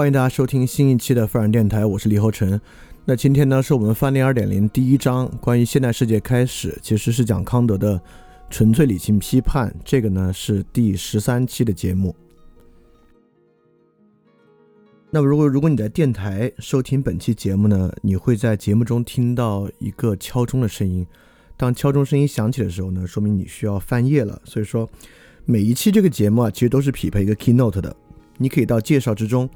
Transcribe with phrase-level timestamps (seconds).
[0.00, 2.58] 欢迎大家收听新一期的富然电台，我是李厚成。
[3.04, 8.00] 那今天呢，是我们翻零二点零第一章，关于现代世界开始，其实是讲康德的
[8.48, 9.70] 纯粹理性批判。
[9.84, 12.16] 这个呢是第十三期的节目。
[15.10, 21.06] 那么，如果如果你在电台收听本期节目呢，你会在节目中听到一个敲钟的声音。
[21.58, 24.40] 当敲钟声音响起的时候呢，说明你需要翻页了。
[24.46, 24.88] 所以说，
[25.44, 27.94] 每一期这个节目啊，其实都是匹配一个 keynote 的。
[28.38, 29.46] 你可以到介绍之中。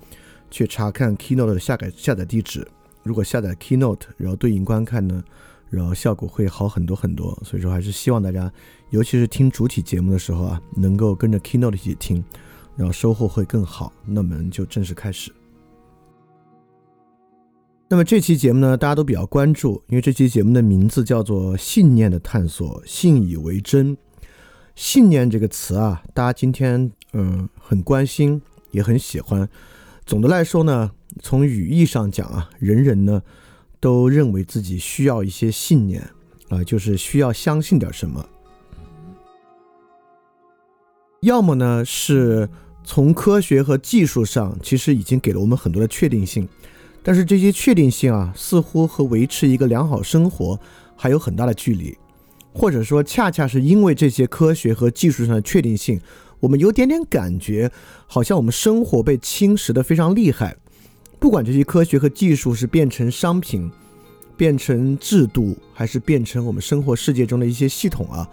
[0.50, 2.66] 去查看 Keynote 的下载下载地址，
[3.03, 5.22] 如果下载 Keynote，然后对应观看呢，
[5.71, 7.37] 然后效果会好很多很多。
[7.44, 8.53] 所以说，还是希望大家，
[8.91, 12.25] 尤其是听主体节目的时候啊，能够跟着 Keynote 一起听，
[12.77, 13.93] 然后收获会更好。
[14.06, 15.32] 那我们就正式开始。
[17.87, 23.97] 那么这期节目呢，大家都比较关注，因为这期节目的名字叫做“信念的探索，信以为真”。
[24.75, 29.49] 信念这个词啊，大家今天嗯很关心，也很喜欢。
[30.06, 30.91] 总的来说呢，
[31.22, 33.22] 从语义上讲啊，人人呢
[33.81, 36.06] 都认为自己需要一些信念
[36.50, 38.28] 啊，就是需要相信点什么。
[41.22, 42.47] 要么呢是
[42.84, 46.47] 从科学和技术上，其实已经给了我们很多的确定性，
[47.03, 50.60] 但是这些确定性啊，似乎和维持一个良好生活
[50.94, 51.97] 还有很大的距离，
[52.53, 55.98] 或者说恰恰是因为这些科学和技术上的确定性。
[56.41, 57.71] 我们有点点感觉，
[58.06, 60.56] 好像我们生活被侵蚀的非常厉害。
[61.19, 63.71] 不管这些科学和技术是变成商品、
[64.37, 68.28] 变成制度，还是变成我们生活世界中的一些系统啊，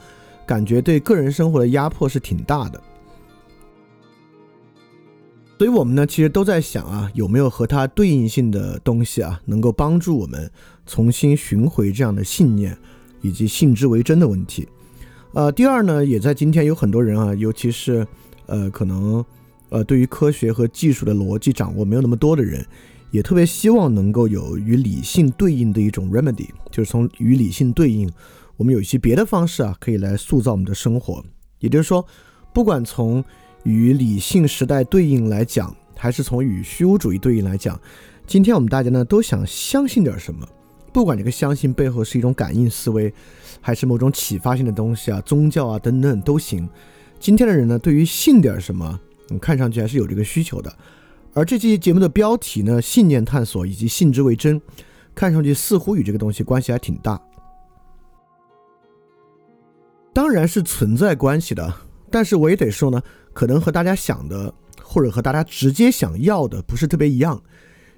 [0.45, 2.81] 感觉对个人生活的压迫是挺大的。
[5.57, 10.51] 所以，我们呢，其实都在想啊，有没有和它对应性的东西啊，能够帮助我们
[10.87, 12.75] 重新寻回这样的信念
[13.21, 14.67] 以及信之为真的问题。
[15.33, 18.05] 呃，第二呢，也在今天有很多人啊，尤其是，
[18.47, 19.23] 呃，可能，
[19.69, 22.65] 呃，对于科学和技术的逻辑掌握没有那么多的人，
[23.11, 28.11] 也特别希望能够有与理性对应的一种 remedy，就是从与理性对应，
[28.57, 31.23] 我们有一些别的方式啊，可以来塑造我们的生活。
[31.59, 32.05] 也就是说，
[32.53, 33.23] 不管从
[33.63, 37.79] 与理性时代对应来讲，还是从与虚无主义对应来讲，
[38.27, 40.45] 今天我们大家呢都想相信点什么，
[40.91, 43.13] 不管这个相信背后是一种感应思维。
[43.63, 46.67] 还是某种启发性的东西啊，宗教啊等等都行。
[47.19, 48.99] 今天的人呢，对于信点什么，
[49.39, 50.75] 看上去还是有这个需求的。
[51.35, 54.59] 而这期节目的标题呢，信念探索以及信之为真，
[55.13, 57.21] 看上去似乎与这个东西关系还挺大。
[60.11, 61.71] 当然是存在关系的，
[62.09, 62.99] 但是我也得说呢，
[63.31, 64.51] 可能和大家想的，
[64.81, 67.39] 或者和大家直接想要的不是特别一样，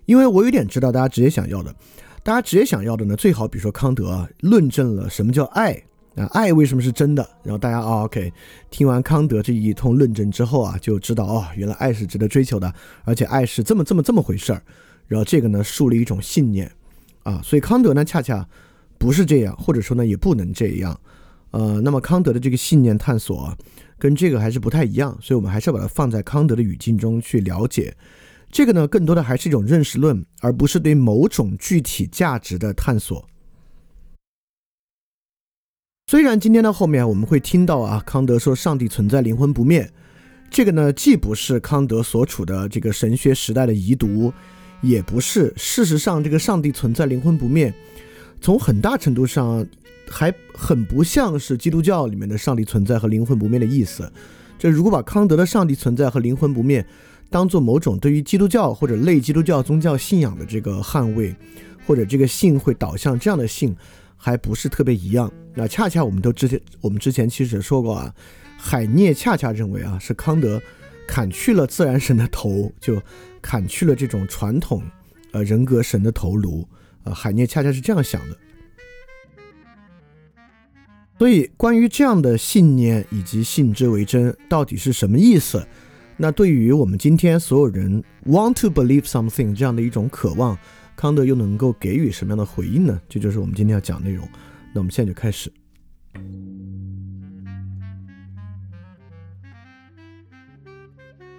[0.07, 1.73] 因为我有点知道大家直接想要的。
[2.23, 5.73] 大家直接想要的呢，最好比如说康德啊，论证了什么叫爱
[6.15, 7.27] 啊，爱为什么是真的？
[7.43, 8.31] 然后大家啊，OK，
[8.71, 12.73] 听完康德这一通论证之后啊，就知道哦，原来爱是值得追求的，
[13.03, 14.63] 而且爱是这么这么这么回事儿。
[15.07, 16.71] 然后这个呢，树立一种信念
[17.23, 18.47] 啊，所以康德呢，恰恰
[18.97, 20.97] 不是这样，或者说呢，也不能这样。
[21.51, 23.53] 呃，那么康德的这个信念探索
[23.99, 27.93] 跟这个还是不太一样，所以我们还是要把它放在康德的语境中去了解。
[28.53, 33.27] 这个呢，更多的还是一种认识论，而不是对某种具体价值的探索。
[36.05, 39.91] 虽然今天的后面我们会听到啊，康德说上帝存在，灵魂不灭，
[40.51, 44.31] 这个呢既不是康德所处的这个神学时代的遗毒，
[44.81, 47.73] 也不是事实上这个上帝存在，灵魂不灭，
[48.39, 49.65] 从很大程度上
[50.07, 54.13] 还很不像是基督教里面的上帝存在和灵魂不灭的意思。
[54.59, 56.85] 这如果把康德的上帝存在和灵魂不灭
[57.33, 61.35] 当做某种对于基督教或者类基督教宗教信仰的这个捍卫，
[61.83, 63.75] 或者这个信会导向这样的信。
[64.15, 65.29] 还不是特别一样。
[65.53, 68.15] 那恰恰我们都之前，我们之前其实说过啊，
[68.57, 70.61] 海涅恰恰认为啊，是康德
[71.05, 73.01] 砍去了自然神的头，就
[73.41, 74.81] 砍去了这种传统
[75.33, 76.65] 呃人格神的头颅。
[77.03, 78.37] 呃，海涅恰恰是这样想的。
[81.17, 85.67] 所以，关于这样的信念以及信之为真到底是什么意思？
[86.17, 90.57] 那对于我们今天所有人 want to believe something 这样的一种渴望。
[90.95, 93.01] 康德又能够给予什么样的回应呢？
[93.09, 94.27] 这就是我们今天要讲内容。
[94.73, 95.51] 那我们现在就开始。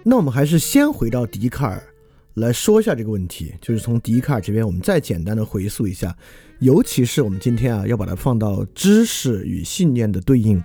[0.03, 1.81] 那我们还是先回到笛卡尔
[2.33, 6.15] 来说一下这个问题，就是从笛卡尔这边，我们再简单的回溯一下，
[6.59, 10.61] 尤其是我们今天啊要把它放到知识与信念的对应，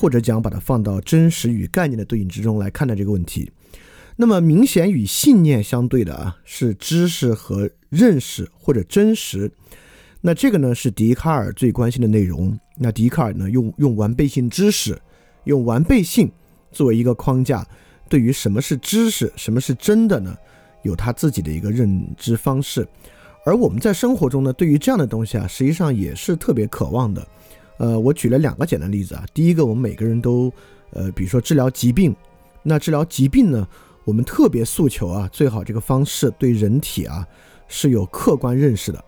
[0.00, 3.52] 或者讲把它放到真实与概念的对应之中来看待这个问题。
[4.16, 9.52] 那么明显与信念相对的啊，是知识和认识或者真实。
[10.22, 12.58] 那这个呢是笛卡尔最关心的内容。
[12.78, 14.98] 那笛卡尔呢用用完备性知识，
[15.44, 16.32] 用完备性
[16.72, 17.66] 作为一个框架，
[18.08, 20.34] 对于什么是知识，什么是真的呢，
[20.82, 22.88] 有他自己的一个认知方式。
[23.44, 27.26] 而我们在生活中呢，对于这样的东西啊，实际上也是特别渴望的。
[27.80, 29.24] 呃，我举了两个简单例子啊。
[29.32, 30.52] 第一个，我们每个人都
[30.90, 32.14] 呃，比如说治疗疾病，
[32.62, 33.66] 那治疗疾病呢？
[34.04, 37.26] 我们特别诉求啊，最好这个方式对人体啊
[37.68, 39.04] 是有客观认识的。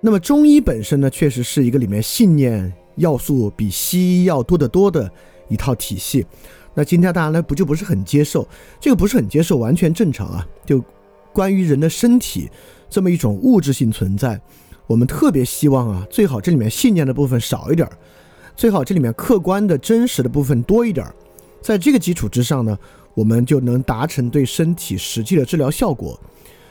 [0.00, 5.10] 那么中医本身呢，确实是一个里面信念要素比西医要多得多的
[5.48, 6.24] 一套体系。
[6.74, 8.46] 那今天大家呢不就不是很接受？
[8.80, 10.46] 这个不是很接受，完全正常啊。
[10.64, 10.82] 就
[11.32, 12.48] 关于人的身体
[12.88, 14.40] 这么一种物质性存在，
[14.86, 17.98] 我们特别希望啊，最好这里面信念的部分少一点儿，
[18.54, 21.14] 最好这里面客观的真实的部分多一点儿。
[21.62, 22.78] 在这个基础之上呢，
[23.14, 26.20] 我们就能达成对身体实际的治疗效果。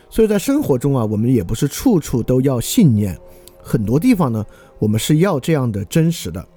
[0.09, 3.17] 所以在生活中啊，我们也不是处处都要信念，
[3.59, 4.45] 很多地方呢，
[4.77, 6.47] 我们是要这样的真实的。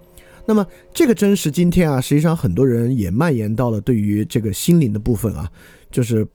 [0.45, 5.51] 那么这个真实，今天啊，实际上很多人也蔓延到了对于这个心灵的部分啊，
[5.91, 6.27] 就是，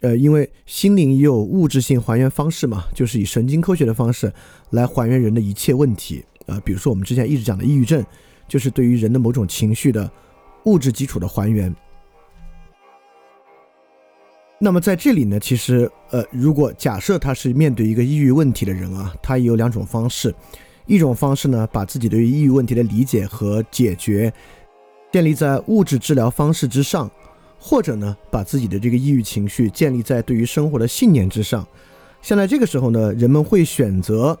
[0.00, 4.32] 呃，因为心灵也有物质性还原方式嘛，就是以神经科学的方式
[4.70, 8.04] 来还原人的一切问题啊，比如说我们之前一直讲的抑郁症，
[8.46, 10.10] 就是对于人的某种情绪的。
[10.64, 11.74] 物质基础的还原。
[14.58, 20.34] 那么在这里呢，其实呃，如果假设他是面对一个抑郁问题的人啊，他也有两种方式。
[20.84, 24.30] 一种方式呢，把自己对于抑郁问题的理解和解决
[25.10, 27.10] 建立在物质治疗方式之上，
[27.58, 31.66] 或者呢，把自己的这个抑郁情绪建立在对于生活的信念之上。
[32.22, 34.38] 现在这个时候呢，人们会选择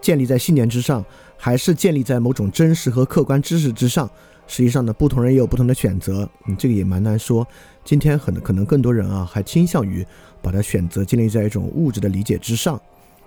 [0.00, 1.04] 建立在信念之上，
[1.36, 4.08] 还是建立在某种真实和客观知识之上？
[4.46, 7.46] 实际上呢，不同人也有不同的选择，嗯，这个也蛮难说。
[7.82, 10.06] 今天很可能更多人啊，还倾向于
[10.42, 12.78] 把它选择建立在一种物质的理解之上，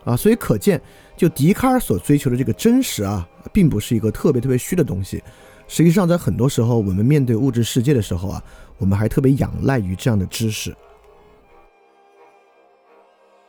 [0.04, 0.80] 啊，所以可见，
[1.16, 5.24] 就笛卡尔所追求的这个真实啊，并不是一个特别特别虚的东西。
[5.68, 8.44] 实际上，在很多时候，我们面对物质世界的时候啊，
[8.78, 10.76] 我们还特别仰赖于这样的知识。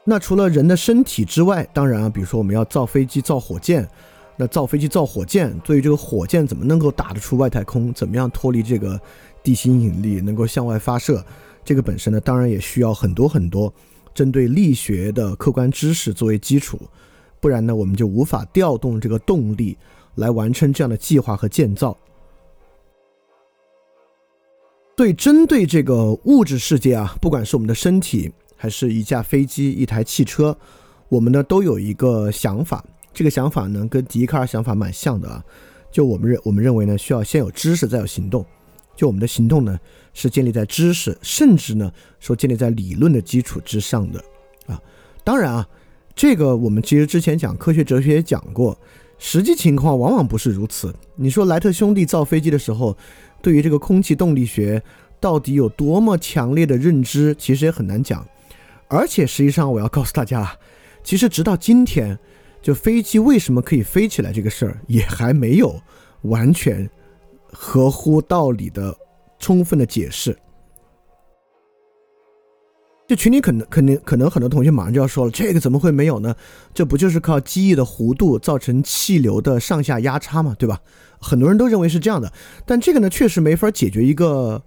[0.05, 3.89] 那除了人的身体之外，当然啊，比如说我们要造飞机、造火箭。
[4.41, 8.97] 那造飞机、造火箭，对于这个火箭怎么能够打得出外太空，怎么样脱离这个
[9.43, 11.25] 地心引力，能够向外发射，
[11.65, 13.75] 这个本身呢，当然也需要很多很多
[14.15, 16.79] 针对力学的客观知识作为基础，
[17.41, 19.77] 不然呢，我们就无法调动这个动力
[20.19, 21.97] 来完成这样的计划和建造。
[24.95, 30.57] 对，针对这个物质世界啊，不管是我们的身体，还是一架飞机、一台汽车，
[31.09, 32.85] 我们呢都有一个想法。
[33.15, 35.45] 这个想法呢，跟笛卡尔想法蛮像的啊。
[35.91, 38.45] 就我们认，我们认为呢，需要先有知识，再有行动。
[38.97, 39.79] 就我们的行动呢，
[40.13, 44.21] 是建立在知识，甚至呢，说建立在理论的基础之上的
[44.67, 44.83] 啊。
[45.23, 45.69] 当然啊，
[46.17, 48.77] 这个我们其实之前讲科学哲学也讲过，
[49.19, 50.95] 实际情况往往不是如此。
[51.17, 52.97] 你说莱特兄弟造飞机的时候，
[53.43, 54.83] 对于这个空气动力学
[55.21, 58.27] 到底有多么强烈的认知，其实也很难讲。
[58.87, 60.57] 而且实际上，我要告诉大家，
[61.03, 62.19] 其实直到今天，
[62.63, 65.79] 就飞机为什么可以飞起来这个事儿，也还没有
[66.23, 66.89] 完全
[67.53, 68.97] 合乎道理的
[69.39, 70.37] 充分的解释。
[73.09, 76.37] 就群里可能肯定可能很多同学马上就要说了，这个怎么会没有呢？
[76.75, 80.79] 这不就是靠机翼的弧度造成气流的上下压差嘛，对吧？
[81.19, 82.31] 很多人都认为是这样的，
[82.67, 84.63] 但这个呢确实没法解决一个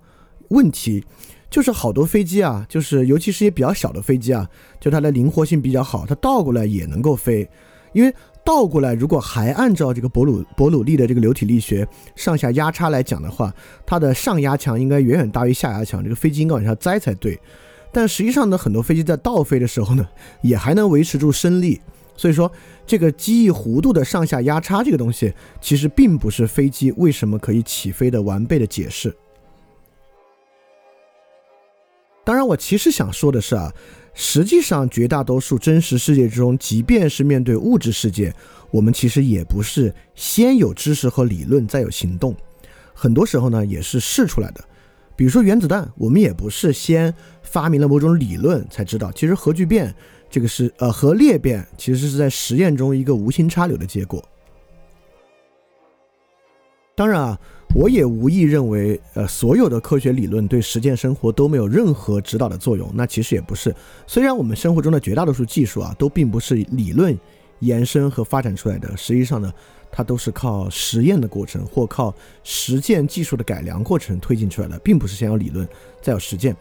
[0.50, 1.06] 问题，
[1.52, 7.48] 就是好多飞机啊，就是尤其是一些比较小的飞机啊，就它的灵活性比较好，它倒过来也能够飞，
[7.94, 8.12] 因为
[8.44, 13.54] 倒过来如果还按照这个伯努伯努利的这个流体力学上下压差来讲的话，
[13.86, 17.40] 它的上压强应该远远大于下压强，这个飞机应该往下栽才对。
[17.94, 20.08] 但实际上呢，很多飞机在倒飞的时候呢，
[20.42, 21.82] 也还能维持住升力。
[22.16, 22.52] 所以说，
[22.86, 29.16] 这个机翼弧度的上下压差这个东西，其实并不是飞机为什么可以起飞的完备的解释。
[32.24, 33.74] 当然，我其实想说的是啊，
[34.14, 38.32] 实际上绝大多数真实世界之中，即便是面对物质世界，
[38.70, 42.36] 我们其实也不是先有知识和理论再有行动，
[42.94, 44.64] 很多时候呢，也是试出来的。
[45.22, 47.14] 比如说原子弹，我们也不是先
[47.44, 49.94] 发明了某种理论才知道，其实核聚变
[50.32, 54.28] 这个是呃核裂变，其实是在实验中一个无心插柳的结果。
[56.96, 57.40] 当然啊，
[57.76, 63.76] 我也无意认为呃所有的科学理论对实践生活都没有任何指导的作用，那其实也不是。
[64.08, 67.16] 虽然我们生活中的绝大多数技术啊都并不是理论
[67.60, 69.54] 延伸和发展出来的，实际上呢。
[69.92, 75.68] 它都是靠实验的过程或靠实践技术的改良过程推进出来的，并不是先有理论
[76.02, 76.56] 再有实践。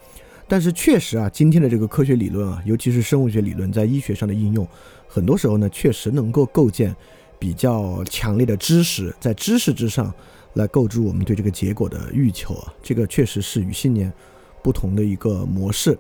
[0.49, 4.67] 但是确实啊，今天的这个科学理论啊，尤其是生物学理论在医学上的应用，
[5.07, 6.95] 很多时候呢，确实能够构建
[7.39, 10.13] 比较强烈的知识，在知识之上
[10.55, 14.13] 来构筑我们对这个结果的欲求啊，这个确实是与信念
[14.61, 15.97] 不同的一个模式。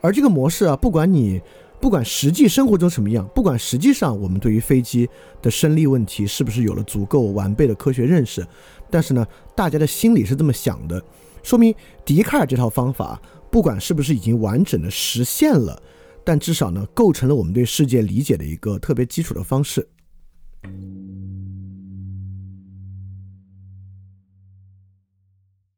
[0.00, 1.40] 而这个模式啊，不管你。
[1.82, 5.10] 不管实际生活中什么样，不管实际上我们对于飞机
[5.42, 8.46] 的升力问题是不是有了足够完备的科学认识，
[8.88, 11.02] 但是呢，大家的心里是这么想的，
[11.42, 11.74] 说明
[12.04, 13.20] 笛卡尔这套方法，
[13.50, 15.82] 不管是不是已经完整的实现了，
[16.24, 19.88] 但至少呢，构成了我们对世界理解的一个特别基础的方式。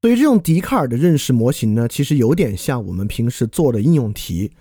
[0.03, 4.53] 所以这种笛卡尔的认识模型呢，其实有点像我们平时做的应用题。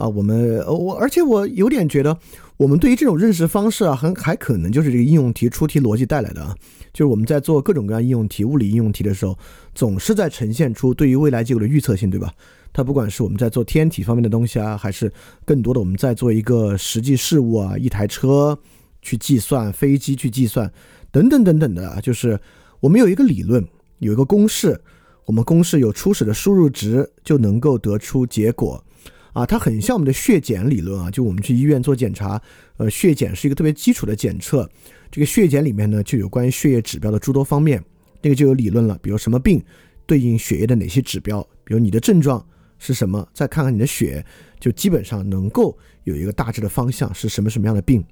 [0.00, 2.18] 啊，我们我而且我有点觉得，
[2.56, 6.56] 我们对于这种认识方式啊，很还可能就是这个应用题出题逻辑带来的啊，
[6.92, 9.38] 就是我们在做各种各样应用题、物理应用题的时候，
[9.74, 12.32] 总是在呈现出对于未来结果的预测性，对吧？
[12.72, 15.12] 它不管是我们在做天体方面的东西啊，还是
[15.44, 18.58] 更多的我们在做一个实际事物啊，一台车
[19.02, 20.72] 去计算，飞机去计算，
[21.10, 22.40] 等等等等的，就是
[22.80, 23.62] 我们有一个理论，
[23.98, 24.80] 有一个公式，
[25.26, 28.82] 我们公式有初始的输入值，就能够得出结果。
[29.32, 32.40] 啊，它很像我们的血检理论啊，就我们去医院做检查，
[32.76, 34.68] 呃，血检是一个特别基础的检测。
[35.10, 37.82] 这个血检里面呢，就有关于血液指标的诸多方面，
[38.22, 38.98] 那个就有理论了。
[39.02, 39.62] 比如什么病
[40.06, 42.44] 对应血液的哪些指标，比如你的症状
[42.78, 44.24] 是什么，再看看你的血，
[44.58, 48.04] 就基本上能够有一个大致的方向是什么什么样的病。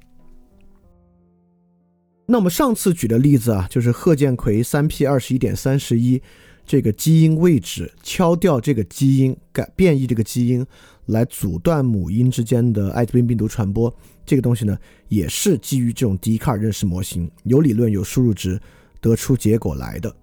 [2.26, 6.20] 那我们上次举的例子啊，就是贺建奎三 P 二十一点三十一
[6.66, 10.66] 这个基因位置敲掉这个基因，改变异这个基因。
[11.08, 13.92] 来阻断母婴之间的艾滋病病毒传播，
[14.26, 18.60] 这个东西呢，也是基于这种笛卡尔认识模型，有理论有输入值
[19.00, 20.14] 得出结果来的。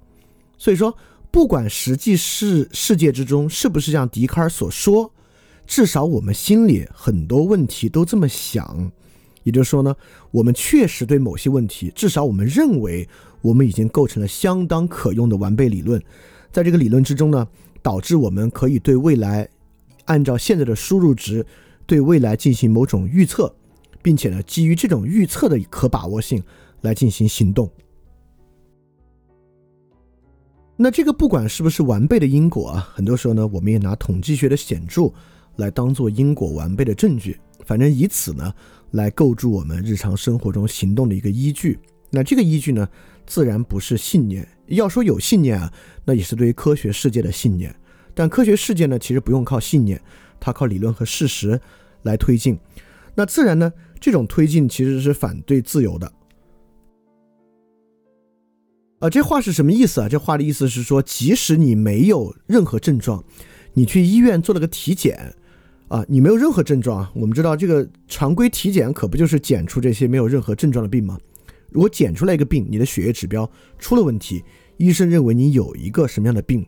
[0.58, 0.96] 所以说，
[1.32, 5.12] 不管实际世世界之中是不是像笛卡尔所说，
[5.66, 8.92] 至少我们心里很多问题都这么想。
[9.42, 9.96] 也就是说呢，
[10.30, 13.08] 我们确实对某些问题，至少我们认为
[13.42, 16.00] 我们已经构成了相当可用的完备理论，
[16.52, 17.48] 在这个理论之中呢，
[17.82, 19.50] 导致我们可以对未来。
[20.06, 21.46] 按照现在的输入值
[21.86, 23.54] 对未来进行某种预测，
[24.02, 26.42] 并且呢，基于这种预测的可把握性
[26.82, 27.70] 来进行行动。
[30.78, 35.12] 那这个不管是不是完备的因果啊，很多时候呢，我们也拿统计学的显著
[35.56, 38.54] 来当做因果完备的证据，反正以此呢
[38.92, 41.80] 来构筑我们日常生活中行动的一个依据。
[42.10, 42.88] 那这个依据呢，
[43.26, 44.48] 自然不是信念。
[44.68, 45.72] 要说有信念啊，
[46.04, 47.74] 那也是对于科学世界的信念。
[48.16, 50.02] 但科学世界呢，其实不用靠信念，
[50.40, 51.60] 它靠理论和事实
[52.02, 52.58] 来推进。
[53.14, 56.12] 那自然呢，这种推进其实是反对自由的。
[59.00, 60.08] 啊，这话是什么意思啊？
[60.08, 63.24] 这话的意思是说，即使你没有任何症状，
[63.74, 65.36] 你去医院做了个体检，
[65.90, 67.12] 啊，你没有任何症状啊。
[67.14, 71.20] 我们知道，这个常规体检可不就是检出这些没有任何症状的病吗？
[71.70, 74.42] 如果检出来一个病，你的血液指标出了问题，
[74.78, 76.66] 医生认为你有一个什么样的病，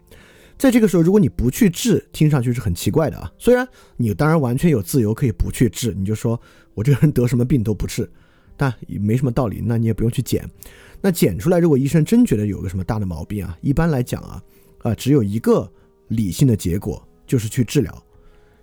[0.58, 3.32] 在这个时候，如果你不去治，听上去是很奇怪的啊。
[3.38, 6.40] 虽然你当然完全有自由可以不去治，你就说
[6.74, 8.10] 我这个人得什么病都不治，
[8.56, 10.50] 但也没什么道理，那你也不用去检。
[11.00, 14.42] 那检出来，如果医生真觉得有个什么大的毛病啊，一般来讲啊，
[14.80, 15.72] 啊，只有一个
[16.08, 18.04] 理性的结果，就是去治疗。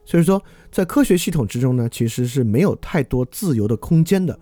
[0.05, 4.37] 所以说，在科学系统之中呢，其实是没有太多自由的空间的。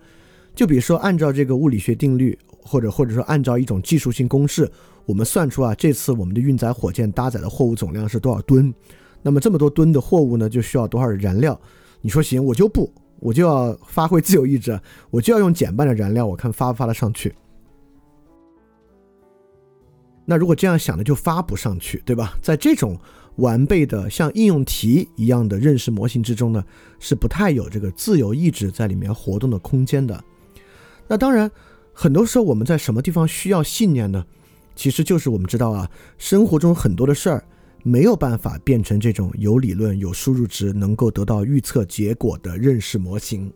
[0.55, 4.69] 就比如说，按照这个物理学定律，或者或者说按照一种技术性公式，
[5.05, 8.73] 我们算出啊，这次我们的运载火箭搭载的货物总量是多少吨？
[9.21, 11.59] 那么这么多吨的货物呢，就需要多少燃料？
[12.01, 14.79] 你说行，我就不，我就要发挥自由意志，
[15.09, 17.33] 我就要用减半的燃料，我看发不发得上去。
[20.25, 22.37] 那如果这样想的，就发不上去，对吧？
[22.41, 22.97] 在这种
[23.37, 26.63] 完备的像应用题一样的认识模型之中呢，
[26.99, 30.23] 是不太有这个自由意志在里面活动的空间的。
[31.07, 31.51] 那当然，
[31.93, 34.25] 很多时候我们在什么地方需要信念呢？
[34.75, 37.43] 其实就是我们知道啊，生活中很多的事儿
[37.83, 43.51] 没有办法变成这种有理论、有输入值、能够得到预测结果的认识模型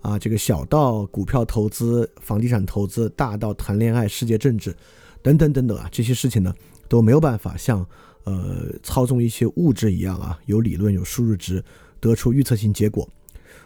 [0.00, 0.18] 啊。
[0.18, 4.74] 这个小到股票投资、房地产投资，大到谈恋爱、世界政治。
[5.22, 6.54] 等等等等啊，这些事情呢
[6.88, 7.84] 都没有办法像
[8.24, 11.62] 呃操纵一些物质一样啊，有理论有输入值
[12.00, 13.06] 得出预测性结果。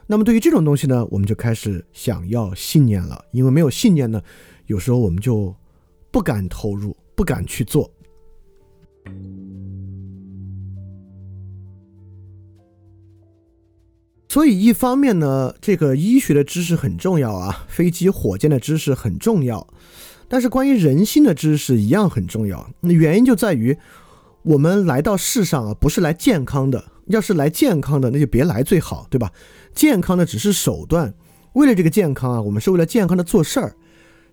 [0.08, 4.20] 那么对于这种东西呢，我们就开始想要信念了，因为没有信念呢，
[4.66, 5.54] 有时候我们就
[6.14, 7.90] 不敢投入，不敢去做。
[14.28, 19.66] 所以一方面呢，这个医学的知识很重要啊，飞机、火箭的知识很重要。
[20.28, 22.70] 但是关于人心的知识一样很重要。
[22.78, 23.76] 那原因就在于，
[24.42, 26.92] 我们来到世上啊，不是来健康的。
[27.06, 29.32] 要是来健康的，那就别来最好，对吧？
[29.74, 31.12] 健康的只是手段。
[31.54, 33.74] 为了这个健康啊，我们是为了健康的做事儿。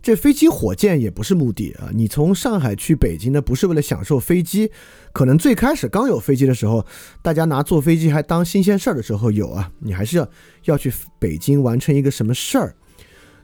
[0.01, 1.89] 这飞机、火箭也不是目的啊。
[1.93, 4.71] 你从上海去北京呢，不是为了享受飞机。
[5.13, 6.85] 可能最开始刚有飞机的时候，
[7.21, 9.71] 大家拿坐飞机还当新鲜事儿的时候有啊。
[9.79, 10.29] 你还是要
[10.65, 12.75] 要去北京完成一个什么事儿。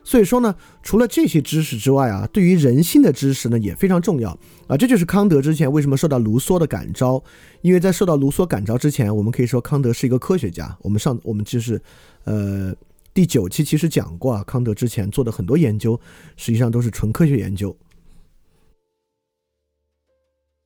[0.03, 4.29] 所以说呢，除了这些知识之外啊，对于人性的知识呢也非常重要
[4.67, 4.77] 啊。
[4.77, 7.21] 这就是康德之前为什么受到卢梭的感召，
[7.61, 10.77] 因为在受到卢梭感召之前，我们可以说康德是一个科学家。
[10.81, 11.81] 我们上我们就是，
[12.23, 12.73] 呃，
[13.17, 15.99] 第九期其实讲过啊，康德之前做的很多研究，
[16.35, 17.75] 实际上都是纯科学研究。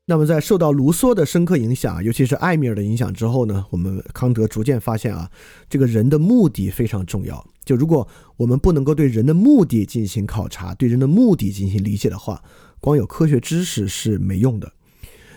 [0.04, 5.32] 那么，在受到卢梭的深刻影响，尤其是艾米尔的影响之后呢，我们康德逐渐发现啊，
[5.70, 7.42] 这个人的目的非常重要。
[7.64, 12.44] 就如果我们不能够对人的目的进行考察，对人的目的进行理解的话，
[12.82, 14.70] 光有科学知识是没用的。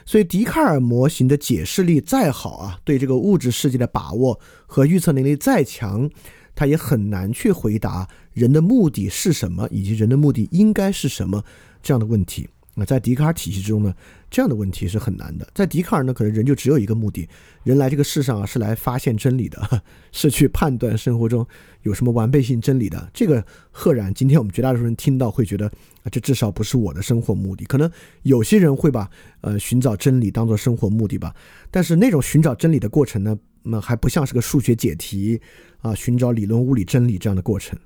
[0.05, 6.11] 所以，笛卡尔模型的解释力再好啊，对这个物质世界的把握和预测能力再强，
[6.54, 11.44] 他也很难去回答人的目的是什么，以及人的目的应该是什么
[11.82, 12.48] 这样的问题。
[12.74, 13.94] 那在笛卡尔体系之中呢，
[14.30, 15.46] 这样的问题是很难的。
[15.54, 17.28] 在笛卡尔呢，可能人就只有一个目的，
[17.62, 21.46] 人来这个世上啊是来发现真理的， 是去判断生活中
[21.82, 23.10] 有什么完备性真理的。
[23.14, 25.66] 这个赫然，今天我们绝大多数人听到会觉得
[26.02, 27.64] 啊，这至少不是我的生活目的。
[27.64, 27.90] 可能
[28.22, 29.08] 有些人会把
[29.40, 31.34] 呃寻找真理当做生活目的吧，
[31.70, 35.40] 但是那种寻找真理的过程呢，那还不像是个数学解题
[35.80, 37.78] 啊，寻找理论物理真理这样的过程。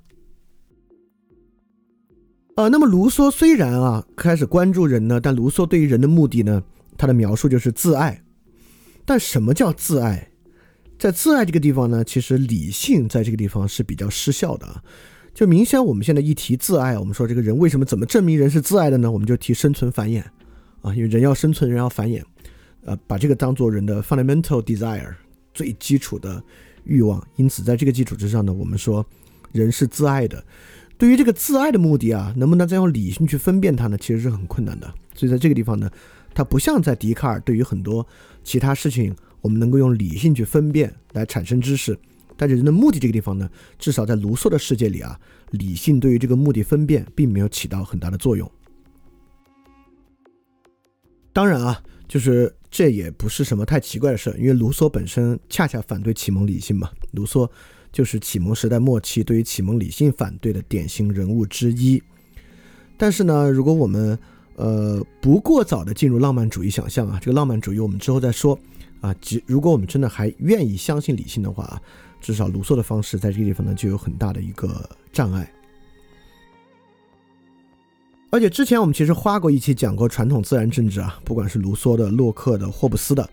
[2.59, 6.61] 呃，那么卢梭虽然啊开始关注人呢，但卢梭对于人的目的呢，
[6.97, 8.21] 他的描述就是自爱。
[9.05, 10.29] 但什么叫自爱？
[10.99, 14.83] 在自爱这个地方呢，其实理性在这个地方是比较失效的啊。
[15.33, 19.09] 就明显我们现在一提自爱，我们说这个人为什么怎么证明人是自爱的呢？
[19.09, 20.25] 我们就提生存繁衍
[20.83, 22.21] 啊，因为人要生存，人要繁衍，
[22.85, 25.14] 呃，把这个当做人的 fundamental desire
[25.55, 26.42] 最基础的
[26.83, 27.25] 欲望。
[27.37, 29.07] 因此，在这个基础之上呢，我们说
[29.53, 30.44] 人是自爱的。
[30.98, 33.96] 对于这个自爱的目的啊，能不能再用理性去分辨它呢？
[33.96, 34.92] 其实是很困难的。
[35.14, 35.88] 所以在这个地方呢，
[36.34, 38.04] 它不像在笛卡尔对于很多
[38.42, 41.96] 其他事情，我们能够用理性去分辨来产生知识。
[42.37, 45.18] 但是人的目的这个地方呢，至少在卢梭的世界里啊，
[45.52, 48.50] 理性对于这个目的分辨并没有起到很大的作用。
[51.32, 56.90] 当然啊，就是这也不是什么太奇怪的事，因为卢梭本身恰恰反对启蒙理性嘛。
[57.12, 57.48] 卢梭。
[57.98, 62.00] 就是启蒙时代末期对于启蒙理性反对的典型人物之一。
[62.96, 64.16] 但是呢，如果我们
[64.54, 68.56] 呃不过早的进入浪漫主义想象啊，这个浪漫主义我们之后再说
[69.00, 69.12] 啊。
[69.20, 71.82] 即如果我们真的还愿意相信理性的话啊，
[72.20, 75.52] 至少卢梭的方式在这个地方呢就有很大的一个障碍。
[78.30, 83.28] 而且之前我们其实花过一期讲过传统自然政治啊，不管是卢梭的、洛克的、霍布斯的，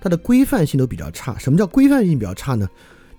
[0.00, 1.38] 它的规范性都比较差。
[1.38, 2.68] 什么叫规范性比较差呢？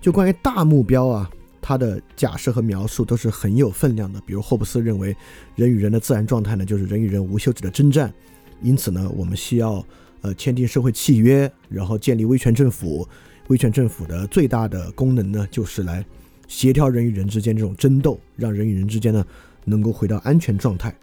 [0.04, 1.30] 就关于大目标啊，
[1.62, 4.20] 他的假设和描述都是很有分量的。
[4.26, 5.16] 比如霍布斯认为，
[5.56, 8.12] 人与人的自然状态呢，就是人与人无休止的征战，
[8.60, 9.82] 因此呢，我们需要
[10.20, 13.08] 呃签订社会契约，然后建立威权政府。
[13.46, 16.04] 威权政府的最大的功能呢，就是来
[16.48, 19.24] 协调人与人之间这种争斗，让人与人之间呢
[19.64, 20.94] 能够回到安全状态。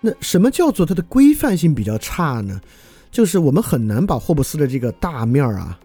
[0.00, 2.58] 那什么叫做它的规范性比较差呢？
[3.10, 5.78] 就是我们很难把霍布斯的这个大面儿啊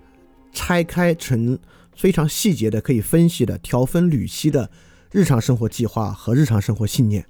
[0.54, 1.58] 拆开成
[1.96, 4.70] 非常细节的、可以分析的、条分缕析的
[5.12, 7.26] 日常生活计划和日常生活信念。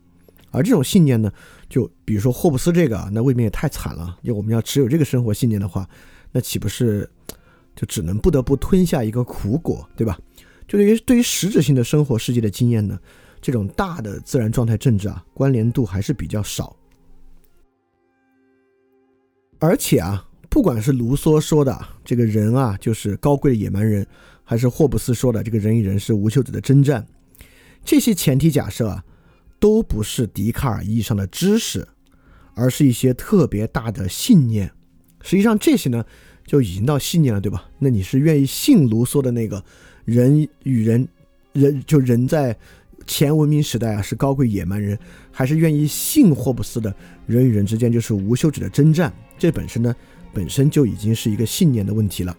[0.52, 1.32] 而这种信念呢，
[1.68, 4.20] 就比如说霍布斯这个，那未免也太惨了。
[4.22, 5.90] 因为我们要持有这个生活信念的话，
[6.32, 7.10] 那岂不是
[7.76, 10.20] 就只能不得不吞下一个苦果，对吧？
[10.68, 13.00] 就对于对于实质性的生活世界的经验呢？
[13.42, 16.76] 这种大的自然状态政治啊，关联度还是比较少。
[19.60, 24.06] 而且啊，不管是卢梭说的这个人啊就是高贵的野蛮人，
[24.44, 27.06] 还是霍布斯说的这个人与人是无休止的征战，
[27.84, 29.04] 这些前提假设啊，
[29.60, 31.88] 都不是笛卡尔意义上的知识，
[32.54, 34.72] 而是一些特别大的信念。
[35.22, 36.06] 实际上这些呢，
[36.46, 37.70] 就已经到信念了，对吧？
[37.80, 39.64] 那你是愿意信卢梭的那个
[40.06, 41.08] 人与人，
[41.54, 42.58] 人就人在。
[43.06, 44.98] 前文明时代啊，是高贵野蛮人，
[45.30, 46.96] 还是愿意信霍布斯的
[47.28, 49.14] 人与人之间就是无休止的征战？
[49.38, 49.94] 这本身呢，
[50.34, 52.36] 本身就已经是一个信念的问题了。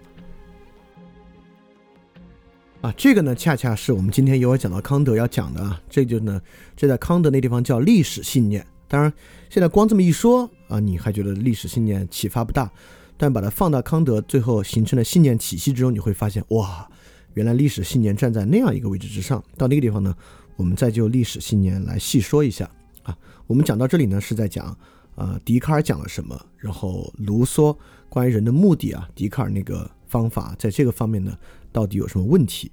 [2.80, 5.80] 啊，这个呢，恰恰是我们今天一会儿讲到康德要讲的啊。
[5.88, 6.40] 这就呢，
[6.76, 8.66] 这在康德那地方叫历史信念。
[8.86, 9.10] 当然，
[9.48, 12.70] 现在光这么一说啊，你还觉得历史信念启发不大，
[13.16, 16.86] 但把它放到康德最后形成的信念体系之中，你会发现，哇，
[17.32, 19.42] 原来历史信念站在那样一个位置之上。
[19.56, 20.14] 到那个地方呢？
[20.56, 22.70] 我们再就历史信念来细说一下
[23.02, 23.16] 啊。
[23.46, 24.76] 我们讲到这里呢，是在讲
[25.14, 27.76] 啊，笛卡尔讲了什么，然后卢梭
[28.08, 31.36] 关于人的目的啊，笛卡尔那个方法在这个方面呢，
[31.70, 32.70] 到底有什么问题？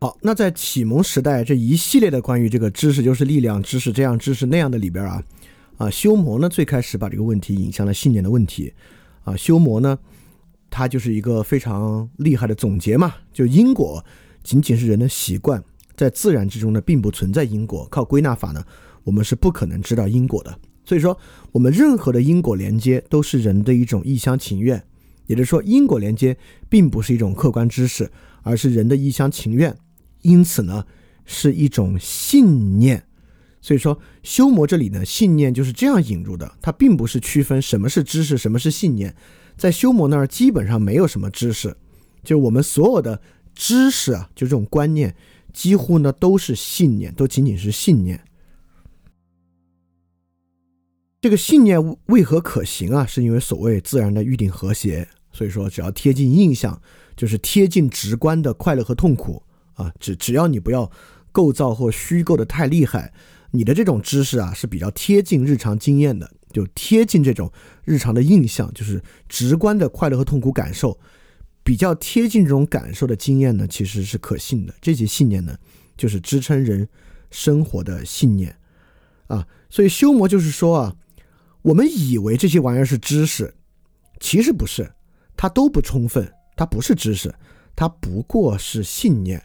[0.00, 5.22] 好，那在启蒙时代这一系列的关于这个知识就是力量，知识这样，知识那样的里边啊，
[5.76, 8.74] 啊，修魔呢最开始把这个问题引向了信念的问题
[9.24, 9.98] 啊，修魔呢。
[10.74, 14.02] 它就是一个非常厉害的总结嘛，就因果
[14.42, 15.62] 仅仅是人的习惯，
[15.96, 17.86] 在自然之中呢，并不存在因果。
[17.90, 18.64] 靠归纳法呢，
[19.04, 20.58] 我们是不可能知道因果的。
[20.84, 21.16] 所以说，
[21.52, 24.82] 我们任何的因果连接都是人的一种一厢情愿，
[25.26, 26.36] 也就是说，因果连接
[26.68, 28.10] 并不是一种客观知识，
[28.42, 29.76] 而是人的一厢情愿。
[30.22, 30.84] 因此呢，
[31.24, 33.04] 是一种信念。
[33.60, 39.14] 所以说，修魔这里呢，信念就是这样引入的，它并不是区分什么是知识，什么是信念。
[39.56, 41.76] 在修魔那儿基本上没有什么知识，
[42.24, 43.20] 就我们所有的
[43.54, 45.14] 知识啊，就这种观念，
[45.52, 48.22] 几乎呢都是信念，都仅仅是信念。
[51.20, 53.06] 这个信念为何可行啊？
[53.06, 56.80] 是因为所谓自然的预定和谐，所以说只要贴近印象，
[57.16, 59.42] 就是贴近直观的快乐和痛苦
[59.74, 60.90] 啊，只只要你不要
[61.30, 63.12] 构造或虚构的太厉害，
[63.52, 66.28] 你的这种知识啊是比较贴近日常经验的。
[66.52, 67.50] 就贴近这种
[67.82, 70.98] 日常的印象，就是直观的快乐和痛苦感受，
[71.64, 74.74] 比较贴近这种感受的经验呢，其实是可信的。
[74.80, 75.56] 这些信念呢，
[75.96, 76.88] 就是支撑人
[77.30, 78.56] 生活的信念
[79.28, 79.46] 啊。
[79.70, 80.96] 所以修魔就是说啊，
[81.62, 83.54] 我们以为这些玩意儿是知识，
[84.20, 84.92] 其实不是，
[85.36, 87.34] 它都不充分，它不是知识，
[87.74, 89.42] 它不过是信念。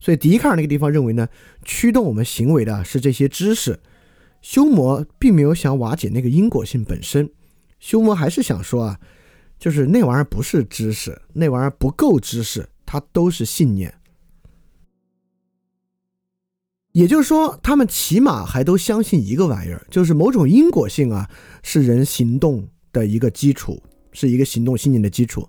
[0.00, 1.28] 所以笛卡尔那个地方认为呢，
[1.64, 3.80] 驱动我们行为的是这些知识。
[4.40, 7.28] 修魔并没有想瓦解那个因果性本身，
[7.80, 9.00] 修魔还是想说啊，
[9.58, 13.92] 就是那玩意儿不是知识，那玩意儿不够知识，它都是信念。
[16.92, 21.30] 也就是说，他们起码还都相信一个玩意儿，就是某种因果性啊，
[21.62, 25.48] 是人行动的一个基础，是一个行动信念的基础。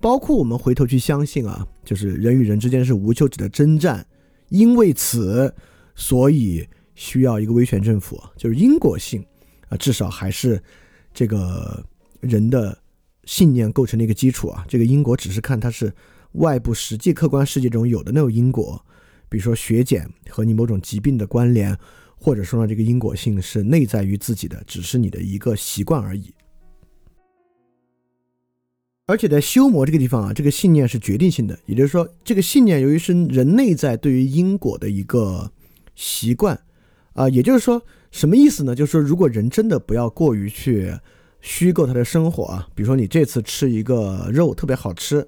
[0.00, 4.06] 包括我们回头去相信啊，就是人与人之间是无休止的征战，
[4.48, 5.54] 因为此，
[5.94, 6.68] 所以。
[6.96, 9.24] 需要一个威权政府，就是因果性
[9.70, 10.62] 啊，至少还是
[11.14, 11.82] 这个
[12.20, 12.76] 人的
[13.30, 14.64] 信念构成的一个基础啊。
[14.66, 15.92] 这个因果只是看它是
[16.32, 18.84] 外部实际客观世界中有的那种因果，
[19.28, 21.78] 比如说血检和你某种疾病的关联，
[22.16, 26.34] 或者说呢，这个因果性是内在于自己的，只是你的一个习惯而已。
[29.06, 35.52] 而且在修魔这个地方啊，这个信念是决定性的，也就是说，这个信念由于是人内在对于因果的一个
[35.94, 36.60] 习惯。
[37.12, 38.74] 啊，也就是说，什么意思呢？
[38.74, 40.92] 就是说，如果人真的不要过于去
[41.40, 45.26] 虚构他的生活啊，比如说你这次吃一个肉特别好吃，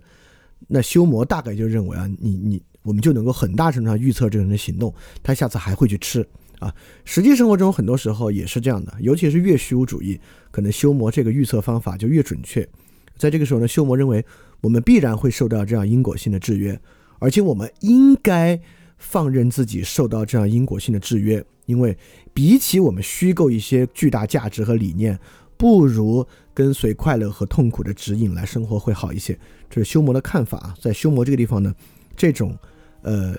[0.69, 6.27] 那修魔大概就认为啊，你你我们就能够很大程度上预测这个人的行动，他下次还会去吃
[6.59, 6.75] 啊。
[7.05, 10.21] 实际生活中很多时候也是这样的，尤其是越虚无主义，
[10.51, 12.69] 可能修魔这个预测方法就越准确。
[13.17, 14.25] 在这个时候呢，修魔认为
[14.61, 16.81] 我们必然会受到这样因果性的制约，
[17.19, 18.61] 而且我们应该
[18.99, 21.97] 放任自己受到这样因果性的制约，因为
[22.33, 25.19] 比起我们虚构一些巨大价值和理念，
[25.63, 29.39] 不如跟随快乐和痛苦的指引来生活会好一些。
[29.71, 30.75] 这是修魔的看法啊。
[30.81, 31.73] 在修魔这个地方呢，
[32.17, 32.59] 这种。
[33.03, 33.37] 呃，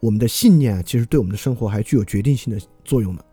[0.00, 3.24] 我们的信念其实对我们的生活还具有决定性的作用的。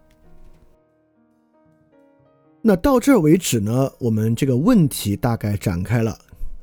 [2.64, 6.18] 那到这儿为止呢，我们这个问题大概展开了。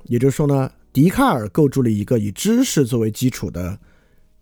[0.04, 3.78] 也就是说呢，笛卡尔构筑了一个以知识作为基础的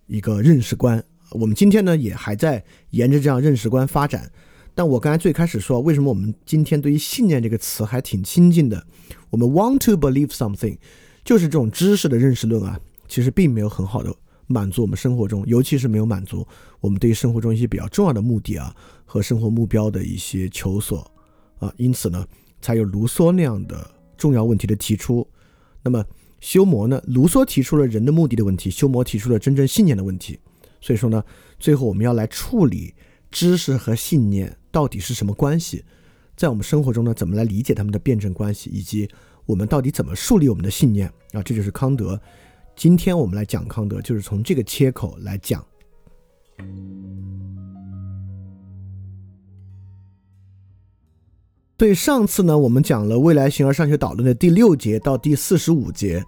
[0.07, 1.03] 一个认识观。
[1.31, 4.31] 我们今天呢，也还在沿着这样认识观发展。
[4.77, 8.85] 但我刚才最开始说，为什么我们今天对于信念这个词还挺亲近的？
[9.31, 10.77] 我们 want to believe something，
[11.25, 14.15] 就是这种知识的认识论啊，其实并没有很好的。
[14.45, 16.45] 满足我们生活中，尤其是没有满足
[16.79, 18.71] 我们对于生活中一些比较重要的目的啊
[19.03, 21.11] 和生活目标的一些求索
[21.57, 22.23] 啊，因此呢，
[22.61, 25.27] 才有卢梭那样的重要问题的提出。
[25.81, 26.05] 那么
[26.39, 27.01] 修魔呢？
[27.07, 30.37] 卢梭提出了人的目的的问题，修魔提出了真正信念的问题。
[30.79, 31.23] 所以说呢，
[31.57, 32.93] 最后我们要来处理
[33.31, 35.83] 知识和信念到底是什么关系，
[36.35, 39.09] 在我们生活中呢，怎么来理解他们的辩证关系，以及
[39.47, 41.41] 我们到底怎么树立我们的信念啊？
[41.41, 42.21] 这就是康德。
[42.75, 45.65] 今天我们来讲康德，就是从这个切口来讲。
[51.75, 56.23] 对，上次呢，我们讲了未来形而上学导论的第六节到第四十五节，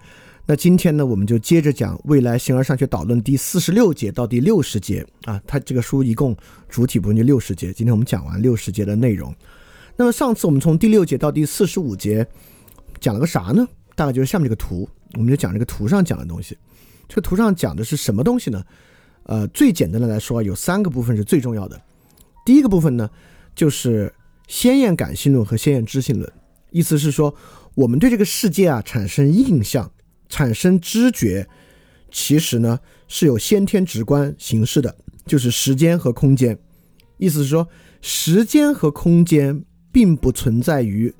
[0.49, 5.39] 那今天呢，我们就接着讲未来形而上学导论第四十六节到第六十节啊。
[5.45, 6.35] 它这个书一共
[6.67, 9.31] 主体部分就六十节，今天我们讲完六十节的内容。
[9.95, 12.27] 那么上次我们从第六节到第四十五节
[12.99, 13.63] 讲了个啥呢？
[13.93, 14.89] 大概就是下面这个图。
[15.13, 16.57] 我们就讲这个图上讲的东西，
[17.07, 18.65] 这个图上讲的是什么东西呢？
[19.25, 21.79] 呃，最简单的来说，有三个部分是最重要的。
[22.43, 23.07] 第一个部分呢，
[23.53, 24.11] 就是
[24.47, 26.27] 先验感性论和先验知性论，
[26.71, 27.35] 意思是说，
[27.75, 29.91] 我们对这个世界啊产生印象、
[30.29, 31.45] 产生知觉，
[32.09, 36.57] 其实呢是有先天直观形式的，就是时间和空间。
[37.17, 37.67] 意思是说，
[38.01, 41.13] 时间和空间并不存在于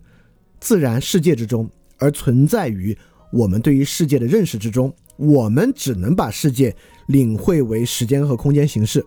[0.61, 2.97] 自然世界之中，而存在于。
[3.31, 6.75] 我们对于世界的认识之中，我们只能把世界
[7.09, 9.05] 领会为时间和空间形式，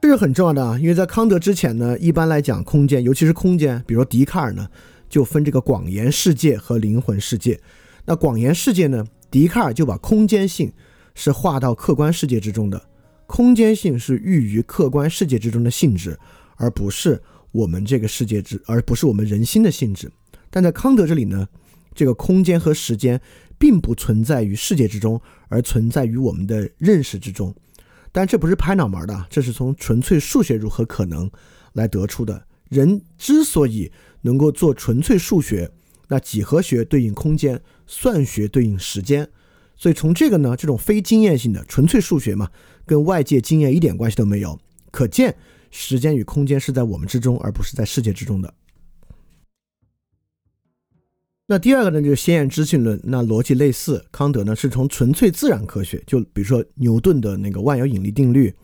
[0.00, 0.78] 这是很重要的啊！
[0.78, 4.66] 因为在康德之前呢，一般来讲，空间，尤其是空间，比如笛卡尔呢，
[5.14, 7.60] 就分这个广言世界和灵魂世界。
[8.04, 10.72] 那广言世界呢，笛卡尔就把空间性
[11.14, 12.84] 是划到客观世界之中的，
[13.28, 16.18] 空间性是寓于客观世界之中的性质，
[16.56, 17.22] 而不是
[17.52, 20.10] 我们这个世界之，而不是我们人心的性质。
[20.50, 21.46] 但在康德这里呢，
[21.94, 23.20] 这个空间和时间
[23.56, 27.54] 并不存在于世界之中，而存在于我们的认识之中。
[28.10, 31.30] 但这不是拍脑门的，这是从纯粹数学如何可能
[31.74, 32.44] 来得出的。
[32.68, 33.92] 人之所以
[34.24, 35.70] 能够做纯粹数学，
[36.08, 39.28] 那几何学对应空间，算学对应时间，
[39.76, 42.50] 所以从这个呢，这种非经验性的纯粹数学嘛，
[42.84, 44.58] 跟外界经验一点关系都没有。
[44.90, 45.34] 可见
[45.70, 48.52] 时间与空间是在我们之中，而不是在世界之中的。
[51.46, 52.98] 那第二个呢，就是先验知性论。
[53.04, 58.54] 那逻辑类似，康德呢是从纯粹自然科学，就比如说牛顿的那个万有引力定律。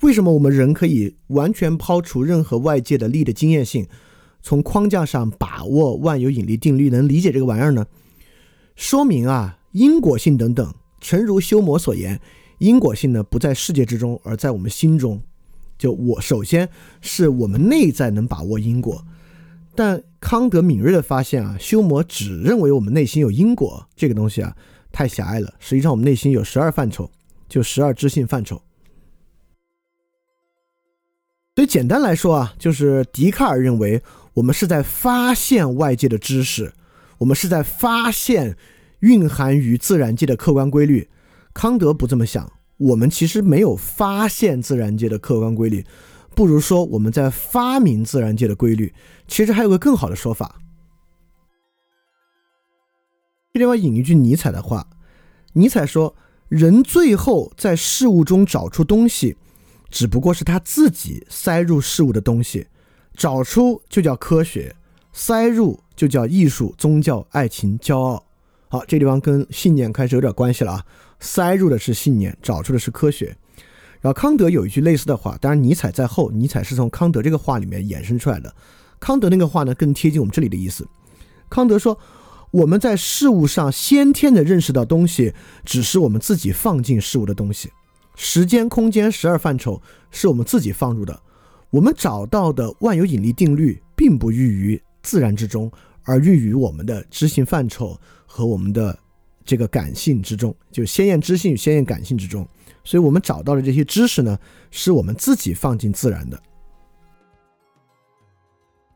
[0.00, 3.86] 为什么我们人可以完全抛除任何外界的力的经验性，
[4.44, 7.86] 从框架上把握万有引力定律，能理解这个玩意儿呢？
[8.76, 12.20] 说明啊，因果性等等，诚如修谟所言，
[12.58, 15.20] 因果性呢不在世界之中，而在我们心中。
[15.78, 16.68] 就我首先
[17.00, 19.02] 是我们内在能把握因果。
[19.74, 24.54] 但康德敏锐的发现啊，修谟只认为我们内心有因果这个东西啊，
[24.92, 25.54] 太狭隘了。
[25.58, 27.10] 实际上，我们内心有十二范畴，
[27.48, 28.60] 就十二知性范畴。
[31.56, 34.02] 所以简单来说啊，就是笛卡尔认为
[34.34, 36.72] 我们是在发现外界的知识，
[37.18, 38.56] 我们是在发现
[39.00, 41.08] 蕴含于自然界的客观规律。
[41.52, 45.86] 康德不这么想，我们其实没有发现自然界的客观规律。
[46.34, 48.92] 不如说我们在发明自然界的规律。
[49.28, 50.60] 其实还有个更好的说法。
[53.52, 54.88] 这地方引一句尼采的话：
[55.52, 56.16] 尼采说，
[56.48, 59.36] 人最后在事物中找出东西，
[59.88, 62.66] 只不过是他自己塞入事物的东西。
[63.16, 64.74] 找出就叫科学，
[65.12, 68.24] 塞入就叫艺术、宗教、爱情、骄傲。
[68.68, 70.84] 好，这地方跟信念开始有点关系了啊。
[71.20, 73.36] 塞入的是信念，找出的是科学。
[74.00, 78.54] 然后康德有一句类似的话，当然尼采在后，尼采是从康德这个话里面衍生出来的。
[78.98, 80.86] 康德那个话呢，更贴近我们这里的意思。
[81.48, 81.98] 康德说，
[82.50, 85.32] 我们在事物上先天的认识到东西，
[85.64, 87.70] 只是我们自己放进事物的东西。
[88.16, 91.20] 时间、空间十二范畴是我们自己放入的。
[91.74, 95.68] 我们找到的万有引力定律并不寓于自然之中，
[96.04, 98.96] 而寓于我们的知性范畴和我们的
[99.44, 102.46] 这个感性之中，就先验知性与先验感性之中。
[102.84, 104.38] 所以，我们找到的这些知识呢，
[104.70, 106.40] 是我们自己放进自然的。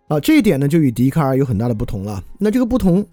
[0.07, 2.23] 啊，这一点呢，就与笛卡尔有很大的不同了。
[2.39, 3.05] 那这个不同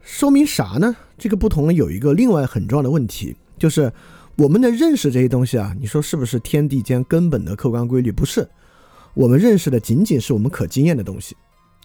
[0.00, 0.96] 说明啥呢？
[1.16, 3.92] 这个不同有一个另外很重要的问题，就是
[4.34, 8.10] 我们的认识这些东西啊，你说是不是天地间根本的客观规律？
[8.10, 8.44] 不是。
[9.16, 11.34] 我们认识的仅仅是我们可经验的东西，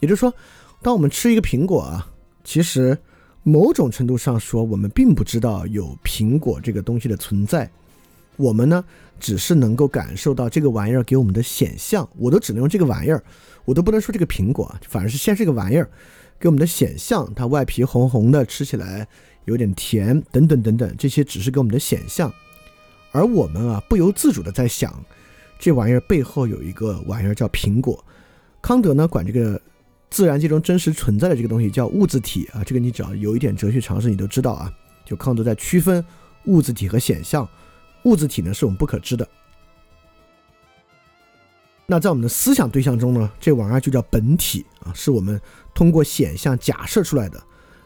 [0.01, 0.33] 也就是说，
[0.81, 2.05] 当我们吃一个苹果啊，
[2.43, 2.97] 其实
[3.41, 7.71] 某种程度上说，我们并不知道有苹果这个东西的存在，
[8.35, 8.83] 我们呢
[9.17, 13.23] 只是能够感受到这个玩意儿给我们的显象，我都只能用这个玩意儿，
[13.63, 15.89] 我都不能说这个苹果，反而是先是个玩意儿
[16.37, 19.07] 给我们的显象，它外皮红红的，吃起来
[19.45, 22.29] 有点甜，等等等等，这些只是给我们的显象，
[23.13, 25.01] 而我们啊不由自主的在想。
[25.61, 28.03] 这玩意儿背后有一个玩意儿叫苹果，
[28.63, 29.61] 康德呢管这个
[30.09, 34.73] 自然界中真实存在的这个东西叫物质体啊，这个你只要有一点哲学常识你都知道啊。
[35.05, 36.03] 就康德在区分
[36.45, 37.47] 物质体和显象，
[38.05, 39.27] 物质体呢是我们不可知的。
[41.85, 45.39] 那在我们的思想对象中呢，这玩意儿就叫本体啊，是我们
[45.75, 47.39] 通过显象假设出来的。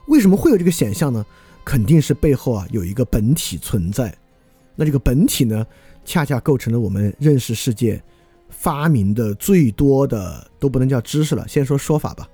[0.08, 1.26] 为什么会有这个显象呢？
[1.66, 4.18] 肯定是背后啊有一个本体存在。
[4.76, 5.66] 那这个本体呢？
[6.06, 8.02] 恰恰构成了我们认识世界、
[8.50, 12.30] 发明的最多的都不能叫知识了，先说说法吧。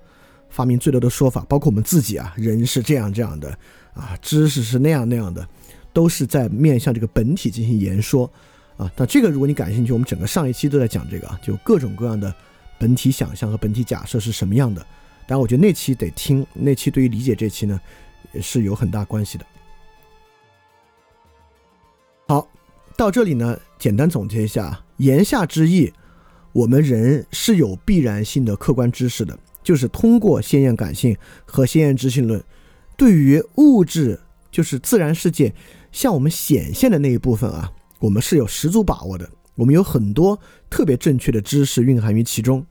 [0.50, 3.58] 发明最多的说法，包括我们自己啊，人是这样这样的
[3.94, 5.48] 啊，知识是那样那样的，
[5.94, 8.30] 都是在面向这个本体进行言说
[8.76, 8.92] 啊。
[8.98, 12.36] 那这个如果你感兴趣，我们整个上一期都在讲这个啊，就各种各样的
[12.78, 14.82] 本体想象和本体假设是什么样的。
[15.26, 17.80] 当然，我觉得那期得听，那期对于理解这期呢，
[18.34, 19.46] 也是有很大关系的。
[23.02, 25.92] 到这里呢，简单总结一下，言下之意，
[26.54, 32.44] 我们人是有必然性的客观知识的，就是通过先验感性和先验知性论，
[32.96, 34.20] 对于物质，
[34.52, 35.52] 就是自然世界
[35.92, 42.64] 向我们显现的那一部分啊，我们是有十足把握的，我们有很多特别正确的知识蕴含于其中。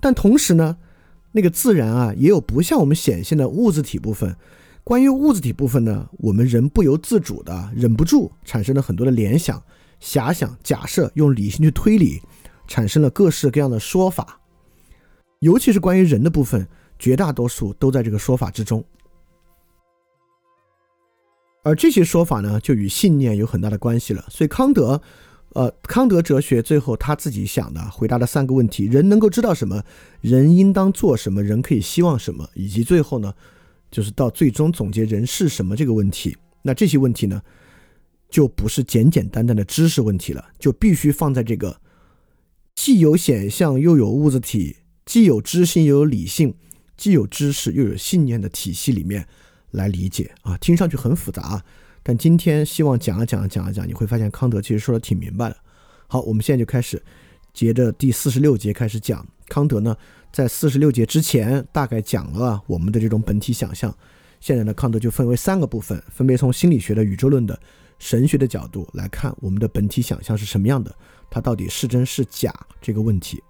[0.00, 0.78] 但同时呢，
[1.30, 4.34] 那个自然啊，也有不向我们显现的物质体部分。
[4.88, 9.62] 关于物质体部分呢，我们人不由自主的忍不住产生了很多的联想、
[10.00, 12.22] 遐想、假设，用理性去推理，
[12.66, 14.40] 产生了各式各样的说法。
[15.40, 16.66] 尤其是关于人的部分，
[16.98, 18.82] 绝大多数都在这个说法之中。
[21.62, 24.24] 而这些说法呢，就与信念有很大的关系了。
[24.30, 25.02] 所以康德，
[25.52, 29.84] 呃，康德哲学最后他自己想的回答了三个问题：人能够知道什么？
[30.22, 31.42] 人应当做什么？
[31.42, 32.48] 人可以希望什么？
[32.54, 33.34] 以及最后呢？
[33.90, 37.40] 就是到最终总结人是什么这个问题，那这些问题呢，
[38.28, 41.80] 就不是简简单单的知识问题了，就必须放在这个
[42.74, 46.54] 既有显象又有物质体，既有知性又有理性，
[46.96, 49.26] 既有知识又有信念的体系里面
[49.70, 50.56] 来理解啊。
[50.58, 51.64] 听上去很复杂，
[52.02, 55.56] 但今天希望讲啊讲啊讲啊讲，你会发现康德其实说的挺明白的。
[56.06, 57.02] 好，我们现在就开始
[57.54, 59.96] 接着第四十六节开始讲康德呢。
[60.32, 63.94] 在四十六节之前，大概讲了我们的这种本体想象。
[64.40, 67.58] 现在呢，康德就分为三个部分，分别从心理学的、宇宙论的、
[67.98, 70.94] 神学的角度来看我们的本体想象是什么样的，
[71.28, 73.42] 它到底是真是假这个问题。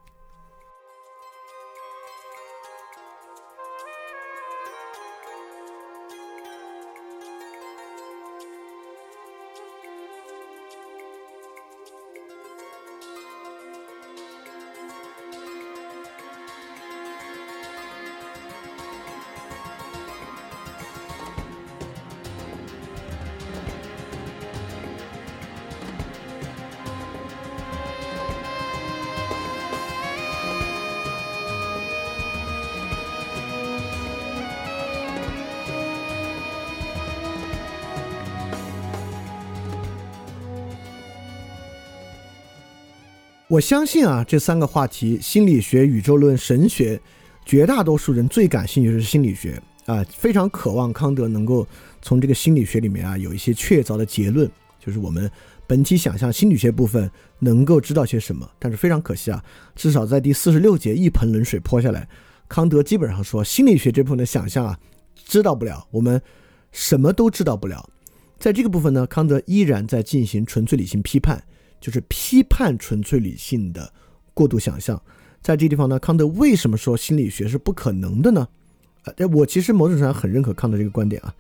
[43.59, 47.01] 我相信啊，这三个话题——心理学、宇宙论、神学，
[47.45, 51.67] 绝大多数人最感兴趣的是心理学啊，非常渴望康德能够
[52.01, 54.49] 从这个心理学里面啊有一些确凿的结论，
[54.79, 55.29] 就是我们
[55.67, 58.49] 本体想象心理学部分能够知道些什么。
[58.61, 59.45] 但是非常可惜啊，
[59.75, 62.09] 至少在第四十六节一盆冷水泼下来，
[62.49, 64.79] 康德基本上说心理学这部分的想象啊，
[65.17, 66.23] 知道不了，我们
[66.71, 67.91] 什么都知道不了。
[68.39, 71.43] 在这个部分呢，康德依然在进行纯粹理性批判。
[71.81, 73.93] 就是批判纯粹理性的
[74.35, 75.01] 过度想象，
[75.41, 78.47] 在这地方呢，康德为什么说心理学是不可能的呢？
[79.17, 81.35] 呃，我其实某种程度上很认可康德这个观点啊。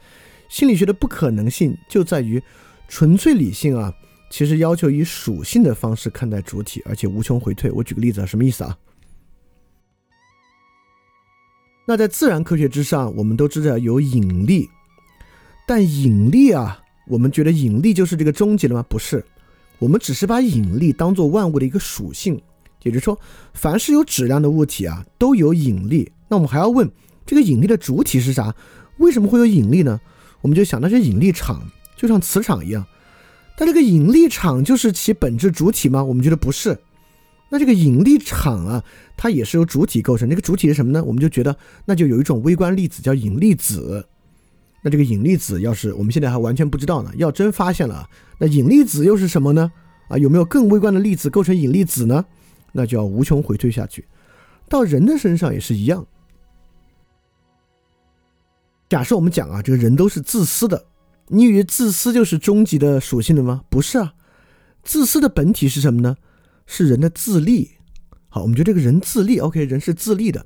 [0.48, 2.42] 心理学的不可能性就在于
[2.88, 3.92] 纯粹理性啊，
[4.30, 7.70] 其实要求以属性的方式看待主体，而且无穷回退。
[7.70, 8.78] 我举个例子啊，什么意思啊？
[11.86, 14.68] 那在自然科学之上，我们都知道有引力，
[15.66, 18.82] 但引力啊，我们觉得引力就是这个终极了吗？
[18.88, 19.24] 不是，
[19.78, 22.40] 我们只是把引力当做万物的一个属性，
[22.82, 23.18] 也就是说，
[23.54, 26.10] 凡是有质量的物体啊，都有引力。
[26.28, 26.90] 那我们还要问，
[27.24, 28.54] 这个引力的主体是啥？
[28.98, 30.00] 为什么会有引力呢？
[30.40, 31.62] 我们就想，那是引力场，
[31.96, 32.84] 就像磁场一样。
[33.56, 36.02] 但这个引力场就是其本质主体吗？
[36.02, 36.78] 我们觉得不是。
[37.50, 38.84] 那这个引力场啊，
[39.16, 40.28] 它也是由主体构成。
[40.28, 41.02] 这个主体是什么呢？
[41.02, 41.56] 我们就觉得
[41.86, 44.06] 那就有一种微观粒子叫引力子。
[44.88, 48.08] 这个引力子要是我们现在还完全不知道呢，要真发现了，
[48.38, 49.72] 那引力子又是什么呢？
[50.08, 52.24] 啊，有没有更微观的粒子构成引力子呢？
[52.72, 54.06] 那就要无穷回推下去。
[54.68, 56.06] 到人的身上也是一样。
[58.88, 60.86] 假设我们讲啊，这个人都是自私的，
[61.26, 63.62] 你以为自私就是终极的属性的吗？
[63.68, 64.14] 不是啊，
[64.82, 66.16] 自私的本体是什么呢？
[66.66, 67.70] 是人的自利，
[68.28, 70.44] 好，我们觉得这个人自利，OK，人是自利的。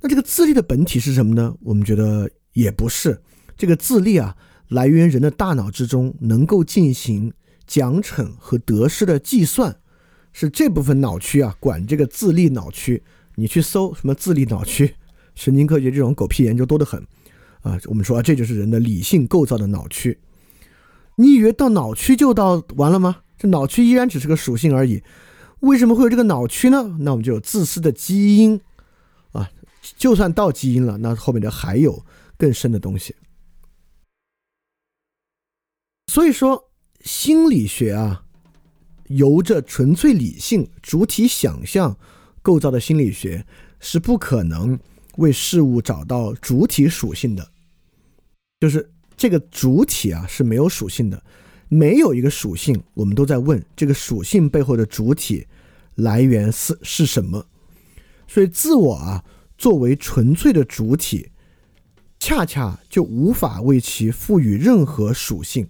[0.00, 1.54] 那这个自利的本体是什么呢？
[1.60, 3.20] 我们觉得也不是。
[3.56, 4.36] 这个自立啊，
[4.68, 7.32] 来源人的大脑之中能够进行
[7.66, 9.76] 奖惩和得失的计算，
[10.32, 13.02] 是这部分脑区啊管这个自立脑区。
[13.36, 14.94] 你去搜什么自立脑区，
[15.34, 17.00] 神经科学这种狗屁研究多得很
[17.62, 17.78] 啊。
[17.86, 20.18] 我们说这就是人的理性构造的脑区。
[21.16, 23.18] 你以为到脑区就到完了吗？
[23.38, 25.02] 这脑区依然只是个属性而已。
[25.60, 26.96] 为什么会有这个脑区呢？
[27.00, 28.60] 那我们就有自私的基因
[29.32, 29.48] 啊！
[29.96, 32.04] 就算到基因了，那后面的还有
[32.36, 33.14] 更深的东西。
[36.06, 36.70] 所以说，
[37.04, 38.24] 心理学啊，
[39.08, 41.96] 由着纯粹理性主体想象
[42.42, 43.46] 构造的心理学
[43.80, 44.78] 是不可能
[45.16, 47.50] 为事物找到主体属性的，
[48.60, 51.22] 就是这个主体啊是没有属性的。
[51.68, 55.46] 没有一个属性，我们都在问这个属性背后的主体
[55.94, 57.46] 来源是是什么。
[58.28, 59.24] 所以，自我啊，
[59.56, 61.30] 作为纯粹的主体，
[62.18, 65.66] 恰恰就无法为其赋予任何属性。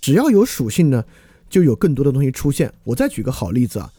[0.00, 1.04] 只要有属性呢，
[1.48, 2.72] 就有更多的东西出现。
[2.84, 3.92] 我再举个好例子啊，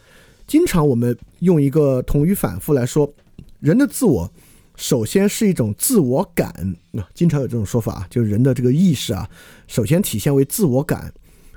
[0.45, 3.13] 经常我们用一个同语反复来说，
[3.59, 4.31] 人的自我。
[4.75, 9.27] 首先是一种自我感，啊，经常有这种说法，就是人的这个意识啊，
[9.65, 11.11] 首先体现为自我感，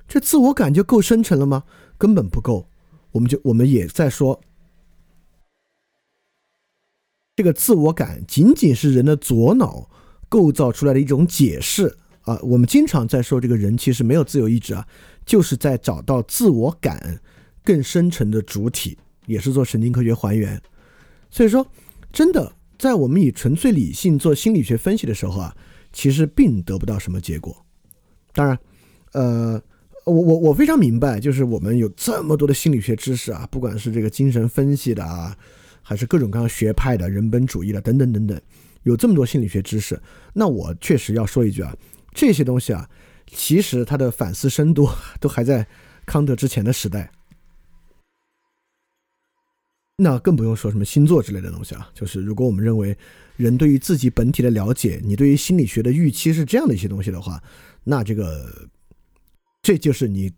[0.09, 1.65] 这自我感就够深沉了吗？
[1.99, 2.67] 根本不够。
[3.13, 4.41] 我们就我们也在说，
[7.37, 9.91] 这个自我感仅仅是人的左脑
[10.31, 12.39] 构造出来的一种解释啊。
[12.43, 14.87] 我们经常在说，这个人其实没有自由意志啊，
[15.25, 17.21] 就是在找到自我感
[17.65, 20.61] 更深沉的主体，也是做神经科学还原。
[21.31, 21.67] 所以说，
[22.13, 22.53] 真的。
[22.79, 25.55] 在我们以纯粹理性做心理学分析的时候啊，
[25.93, 27.55] 其实并得不到什么结果。
[28.33, 28.59] 当然，
[29.13, 29.63] 呃，
[30.07, 35.37] 我我我非常明白，就是我们有这么多的心理学知识啊，不管是这个精神分析的啊，
[35.83, 38.41] 还是各种各样学派的人本主义的等等等等，
[38.85, 40.01] 有这么多心理学知识。
[40.33, 41.77] 那我确实要说一句啊，
[42.13, 42.89] 这些东西啊，
[43.27, 44.89] 其实它的反思深度
[45.21, 45.67] 都还在
[46.07, 47.11] 康德之前的时代。
[49.97, 52.97] 那更不用说什么星座之类的东西啊，就是如果我们认为
[53.37, 57.43] 人对于自己本体的了解，你对于心理学的预期是这样的一些东西的话，
[57.85, 58.69] 那这个
[59.63, 60.33] 这就是你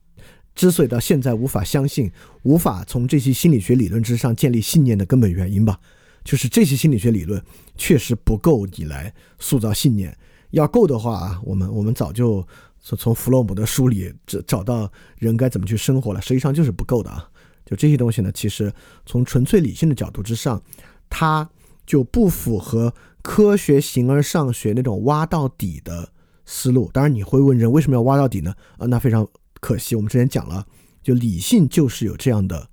[0.54, 2.10] 之所以到现在无法相信、
[2.42, 5.78] 无法从这些心理学理论之上建立信念的根本原因吧？
[6.24, 7.42] 就是这些心理学理论
[7.76, 10.16] 确实不够你来塑造信念，
[10.52, 12.46] 要够的话啊，我们我们早就
[12.80, 17.28] 从弗洛姆的书里找找到人该怎么去生活了，实际上就是不够的啊。
[17.64, 18.72] 就这些东西呢，其实
[19.06, 20.62] 从纯粹理性的角度之上，
[21.08, 21.48] 它
[21.86, 22.92] 就不符合
[23.22, 26.10] 科学形而上学那种挖到底的
[26.44, 26.90] 思路。
[26.92, 28.54] 当然，你会问人为什么要挖到底呢？
[28.78, 29.26] 啊，那非常
[29.60, 30.66] 可惜，我们之前讲了，
[31.02, 32.68] 就理性就是有这样的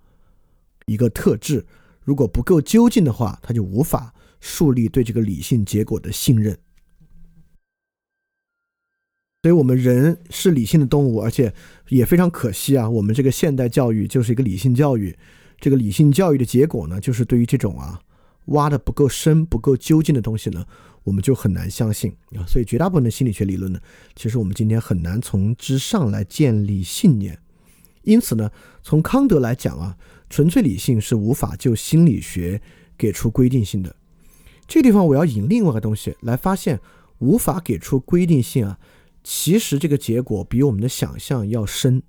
[0.88, 1.66] 一个特质，
[2.04, 6.58] 如果不够究竟的话，它就无法树立对这个理性结果的信任。
[9.42, 11.54] 所以，我们人是理性的动物，而且
[11.88, 12.90] 也非常可惜啊。
[12.90, 15.18] 我们这个现代教育就是一个理性教育，
[15.62, 18.02] 这个理性教育的结果呢，就是对于这种啊
[18.48, 20.66] 挖的不够深、不够究竟的东西呢，
[21.06, 22.44] 我们就很难相信啊。
[22.46, 23.80] 所以，绝大部分的心理学理论呢，
[24.14, 27.40] 其实我们今天很难从之上来建立信念。
[28.02, 28.52] 因此呢，
[28.84, 29.96] 从康德来讲啊，
[30.30, 32.62] 纯粹理性是无法就心理学
[32.98, 33.96] 给出规定性的。
[34.68, 36.82] 这个地方我要引另外一个东西来发现，
[37.20, 38.78] 无法给出规定性啊。
[39.24, 42.02] 其实这个结果比我们的想象要深。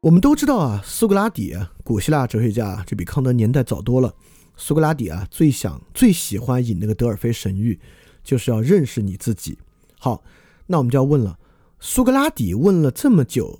[0.00, 4.14] 我们都知道啊，苏格拉底，古希腊哲学家，这比康德年代早多了。
[4.56, 7.78] 苏格拉底啊，最想、最喜欢引那个德尔菲神谕，
[8.22, 9.58] 就是要认识你自己。
[9.98, 10.22] 好，
[10.66, 11.38] 那我们就要问了：
[11.80, 13.58] 苏格拉底问了这么久，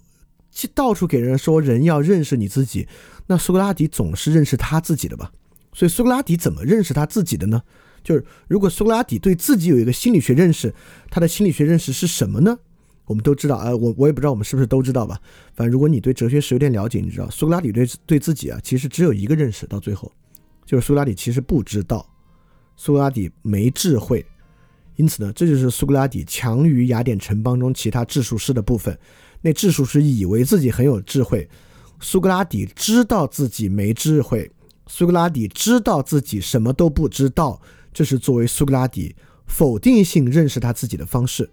[0.74, 2.86] 到处给人说人要认识你自己，
[3.26, 5.32] 那苏格拉底总是认识他自己的吧？
[5.72, 7.62] 所以苏格拉底怎么认识他自己的呢？
[8.06, 10.72] 就是如果苏格拉底对自己有一个心理学认识，
[11.10, 12.56] 他的心理学认识是什么呢？
[13.04, 15.20] 我们都知道，呃，我我也不知道我们是不是都知道吧。
[15.54, 20.12] 反正如果你对哲学史有点了解，你知道苏格拉底对对自己啊，其实只有一个认识，到最后
[20.64, 22.08] 就是苏格拉底其实不知道，
[22.76, 24.24] 苏格拉底没智慧。
[24.94, 28.96] 因此呢，这就是苏格拉底强于雅典城邦中其他智术师的部分。
[29.42, 31.48] 那智术师以为自己很有智慧，
[32.00, 34.50] 苏格拉底知道自己没智慧，
[34.86, 37.60] 苏格拉底知道自己什么都不知道。
[37.96, 39.16] 这是作为苏格拉底
[39.46, 41.48] 否定性认识他自己的方式。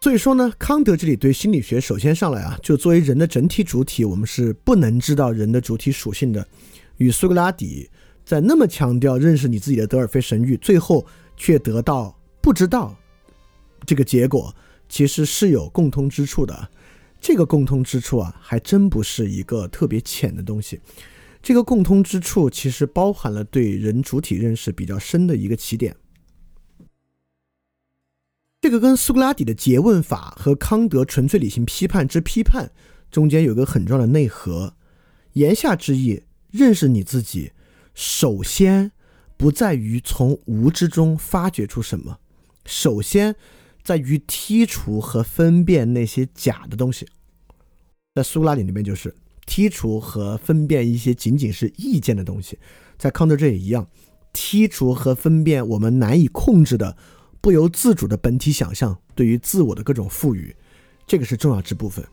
[0.00, 6.48] 所以说呢，康德这里对心理学首先上来啊，就作为人的整体主体，我们是不能知道人的主体属性的。
[6.96, 7.90] 与苏格拉底
[8.24, 12.96] 在那么强调认识你自己的德尔菲神谕，最后却得到不知道
[13.84, 14.56] 这个结果，
[14.88, 16.70] 其实是有共通之处的。
[17.20, 20.80] 这个共通之处啊，还真不是一个特别浅的东西。
[21.42, 25.96] 这个共通之处其实包含了对人主体认识比较深的一个起点。
[28.60, 32.70] 这个跟苏格拉底的诘问法和康德纯粹理性批判之批判
[33.10, 34.76] 中间有个很重要的内核。
[35.32, 36.22] 言下之意，
[36.52, 37.50] 认识你自己，
[37.92, 38.92] 首先
[39.36, 42.20] 不在于从无之中发掘出什么，
[42.64, 43.34] 首先
[43.82, 47.08] 在于剔除和分辨那些假的东西。
[48.14, 49.12] 在苏格拉底那边就是。
[49.46, 52.58] 剔除和分辨一些仅仅是意见的东西，
[52.98, 53.86] 在康德这也一样，
[54.32, 56.96] 剔除和分辨我们难以控制的、
[57.40, 60.54] 不由自主的本体想象对于自我的各种赋予，
[61.06, 62.04] 这个是重要之部分。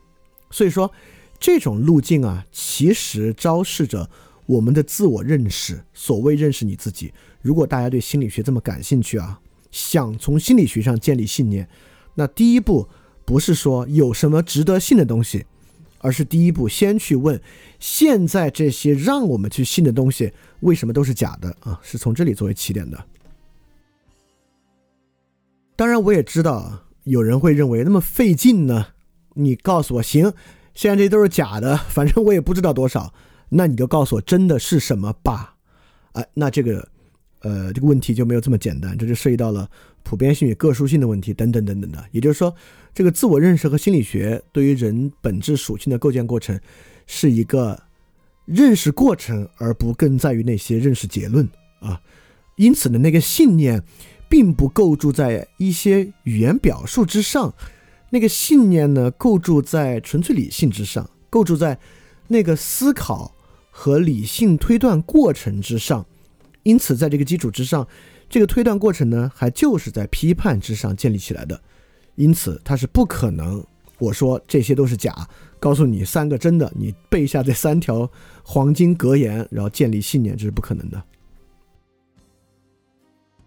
[0.50, 0.90] 所以说，
[1.38, 4.10] 这种路径啊，其实昭示着
[4.46, 5.84] 我们的自我认识。
[5.94, 11.68] 所谓认识你自己，如果大家对心理学这么感兴趣啊，想从心理学上建立信念，
[12.16, 12.88] 那第一步
[13.24, 15.46] 不是说有什么值得信的东西。
[16.00, 17.40] 而是第一步，先去问，
[17.78, 21.78] 现在这些让我们去信的东西为什么都是假的啊？
[21.82, 22.98] 是从这里作为起点的。
[25.76, 28.88] 当然，我也知道有人会认为那么费劲呢。
[29.34, 30.32] 你告诉我，行，
[30.74, 33.12] 现在这些都是假的，反正我也不知道多少，
[33.50, 35.56] 那你就告诉我真的是什么吧。
[36.12, 36.88] 哎，那这个，
[37.40, 39.68] 呃，这个问题就没有这么简单，这就涉及到了
[40.02, 42.02] 普遍性与个殊性的问题，等等等等的。
[42.10, 42.54] 也就是说。
[42.92, 46.58] 这个自我认识和心理学对于人本质属性的构建过程，
[47.06, 47.80] 是一个
[48.44, 51.48] 认识过程，而不更在于那些认识结论
[51.80, 52.00] 啊。
[52.56, 53.82] 因此呢，那个信念
[54.28, 57.54] 并不构筑在一些语言表述之上，
[58.10, 61.78] 那个信念呢构筑在纯粹理性之上，构筑在
[62.28, 63.34] 那个思考
[63.70, 66.04] 和理性推断过程之上。
[66.64, 67.88] 因此，在这个基础之上，
[68.28, 71.62] 这个推断过程呢，还就是在批判之上建立起来的。
[72.20, 73.64] 因此，它是不可能。
[73.98, 75.26] 我说这些都是假，
[75.58, 78.10] 告诉你三个真的，你背下这三条
[78.44, 81.02] 黄金格言，然后建立信念，这是不可能的。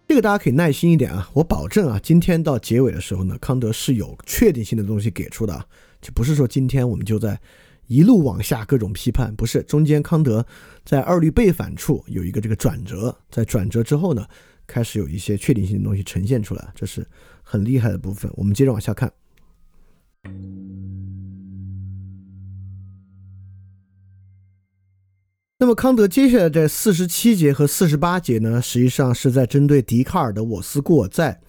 [0.08, 5.68] 这个大家可以耐心一点啊，我保证啊，今天到结尾的时候呢，康德是有确定性的东西给出的，
[6.02, 7.40] 就不是说今天我们就在
[7.86, 9.62] 一路往下各种批判，不是。
[9.64, 10.44] 中间康德
[10.84, 14.26] 在二律背反处有一个这个转折，在转折之后呢，
[14.66, 17.06] 开始有一些确定性的东西呈现出来，这是。
[17.54, 19.14] 很厉害的部分，我们接着往下看。
[25.60, 31.40] 那么康德接下来在四十七节和四十八节呢，实际上是在针对笛卡尔的“我思故我在”，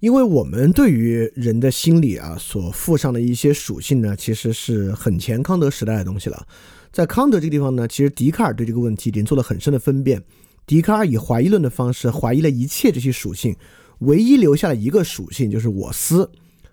[0.00, 6.46] 因为我们对于人的心理啊所附上的一些属性呢，其实是很前康德时代的东西了。
[6.90, 10.24] 在康德这个地方呢，其实笛卡尔对这个问题已经做了很深的分辨。
[10.64, 13.54] 笛卡尔以怀疑论的方式怀疑了一切这些属性。
[14.00, 16.30] 唯一留下了一个属性，就是我思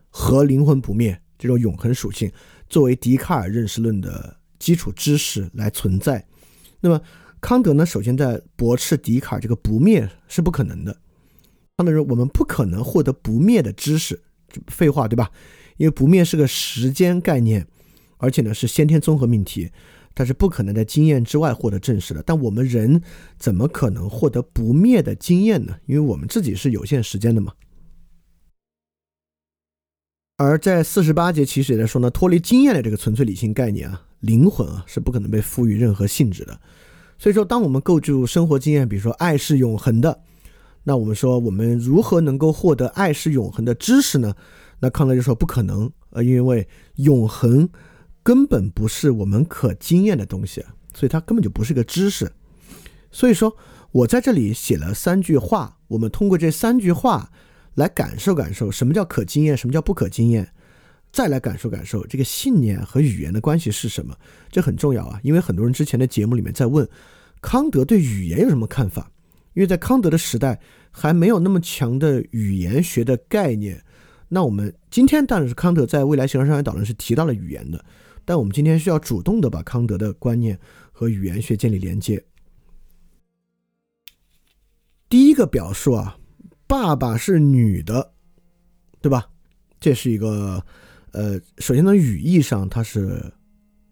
[0.09, 2.31] 和灵魂不灭这种永恒属性，
[2.69, 6.25] 作为笛卡尔认识论的基础知识来存在。
[6.79, 7.01] 那么
[7.39, 7.85] 康德呢？
[7.85, 10.97] 首先在驳斥笛卡尔这个不灭是不可能的。
[11.77, 14.21] 康德说，我们不可能获得不灭的知识，
[14.67, 15.31] 废话对吧？
[15.77, 17.65] 因为不灭是个时间概念，
[18.17, 19.71] 而且呢是先天综合命题。
[20.13, 23.01] 它是不可能在经验之外获得证实的，但我们人
[23.37, 25.77] 怎么可能获得不灭的经验呢？
[25.85, 27.53] 因为我们自己是有限时间的嘛。
[30.37, 36.59] 而在四十八节其实也在说呢，脱离经验的这个纯粹理性概念啊，灵魂啊是不可能被赋予任何性质的。
[37.17, 40.21] 所以说，当我们构筑生活经验，比如说爱是永恒的，
[40.83, 44.35] 那我们说我们如何能够获得爱是永恒的知识呢？
[44.79, 47.69] 那康德就说不可能，呃，因为永恒。
[48.23, 50.63] 根本不是我们可经验的东西，
[50.93, 52.31] 所以它根本就不是个知识。
[53.11, 53.55] 所以说
[53.91, 57.31] 我在这里写了三句话，我们通过这三句话
[57.75, 60.47] 来感受感受什么叫可经验，什么叫不可经验，
[61.11, 64.15] 再来感受感受这个信念和语言的关系是什么，
[64.49, 65.19] 这很重要啊！
[65.23, 66.87] 因为很多人之前的节目里面在问
[67.41, 69.11] 康德对语言有什么看法，
[69.53, 70.59] 因为在康德的时代
[70.91, 73.83] 还没有那么强的语言学的概念。
[74.29, 77.83] 那我们今天当然是康德在未来形而上学导论是提到了语言的，
[78.25, 80.59] 但我们今天需要主动的把康德的观念
[80.91, 82.23] 和语言学建立连接。
[85.09, 86.17] 第一个表述啊。
[86.67, 88.13] 爸爸是女的，
[89.01, 89.27] 对吧？
[89.77, 90.65] 这是一个，
[91.11, 93.33] 呃，首先从语义上它是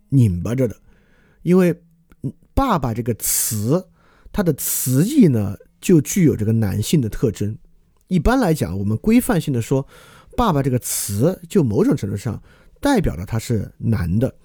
[0.07, 0.73] 拧巴着的，
[1.41, 1.77] 因为
[2.55, 3.89] “爸爸”这个词，
[4.31, 7.57] 它的词义呢就具有这个男性的特征。
[8.07, 9.85] 一般来讲，我们规范性的说
[10.37, 12.41] “爸爸”这个词，就某种程度上
[12.79, 14.35] 代表了他是男的，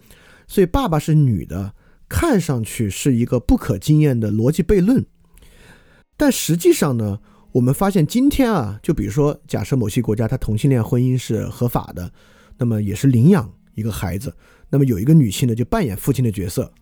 [0.47, 1.75] 所以“爸爸是女的”
[2.09, 5.05] 看上去是一个不可经验的逻辑悖论，
[6.17, 7.21] 但实际上呢？
[7.53, 12.13] 我们发现今天啊，就比如说，假设某些国家它同性恋婚姻是合法的，
[12.59, 14.35] 那么也是领养一个孩子，
[14.71, 16.73] 那么有一个女性呢就扮演父亲的角色，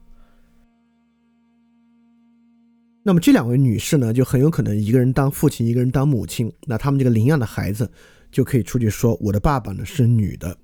[3.03, 7.91] 那么这两位女士呢就很有可能一个人当父亲，一个人当母亲，那他们这个领养的孩子
[8.31, 10.57] 就可以出去说我的爸爸呢是女的，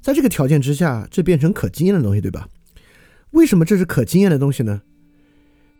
[0.00, 2.48] 在这个条件之下，这变成可经验的东西，对吧？
[3.32, 4.82] 为什么这是可经验的东西呢？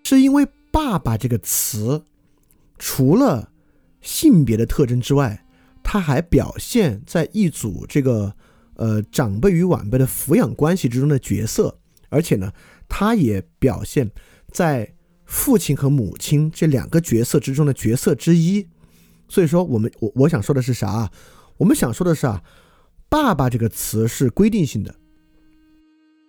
[0.05, 2.05] 是因为“爸爸”这个词
[2.79, 3.51] 除了
[4.01, 5.45] 性别的特征之外，
[5.83, 8.35] 它还表现在一组这个
[8.75, 12.53] 呃长辈与晚辈的抚养关系之中的角色，而且呢，
[12.89, 14.11] 它也表现
[14.51, 14.95] 在
[15.25, 18.67] 父亲和母亲这两个角色之中的角色之一。
[19.29, 21.11] 所以说，我们我我想说的是啥？
[21.59, 22.43] 我们想说的是啊，
[23.09, 24.95] 爸爸这个词是规定性的，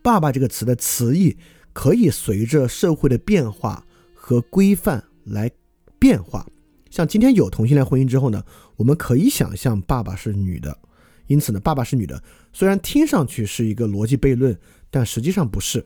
[0.01, 1.37] 爸爸这个词的词义
[1.73, 5.51] 可以随着社会的变化和规范来
[5.99, 6.45] 变化。
[6.89, 8.43] 像今天有同性恋婚姻之后呢，
[8.77, 10.75] 我们可以想象爸爸是女的，
[11.27, 12.23] 因此呢，爸爸是女的，
[12.53, 14.57] 虽然听上去是一个逻辑悖论，
[14.89, 15.85] 但实际上不是。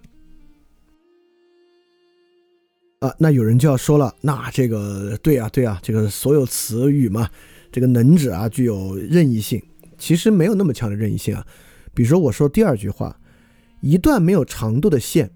[3.00, 7.30] 啊，那有人就要说了，那这个对啊，对啊，这个所有词语嘛，
[7.72, 9.62] 这个能指啊具有任意性，
[10.04, 11.48] 其实没有那么强的任意性啊。
[11.94, 13.18] 比如说我说第二句话，
[13.80, 15.32] 一段没有长度的线，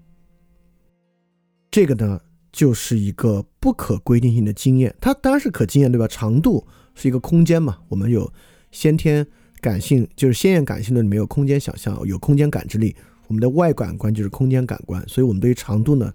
[1.70, 2.20] 这个呢？
[2.50, 6.06] 就是一个不可规定性的经验，它当然是可经验，对吧？
[6.08, 8.30] 长度是一个空间嘛，我们有
[8.70, 9.24] 先天
[9.60, 12.96] 感性，就是先验感性的里面有空间想象，有空间感知力。
[13.28, 16.12] 我们的外感官就是空间感官，所以我们对于长度呢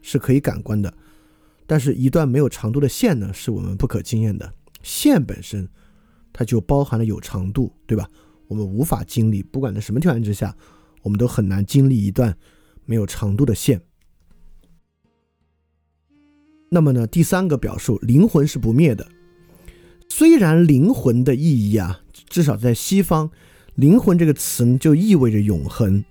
[0.00, 0.92] 是可以感官的。
[1.66, 4.52] 但是，一段没有长度的线呢，是我们不可经验的。
[4.82, 5.68] 线本身
[6.32, 8.08] 它就包含了有长度，对吧？
[8.48, 10.54] 我们无法经历，不管在什么条件之下，
[11.02, 12.36] 我们都很难经历一段
[12.84, 13.80] 没有长度的线。
[16.70, 19.06] 那么呢，第三个表述，灵魂是不灭的。
[20.08, 23.30] 虽然灵魂的意义啊，至少在西方，
[23.74, 26.04] 灵魂这个词就意味着永恒。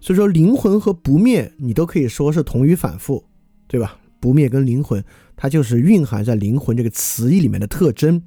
[0.00, 3.24] 所以说，灵魂和不灭，你都可以说是同语反复，
[3.68, 3.98] 对吧？
[4.18, 5.04] 不灭跟灵魂，
[5.36, 8.22] 它就是蕴含在灵魂这个词义里面的特征。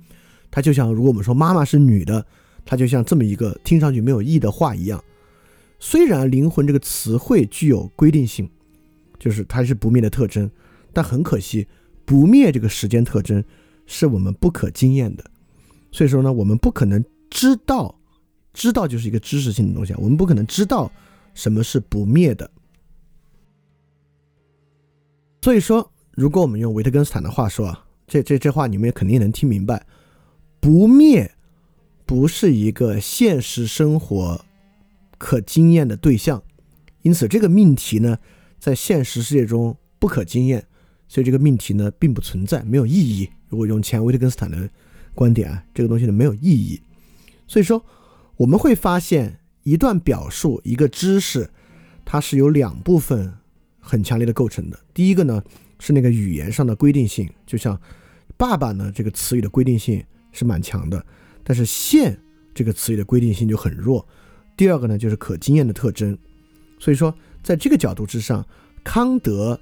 [0.55, 2.23] 它就像如果我们说妈妈是女的，
[2.63, 5.03] 它就像这么一个听上去没有意义的话一样。
[5.79, 8.47] 虽然灵魂这个词汇具有规定性，
[9.17, 10.47] 就是它是不灭的特征。
[10.93, 11.67] 但很可惜，
[12.05, 13.43] 不灭这个时间特征
[13.87, 15.25] 是我们不可经验的，
[15.91, 17.99] 所以说呢，我们不可能知道，
[18.53, 20.91] 知道就是一个知识性的东西，我们不可能知道
[21.33, 22.47] 什么是不灭的。
[25.41, 29.83] 所以说，如果我们用维特根斯坦的话说啊，这这这话你们也肯定能听明白，
[30.63, 31.29] 不灭
[32.05, 34.45] 不是一个现实生活
[35.17, 36.41] 可经验的对象，
[37.01, 38.17] 因此这个命题呢，
[38.59, 40.65] 在现实世界中不可经验。
[41.09, 43.29] 所以这个命题呢，并不存在，没有意义。
[43.49, 44.69] 如果用前维特根斯坦的
[45.13, 46.79] 观点啊，这个东西呢没有意义。
[47.45, 47.85] 所以说，
[48.37, 51.49] 我们会发现一段表述、一个知识，
[52.05, 53.33] 它是由两部分
[53.81, 54.79] 很强烈的构成的。
[54.93, 55.43] 第一个呢
[55.81, 57.77] 是那个语言上的规定性，就像
[58.37, 60.01] “爸爸”呢这个词语的规定性
[60.33, 61.05] 是蛮强的，
[61.45, 62.19] 但是“线”
[62.53, 64.05] 这个词语的规定性就很弱。
[64.57, 66.17] 第二个呢就是可经验的特征。
[66.77, 68.45] 所以说，在这个角度之上，
[68.83, 69.57] 康德。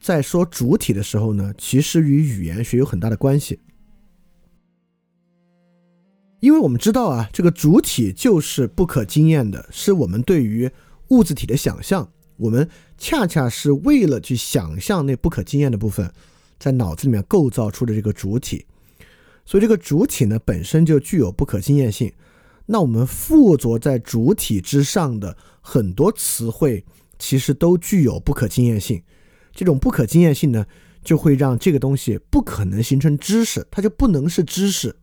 [0.00, 3.60] 在说主体的时候呢，其实与语言学有很大的关系，
[6.40, 10.68] 因为我们知道啊，这个主体就是不可经验的，是我们对于
[11.10, 12.10] 物质体的想象。
[12.36, 12.68] 我们
[12.98, 16.12] 恰恰是为了去想象那不可经验的部分，
[16.58, 18.66] 在脑子里面构造出的这个主体。
[19.44, 22.12] 所以这个主体呢，本身就具有不可经验性。
[22.66, 26.84] 那我们附着在主体之上的很多词汇，
[27.18, 29.02] 其实都具有不可经验性。
[29.52, 30.64] 这种不可经验性呢，
[31.02, 34.94] 就会让这个东西不可能形成知识，它就不能是知识。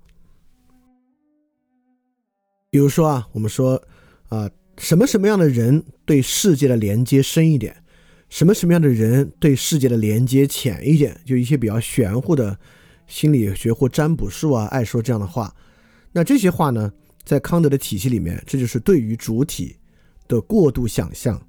[2.72, 3.84] 比如说啊，我们说
[4.30, 7.84] 啊，什么什么样的人对世界的连接深一点，
[8.30, 12.58] 什么什么样的人对世界的连接浅一点，就一些比较玄乎的
[13.10, 15.54] 心理学或占卜术啊，爱说这样的话。
[16.14, 16.90] 那这些话呢，
[17.26, 19.76] 在康德的体系里面，这就是对于主体
[20.28, 21.42] 的过度想象，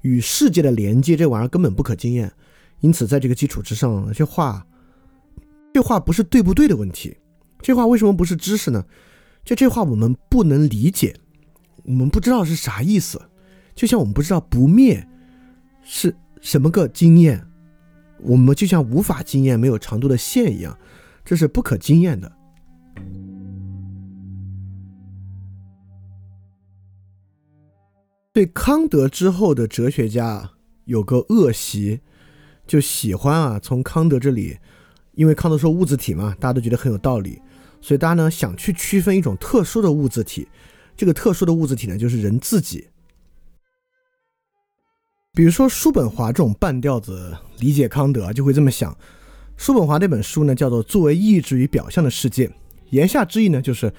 [0.00, 2.32] 与世界的连接这玩意儿根本不可经验。
[2.80, 4.66] 因此，在这个基础之上，这话，
[5.72, 7.16] 这话不是对不对的问题，
[7.60, 8.84] 这话为什么不是知识呢？
[9.44, 11.14] 就这话我们不能理解，
[11.84, 13.20] 我们不知道是啥意思，
[13.74, 15.06] 就像我们不知道不灭
[15.84, 17.46] 是什么个经验，
[18.18, 20.76] 我们就像无法经验没有长度的线一样，
[21.24, 22.30] 这是不可经验的。
[28.32, 30.52] 对康德之后的哲学家
[30.86, 32.00] 有个恶习，
[32.66, 34.58] 就喜欢啊从康德这里，
[35.12, 37.40] 因为康德说物自体嘛，大家都觉得很有道理。
[37.80, 40.48] 所以大家呢想去区分一种特殊的物质体，
[40.96, 42.88] 这个特殊的物质体呢就是人自己。
[45.34, 48.96] 比如说叔本华这种半吊子理解康德就会这么想：
[49.56, 52.46] 叔本华那本书呢叫做《作为意志与表象的世界》，
[52.90, 53.92] 言下之意呢就是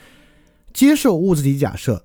[0.73, 2.03] 接受物质体假设，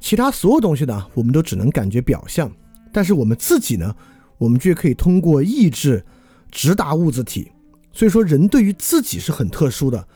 [0.00, 2.50] 其他所有东西呢我们都只能感觉表象，
[2.92, 3.94] 但是我们自己呢，
[4.38, 6.04] 我们却可以通过意志
[6.50, 7.50] 直达物质体。
[7.92, 10.06] 所以说人对于自己是很特殊的。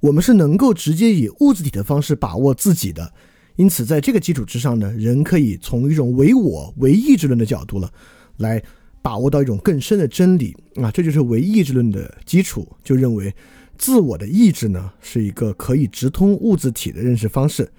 [0.00, 3.12] 我们是能够直接以物质体的方式把握自己的，
[3.56, 7.90] 因此在这个基础之上呢，人可以从一种唯我、唯意志论的角度呢，
[8.36, 8.62] 来
[9.00, 13.34] 把握到一种更深的真理啊，这就是唯意志论的基础，就认为
[13.76, 17.70] 自我的意志呢是一个可以直通物质体的认识方式。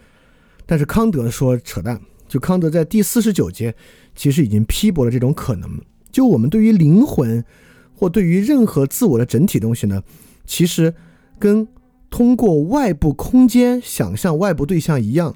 [0.66, 3.74] 但是康德说扯淡，就康德在第四十九节
[4.16, 5.70] 其实已经批驳了这种可能，
[6.12, 7.44] 就我们对于灵魂
[7.96, 10.04] 或对于任何自我的整体东西呢，
[10.46, 10.94] 其实
[11.38, 11.68] 跟
[12.10, 15.36] 通过外部空间想象外部对象一样，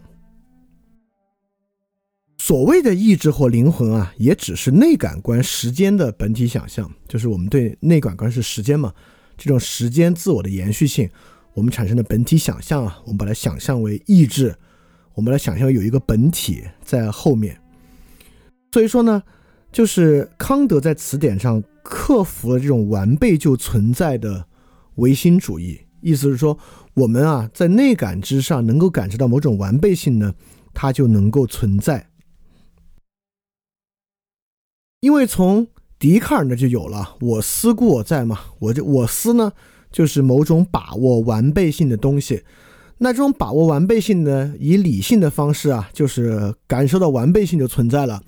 [2.46, 8.94] 所谓的意志或灵魂啊，也只是内感官时间的本体想象，就是我们对内感官是时间嘛，
[9.38, 11.10] 这种时间自我的延续性，
[11.54, 14.54] 我们产生的本体想象啊，我们把它想象为意志，
[15.14, 17.58] 我们来想象有一个本体在后面。
[18.74, 19.24] 所以说呢，
[19.72, 24.46] 就是康德在词典上克服了这种完备就存在的
[24.96, 25.80] 唯心主义。
[26.02, 26.60] 意思是说，
[26.94, 30.34] 我们啊，在内感之上能够感知到某种完备性呢，
[30.74, 32.06] 它就能够存在。
[35.04, 35.68] 因为从
[36.00, 39.52] 笛卡尔那就有了“我思故我在”嘛，我这我思呢，
[39.92, 42.42] 就是某种把握完备性的东西。
[43.00, 48.24] 那这种把握完备性呢，以理性的方式啊，就是感受到完备性就存在了。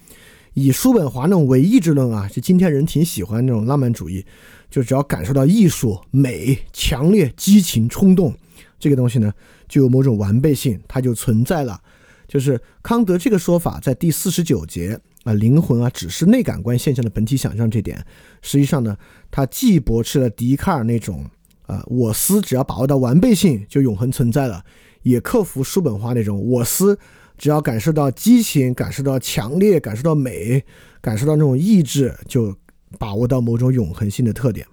[0.54, 4.26] 以叔本华那种唯意志论啊，就今天人挺喜欢那种浪漫主义。
[4.70, 8.36] 就只要感受到艺术美、强烈激情、冲动，
[8.78, 9.32] 这个东西呢，
[9.70, 11.80] 就有某种完备性，它就存在了。
[12.28, 18.02] 就是康德这个说法，在第四十九节啊，灵魂啊，只是内感官现象的本体想象这点，
[18.42, 18.98] 实际上呢，
[19.30, 21.26] 它既驳斥了笛卡尔那种
[21.64, 24.64] 啊，我思只要把握到完备性就永恒存在了，
[25.04, 26.98] 也克服叔本华那种我思
[27.38, 30.64] 只要感受到激情、感受到强烈、感受到美、
[31.02, 32.56] 感受到那种意志就。
[32.98, 34.66] 把握到某种永恒性的特点，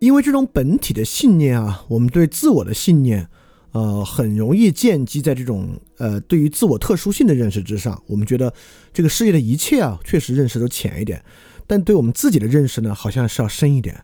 [0.00, 3.30] 因为这种本体的信念啊，我们对自我的信念，
[3.72, 8.02] 呃，很容易建基在这种呃对于自我特殊性的认识之上。
[8.06, 8.52] 我们觉得
[8.92, 11.22] 这个世界的一切啊，确实认识都浅一点，
[11.66, 14.02] 但对我们自己的认识呢，好像是要深一点。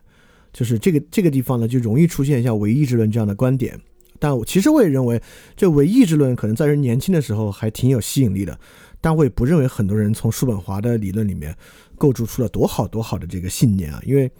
[0.51, 3.79] 就是这个这个地方呢，就容易出现像唯意志论这样的观点。
[4.19, 5.19] 但我其实我也认为，
[5.57, 8.57] 这唯意志论可能在人年轻的时候还挺有吸引力的。
[9.01, 11.53] 但我也不认为很多人从叔本华的理论里面
[11.97, 14.31] 构筑出了多好多好的这个信念啊，因为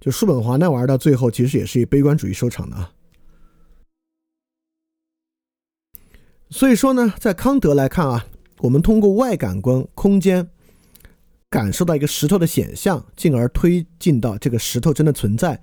[0.00, 2.90] 就叔本华那玩意儿到最后其实也是以悲观主义收场的啊。
[6.52, 8.26] 所以说呢，在康德来看啊，
[8.58, 10.46] 我们通过外感官空间
[11.48, 15.58] 感受到一个石头的显象，进而推进到这个石头真的存在，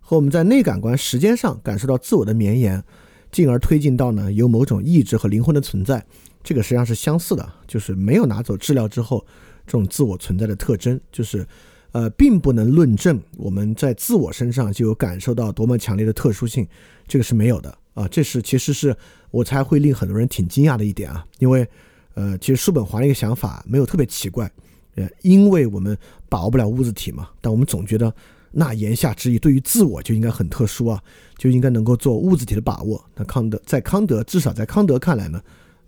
[0.00, 2.84] 和我们在内感官时间上感受到自我的绵延，
[3.32, 6.04] 进而推进到呢有某种意志和灵魂的存在。
[6.42, 9.24] 这个实际上是相似的，就是没有拿走治疗之后，
[9.66, 11.46] 这种自我存在的特征，就是，
[11.92, 16.68] 呃，并不能论证我们在自我身上就有感受到多么强烈的特殊性，
[17.08, 18.06] 这个是没有的啊。
[18.08, 18.94] 这是其实是
[19.30, 21.66] 我才会令很多人挺惊讶的一点啊，因为，
[22.14, 24.50] 呃，其实叔本华的一个想法没有特别奇怪，
[24.96, 25.96] 呃，因为我们
[26.28, 28.14] 把握不了物质体嘛，但我们总觉得
[28.52, 31.02] 那言下之意，对于自我就应该很特殊啊，
[31.38, 33.04] 就应该能够做物质体的把握。
[33.14, 35.42] 那康德在康德至少在康德看来呢？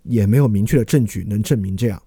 [0.09, 2.01] 也没有明确的证据能证明这样。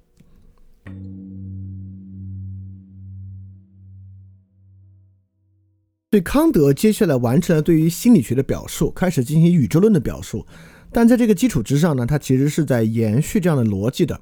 [6.11, 10.43] 对康德接下来完成了对于心理学的表述，开始进行宇宙论的表述。
[10.91, 14.19] 但在这个基础之上呢，它其实是在延续这样的逻辑的。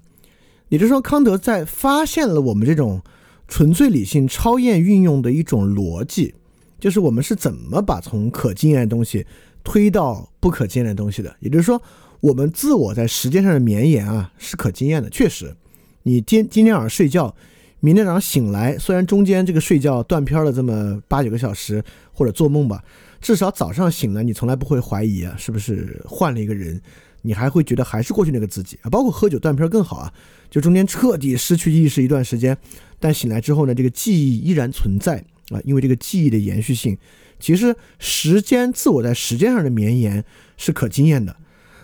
[0.67, 3.01] 也就是说，康德在发现了我们这种
[3.47, 6.35] 纯粹理性超验运用的一种逻辑，
[6.77, 9.25] 就是我们是怎么把从可经验的东西
[9.63, 11.33] 推到不可经验的东西的。
[11.39, 11.81] 也就是说，
[12.19, 15.09] 我们自我在时间上的绵延啊是可经验的。
[15.09, 15.55] 确实，
[16.03, 17.33] 你今今天晚上睡觉，
[17.79, 22.83] 明天早上醒来，虽然中间这个睡觉断片了这么八九个小时，或者做梦吧。
[23.21, 26.79] 至少早上醒来，你从来不会怀疑啊，是不是换了一个人？
[27.23, 28.89] 你还会觉得还是过去那个自己啊？
[28.89, 30.13] 包括喝酒断片更好啊，
[30.49, 32.57] 就中间彻底失去意识一段时间，
[32.99, 36.97] 但醒来之后呢，这个记忆依然存在啊，因为这个记忆的延续性。
[37.39, 40.23] 其实时间自我在时间上的绵延
[40.57, 41.35] 是可经验的，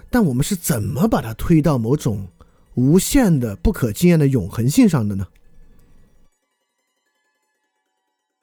[0.10, 2.28] 但我们是怎么把它推到某种
[2.76, 5.28] 无限的不可经验的永恒性上的呢？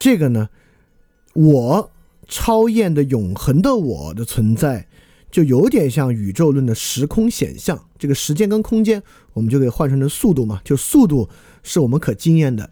[0.01, 0.49] 这个呢，
[1.35, 1.93] 我。
[2.33, 4.87] 超验的永恒的我的存在，
[5.33, 7.87] 就有点像宇宙论的时空显象。
[7.99, 10.61] 这个时间跟空间，我们就给换成成速度嘛？
[10.63, 11.29] 就速度
[11.65, 12.71] 是我们可经验的。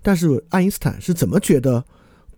[0.00, 1.84] 但是爱因斯坦是怎么觉得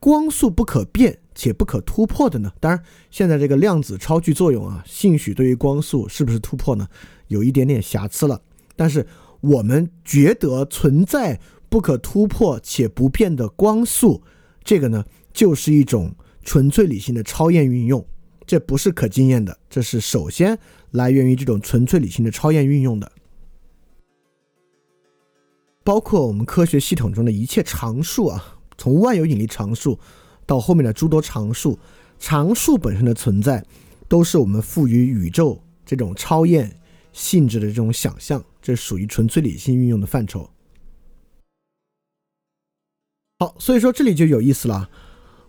[0.00, 2.50] 光速不可变且不可突破的呢？
[2.58, 6.88] 当然，现在这个量子超距作用啊，兴许对于光速是不是突破呢，
[7.28, 8.40] 有一点点瑕疵了。
[8.74, 9.06] 但是
[9.42, 11.38] 我们觉得存在
[11.68, 14.22] 不可突破且不变的光速，
[14.64, 16.14] 这个呢，就是一种。
[16.44, 18.04] 纯粹理性的超验运用，
[18.44, 20.58] 这不是可经验的，这是首先
[20.90, 23.12] 来源于这种纯粹理性的超验运用的。
[25.84, 29.96] 包括我们科学系统中的一切常数啊，从万有引力常数
[30.44, 31.78] 到后面的诸多常数，
[32.18, 33.64] 常数本身的存在，
[34.08, 36.76] 都是我们赋予宇宙这种超验
[37.12, 40.50] 性质的这种想象，这属于纯粹理性运用的范畴。
[43.42, 44.88] 好，所以说这里就有意思了。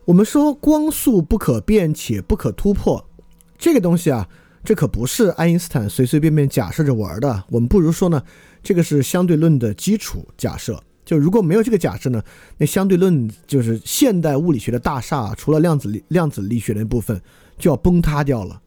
[0.05, 3.07] 我们说光速不可变且不可突破，
[3.55, 4.27] 这个东西啊，
[4.63, 7.43] 这可不是爱因斯坦随随便便假设着玩的。
[7.51, 8.23] 我们不如说呢，
[8.63, 10.81] 这个是相对论的基础假设。
[11.05, 12.23] 就如果没有这个假设呢，
[12.57, 17.21] 那相对论就是现代物理学的大厦，除了量子力量子力学那部分
[17.59, 18.59] 就要崩塌掉了。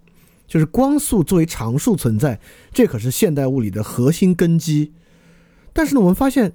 [0.47, 2.39] 就是光速作为常数存在，
[2.73, 4.93] 这可是现代物理的核心根基。
[5.73, 6.53] 但是呢，我们发现，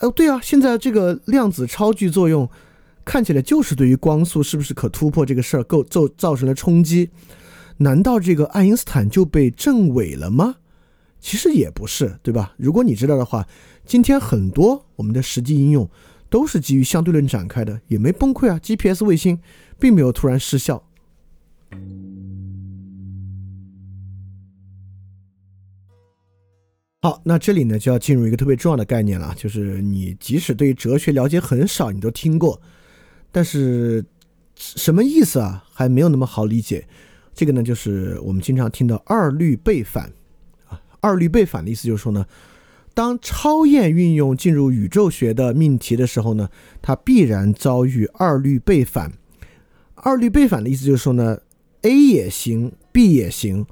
[0.00, 2.48] 哦，对啊，现在这个量子超距作用。
[3.02, 7.10] 看起来就是对于光速是不是可突破这个事儿构造造成了冲击，
[7.78, 10.56] 难道这个爱因斯坦就被证伪了吗？
[11.18, 12.54] 其实也不是，对吧？
[12.56, 13.48] 如果你知道的话，
[13.84, 15.88] 今天很多我们的实际应用
[16.28, 18.60] 都是基于相对论展开的，也没崩溃啊。
[18.62, 19.40] GPS 卫星
[19.78, 20.84] 并没有突然失效。
[27.02, 32.60] 好，那这里呢就要进入一个特别重要的概念了，就是你即使对哲学了解很少，你都听过。
[33.32, 34.04] 但是
[34.54, 35.64] 什么意思啊？
[35.72, 36.86] 还没有那么好理解。
[37.32, 40.12] 这个呢，就是我们经常听到二律背反
[40.68, 40.78] 啊。
[41.00, 42.26] 二律背反的意思就是说呢，
[42.92, 46.50] 当超验运用进入宇宙学的命题的时候呢，
[46.82, 49.10] 它必然遭遇二律背反。
[49.94, 51.38] 二律背反的意思就是说呢
[51.80, 53.64] ，A 也行，B 也行，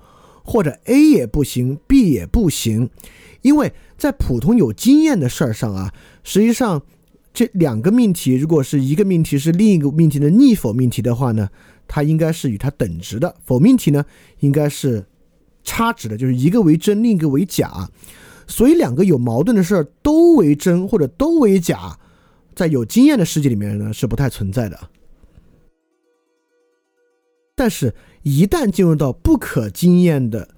[0.49, 2.91] 或者 A 也不行，B 也不行。
[3.43, 5.95] 因为在普通有经验的事儿上啊，
[6.25, 6.83] 实际上。
[7.35, 11.49] 这两个命题，如果是一个命题是另一个命题的逆否命题的话呢，
[11.87, 13.33] 它应该是与它等值的。
[13.45, 14.05] 否命题呢，
[14.41, 15.07] 应该是
[15.63, 17.89] 差值的，就是一个为真，另一个为假。
[18.49, 21.97] 所以两个有矛盾的事儿都为真或者都为假，
[22.57, 24.77] 在有经验的世界里面呢是不太存在的。
[27.55, 30.49] 但是，一旦进入到不可经验的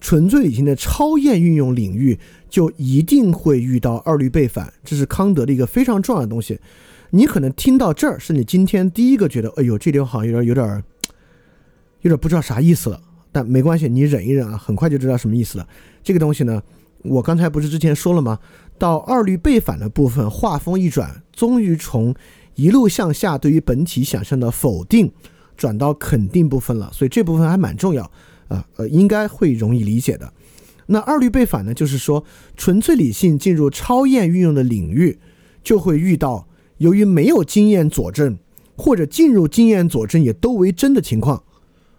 [0.00, 2.18] 纯粹理性的超验运用领域。
[2.50, 6.58] 就一定会遇到二律背反，这是康德的一个非常重要的东西。
[7.10, 10.84] 你可能听到这儿，是你今天第一个觉得，哎呦，这地方好像有点、有点、
[12.00, 13.00] 有点不知道啥意思了。
[13.30, 15.68] 但没关系，你忍一忍啊，很快就知道什么意思了。
[16.02, 16.60] 这个东西呢，
[17.04, 18.36] 我刚才不是之前说了吗？
[18.76, 22.12] 到二律背反的部分，画风一转，终于从
[22.56, 25.12] 一路向下对于本体想象的否定，
[25.60, 26.90] 转到肯定部分了。
[26.90, 28.10] 所以这部分还蛮重要
[28.48, 30.32] 啊，呃，应该会容易理解的。
[30.86, 31.74] 那二律背反呢？
[31.74, 32.24] 就是说，
[32.56, 35.18] 纯粹理性进入超验运用的领域，
[35.62, 36.48] 就会遇到
[36.78, 38.38] 由于没有经验佐证，
[38.74, 41.44] 或者进入经验佐证也都为真的情况，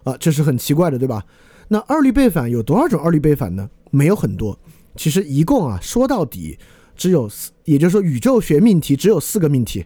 [0.05, 1.23] 啊，这是很奇怪的，对吧？
[1.67, 3.69] 那二律背反有多少种二律背反呢？
[3.91, 4.59] 没有很多，
[4.95, 6.57] 其实一共啊，说到底
[6.95, 9.85] 只有四，也就是说，宇宙学命题只有四个命题。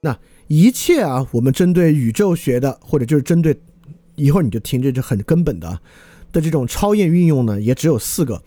[0.00, 0.18] 那
[0.48, 3.58] 一切啊，我们针对宇宙学的，或者就是针对。
[4.14, 5.78] 一会儿你就听，这是很根本的
[6.32, 8.42] 的这种超验运用呢，也只有四个。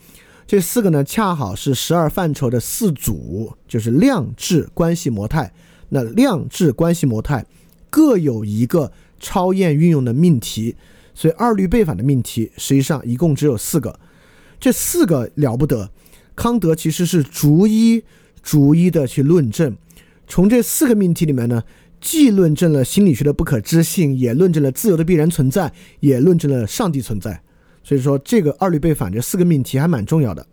[0.48, 5.54] 这四个呢，恰好是十二范畴的四组，就是量质关系模态。
[5.90, 7.46] 那量质关系模态
[7.92, 10.76] 各有一个超验运用的命题。
[11.14, 14.00] 所以二律背反的命题实际上一共只有四个，
[14.60, 15.92] 这四个了不得。
[16.36, 18.04] 康德其实是逐一
[18.42, 19.78] 逐一的去论证，
[20.28, 21.62] 从这四个命题里面呢，
[22.02, 27.42] 既论证了心理学的不可知性，也论证了自由的必然存在，也论证了上帝存在。
[27.84, 30.46] 所以说，这个二律背反这四个命题还蛮重要的。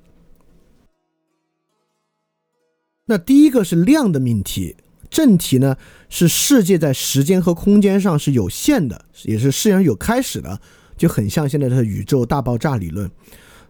[3.07, 4.77] 那第一个是量的命题，
[5.09, 5.77] 正题呢
[6.09, 10.61] 是世界在时间和空间上是有限的，也是世界上有开始的，
[10.97, 13.11] 就很像现在的宇宙大爆炸理论。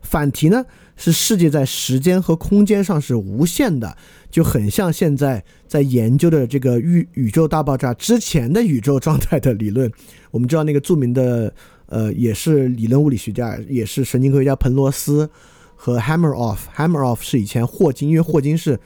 [0.03, 0.64] 反题呢
[0.97, 3.97] 是世界在时间和空间上是无限的，
[4.30, 9.90] 就很像现在在研究的这个宇宇宙大爆炸之前的宇宙状态的理论。
[10.30, 11.53] 我们知道那个著名的
[11.86, 15.30] 呃也是理论物理学家，也是神经科学家彭罗斯
[15.76, 18.78] 和 Hammeroff，Hammeroff 是以前霍金，因为霍金是。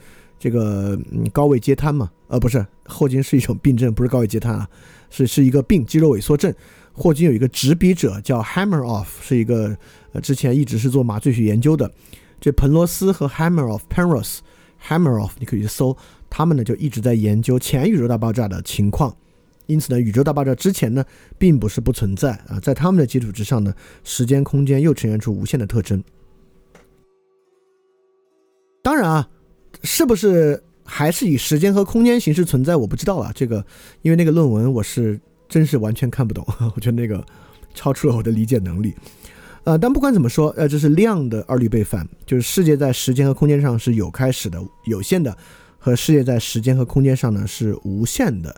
[0.43, 4.67] 这个嗯高位截瘫嘛，呃不是，霍金是一种病症，不是高位截瘫啊，
[5.11, 6.51] 是是一个病，肌肉萎缩症。
[6.93, 9.75] 霍金有一个执笔者叫 Hammeroff，是一个
[10.13, 11.91] 呃之前一直是做麻醉学研究的。
[12.39, 15.95] 这彭罗斯和 Hammeroff，Penrose，Hammeroff，你可以去搜，
[16.29, 19.15] 他们呢就一直在研究前宇宙大爆炸的情况。
[19.67, 21.05] 因此呢，宇宙大爆炸之前呢，
[21.37, 23.73] 并不是不存在啊，在他们的基础之上呢，
[24.03, 26.03] 时间空间又呈现出无限的特征。
[28.81, 29.29] 当然啊。
[29.83, 32.75] 是不是还是以时间和空间形式存在？
[32.75, 33.31] 我不知道啊。
[33.33, 33.65] 这个，
[34.01, 35.19] 因为那个论文我是
[35.51, 36.43] 真是完全看不懂，
[36.75, 37.23] 我觉得那个
[37.73, 38.95] 超出了我的理解能力。
[39.65, 45.37] 呃，但不管怎么说，呃，这是量的二律背反，就是世界在时间和空间上是有开始的、有限的，
[45.77, 48.55] 和世界在时间和空间上呢是无限的。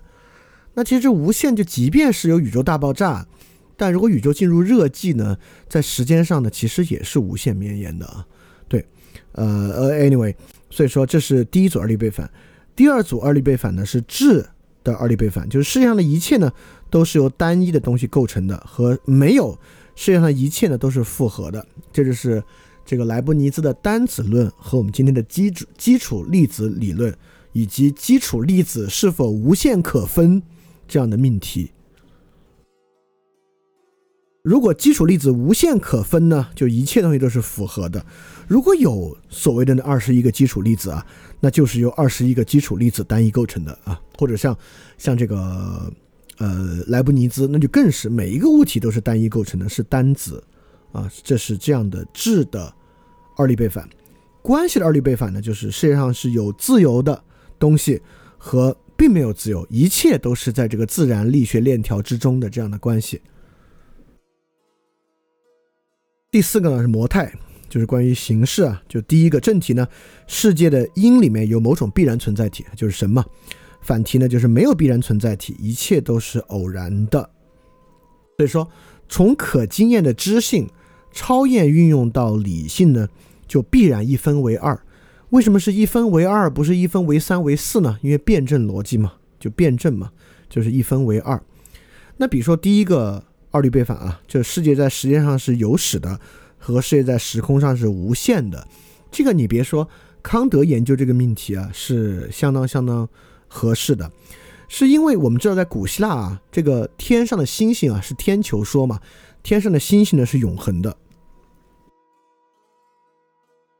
[0.75, 3.27] 那其实无限就即便是有宇宙大爆炸，
[3.75, 5.37] 但如果宇宙进入热寂呢，
[5.67, 8.25] 在时间上呢其实也是无限绵延的啊。
[8.67, 8.85] 对，
[9.33, 10.33] 呃呃，anyway。
[10.69, 12.29] 所以说，这是第一组二律背反。
[12.75, 14.43] 第二组二律背反呢，是质
[14.84, 16.51] 的二律背反，就是世界上的一切呢，
[16.89, 19.57] 都是由单一的东西构成的，和没有
[19.95, 21.65] 世界上的一切呢，都是复合的。
[21.91, 22.43] 这就是
[22.86, 27.15] 这个莱布尼兹的单子论和我们今天的基础基础粒子理论，
[27.51, 30.41] 以及基础粒子是否无限可分
[30.88, 31.71] 这样的命题。
[34.43, 38.05] 如果基础粒子无限可分呢，就一切东西都是符合的。
[38.45, 41.07] 如果有所谓的那二十一个基础粒子啊，
[41.43, 43.99] 那就是由二十一个基础粒子单一构成的啊。
[44.17, 44.57] 或者像
[44.97, 45.91] 像这个
[46.37, 50.41] 呃莱布尼兹，那就更是每一个物体都是单一构成的，是单子
[50.93, 51.11] 啊。
[51.21, 52.73] 这是这样的质的
[53.35, 53.85] 二律背反。
[54.41, 57.21] 关系的二律背反呢，就是世界上是有自由的
[57.59, 58.01] 东西
[58.37, 63.21] 和并没有自由，一切都是在这个自然力学链条之中的这样的关系。
[66.31, 67.33] 第四个呢是模态，
[67.74, 68.80] 就是关于形式啊。
[68.88, 69.88] 就第一个正题呢，
[70.28, 73.26] 世界的因里面有某种必然存在体，就是神嘛。
[73.82, 77.28] 反题呢就是没有必然存在体，一切都是偶然的。
[78.38, 78.69] 所以说，
[79.09, 80.69] 从可经验的知性
[81.11, 83.09] 超验运用到理性呢，
[83.47, 84.80] 就必然一分为二。
[85.32, 87.97] 为什么是一分为二，不是一分为三为四呢？
[88.03, 90.11] 因为辩证逻辑嘛，就辩证嘛，
[90.47, 91.41] 就是一分为二。
[92.17, 93.24] 那比如说第一个。
[93.55, 96.19] 二律背反啊，就世界在时间上是有史的，
[96.64, 98.66] 和世界在时空上是无限的。
[99.11, 99.88] 这个你别说，
[100.22, 103.07] 康德研究这个命题啊，是相当相当
[103.47, 104.09] 合适的。
[104.70, 108.99] 是因为我们知道，在古希腊啊，这个天上的星星啊是天球说嘛，
[109.43, 110.95] 天上的星星呢是永恒的。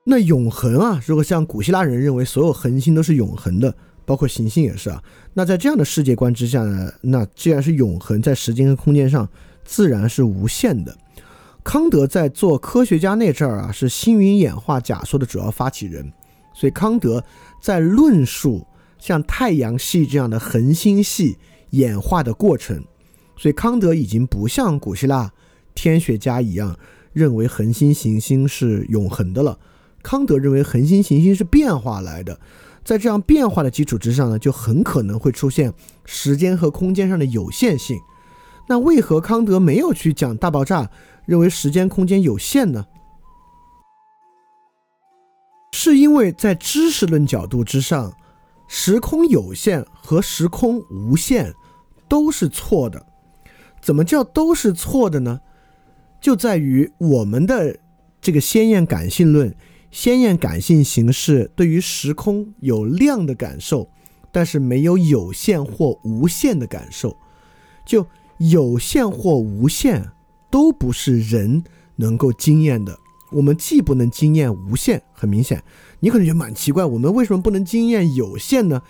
[0.06, 3.74] 那永恒啊，如果像古希腊人认为所有恒星都是永恒的。
[4.06, 5.02] 包括行星也是啊。
[5.34, 6.92] 那在这样的世界观之下呢？
[7.00, 9.26] 那既然是永恒，在时间和空间上
[9.64, 10.94] 自然是无限的。
[11.64, 16.11] 康德在做科学家那阵儿啊，是星云演化假说的主要发起人。
[16.53, 17.24] 所以康德
[17.61, 18.68] 在论述
[18.99, 21.38] 像太阳系这样的恒星系
[21.72, 22.84] 演化的过程。
[23.36, 25.32] 所以康德已经不像古希腊
[25.74, 26.78] 天学家一样
[27.11, 29.57] 认为恒星行星是永恒的了。
[30.03, 32.39] 康德认为恒星行星是变化来的。
[32.84, 35.74] 在这样变化的基础之上呢，就很可能会出现
[36.05, 37.97] 时间和空间上的有限性。
[38.68, 40.89] 那为何康德没有去讲大爆炸，
[41.26, 42.86] 认为时间空间有限呢？
[45.71, 48.13] 是因为在知识论角度之上，
[48.67, 51.53] 时空有限和时空无限
[52.07, 53.05] 都是错的。
[53.82, 55.41] 怎么叫都是错的呢？
[56.21, 57.80] 就在于我们的
[58.21, 59.55] 这个先验感性论。
[59.91, 63.88] 鲜艳感性形式对于时空有量的感受，
[64.32, 67.15] 但是没有有限或无限的感受。
[67.86, 68.07] 就
[68.39, 70.03] 有限或无限
[70.54, 71.64] 都不是人
[71.95, 72.99] 能够经验的。
[73.32, 75.64] 我们既不能经验无限，很明显，
[75.99, 78.84] 你可能觉得蛮奇怪，我们为什么不能经验有限呢？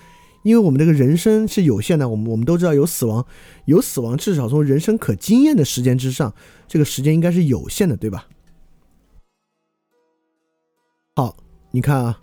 [0.43, 3.26] 因为我们这个人生是有限的，我们我们都知道有死亡，
[3.64, 6.36] 有死亡，至少从人生可经验的时间之上，
[6.68, 8.28] 这个时间应该是有限的，对吧？
[11.16, 11.38] 好，
[11.72, 12.20] 你看啊，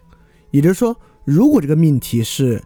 [0.50, 2.62] 也就是说，如果这个命题是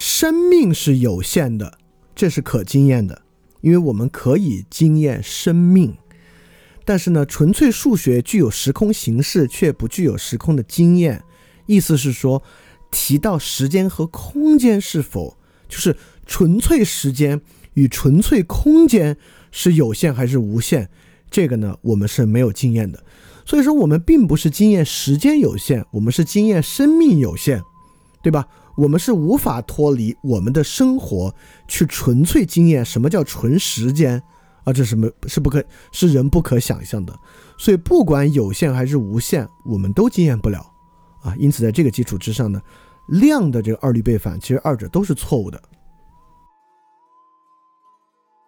[0.00, 1.78] 生命是有限的，
[2.14, 3.22] 这是可经验的，
[3.60, 5.96] 因为我们可以经验生命。
[6.84, 11.22] 但是呢，纯粹数学具有时空形式，却不具有时空的经验。
[11.66, 12.42] 意思是说，
[12.92, 15.36] 提到时间和空间是否
[15.68, 17.40] 就是纯粹时间
[17.74, 19.16] 与纯粹空间
[19.50, 20.88] 是有限还是无限，
[21.28, 23.02] 这个呢，我们是没有经验的。
[23.44, 27.60] 所以说，我们并不是经验时间有限，我们是经验生命有限，
[28.22, 28.46] 对吧？
[28.76, 31.34] 我们是无法脱离我们的生活
[31.66, 34.22] 去纯粹经验什么叫纯时间。
[34.64, 37.16] 啊，这什么是不可是人不可想象的，
[37.56, 40.58] 所以不管有限还是无限，我们都经验不了
[41.22, 41.32] 啊。
[41.38, 42.60] 因此，在这个基础之上呢，
[43.06, 45.62] 量的这个二律背反，其实二者都是错误的，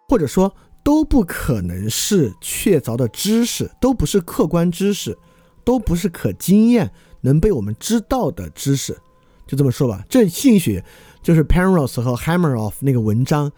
[0.09, 0.53] 或者说
[0.83, 5.17] 都不可能是确凿的知识，都不是客观知识，
[5.63, 8.99] 都不是可经验能被我们知道的知识。
[9.49, 10.83] 就这么说吧，这兴许
[11.23, 13.51] 就是 Penrose 和 Hammeroff 那个文章。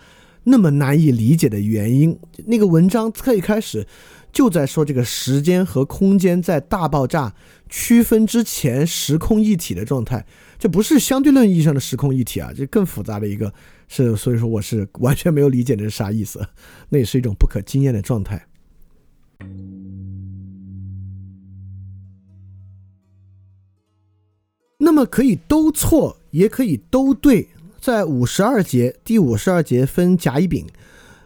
[0.43, 2.17] 那么难以理解的原因，
[2.47, 3.85] 那个文章最一开始
[4.31, 7.35] 就在说这个时间和空间在大爆炸
[7.69, 10.25] 区分之前时空一体的状态，
[10.57, 13.53] 这不是相对论意义上的时空一体啊，这更复杂的一个
[13.87, 16.43] 是，所以说我是完全没有理解这是啥意思，
[16.89, 18.47] 那也是一种不可经验的状态。
[24.83, 27.47] 那么可以都错，也可以都对。
[27.79, 30.65] 在五十二节，第五十二节分甲乙丙，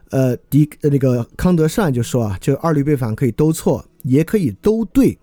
[0.10, 5.18] 呃，迪呃那个康德上来就说啊，就二律背反可以都错，也可以都对，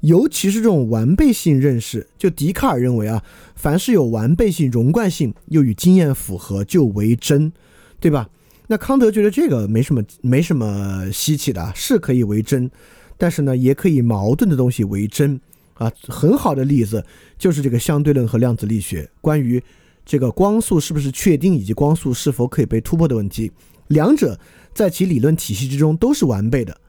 [0.00, 3.22] 尤其是这种完备性认识，就笛卡尔认为啊，
[3.54, 7.52] 凡是有完备性、融贯性又与经验符合，就为真，
[8.00, 8.28] 对吧？
[8.66, 12.70] 那康德觉得这个没什么没什么稀奇的，是可以为真，
[13.16, 15.40] 但是呢，也可以矛盾的东西为真
[15.78, 15.90] 啊。
[16.06, 17.04] 很好的例子
[17.38, 19.62] 就是这个相对论和量子力学，关于。
[20.10, 23.52] 这个光速是不是确定，以及光速是否可以被突破的问题，
[23.88, 24.40] 两者
[24.72, 26.80] 在其理论体系之中都是完备的。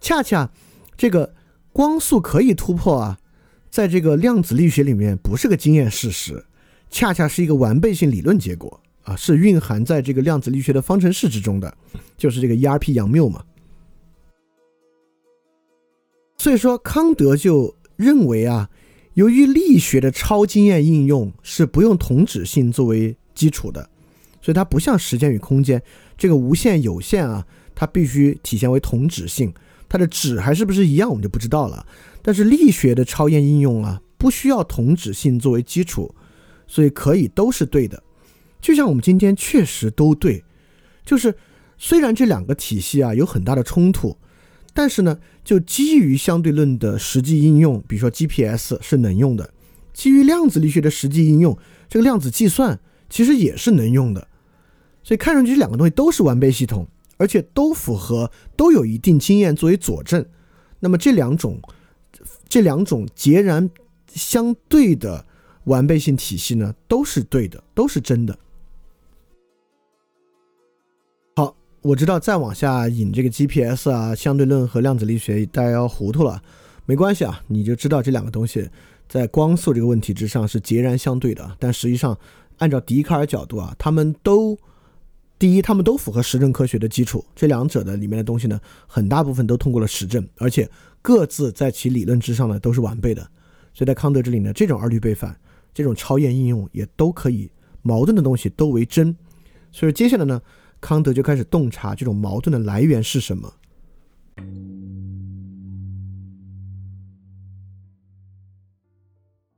[0.00, 0.50] 恰恰
[0.96, 1.34] 这个
[1.70, 3.18] 光速可以突破啊，
[3.68, 6.46] 在这个量子力学里面不是个经验事实，
[6.88, 11.76] 恰恰是一个完备性理论结果啊，是蕴含在这个量子力学的方程式之中的，
[12.16, 13.44] 就是这个 ERP 杨谬嘛。
[16.38, 18.70] 所以说康德就认为啊。
[19.14, 23.88] 由于力学的超经验应用是不用同质性作为基础的，
[24.42, 25.82] 所以它不像时间与空间
[26.18, 27.42] 这个无限有限啊，
[27.74, 29.50] 它必须体现为同质性。
[29.88, 31.86] 它的质还是不是一样，我们就不知道了。
[32.20, 36.14] 但是力学的超验应用啊，不需要同质性作为基础，
[36.66, 38.02] 所以可以都是对的。
[38.60, 40.44] 就像我们今天确实都对，
[41.06, 41.34] 就是
[41.78, 44.14] 虽然这两个体系啊有很大的冲突。
[44.76, 49.46] 但是呢，就基于相对论的实际应用，比如说 GPS 是能用的；
[49.94, 51.56] 基于量子力学的实际应用，
[51.88, 54.28] 这个量子计算其实也是能用的。
[55.02, 60.22] 所以看上去这两个东西都是完备系统，而且都符合，都有一定经验作为佐证。
[60.80, 61.58] 那么这两种，
[62.46, 63.70] 这两种截然
[64.12, 65.24] 相对的
[65.64, 68.38] 完备性体系呢，都是对的，都是真的。
[71.86, 76.42] 我知道再往下引这个 GPS 啊，相对论和量子力学，大家要糊涂了。
[76.84, 78.68] 没关系啊，你就知道这两个东西
[79.08, 81.48] 在光速这个问题之上是截然相对的。
[81.60, 82.18] 但实际上，
[82.58, 84.58] 按照笛卡尔角度啊，他们都
[85.38, 87.24] 第一，他们都符合实证科学的基础。
[87.36, 90.68] 这两者的里面的东西呢，很大部分都通过了实证，而且
[91.00, 93.22] 各自在其理论之上呢都是完备的。
[93.72, 95.38] 所以在康德这里呢，这种二律背反，
[95.72, 97.48] 这种超验应用也都可以，
[97.82, 99.16] 矛盾的东西都为真。
[99.70, 100.42] 所以接下来呢？
[100.80, 103.52] 康德就开始洞察这种矛盾的来源是什么。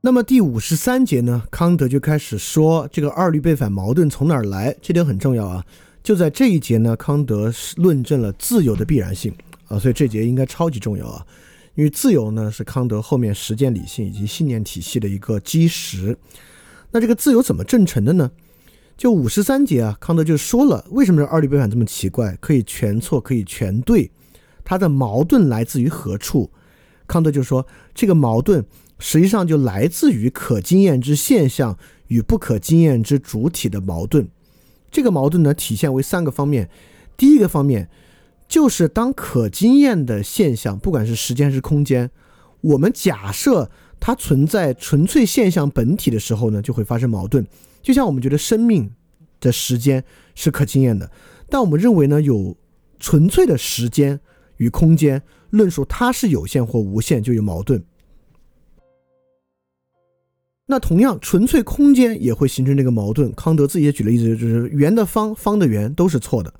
[0.01, 1.43] 那么第五十三节呢？
[1.51, 5.65] 康德就开始说这个二律背反矛盾从哪儿来，这点很重要啊！
[6.01, 9.33] 就在这一节呢，康德论证了自由的必然性
[9.67, 11.27] 啊，所以这节应该超级重要啊，
[11.75, 16.17] 因为自由呢是康德后面实践理性以及信念体系的一个基石。
[16.91, 18.31] 那这个自由怎么证成的呢？
[18.99, 24.11] 就五十三节啊，康德就说了，为什么这二律背反这么奇怪，可以全错，可以全对，
[24.65, 26.51] 它的矛盾来自于何处？
[27.07, 27.65] 康德就说，
[27.95, 28.65] 这个矛盾
[28.99, 31.77] 实际上就来自于可经验之现象
[32.07, 34.27] 与不可经验之主体的矛盾。
[34.91, 36.69] 这个矛盾呢，体现为三个方面。
[37.15, 37.89] 第一个方面，
[38.49, 42.11] 就是当可经验的现象，不管是时间还是空间，
[42.59, 47.47] 我们假设它存在纯粹现象本体的时候呢，就会发生矛盾。
[47.81, 48.91] 就像我们觉得生命
[49.39, 50.03] 的时间
[50.35, 51.11] 是可经验的，
[51.49, 52.57] 但我们认为呢，有
[52.99, 54.19] 纯粹的时间
[54.57, 57.83] 与空间论述它是有限或无限，就有矛盾。
[60.71, 63.33] 那同样，纯粹空间也会形成这个矛盾。
[63.33, 66.51] 康德自己也举了例子，就是圆的方，方的圆都是错的；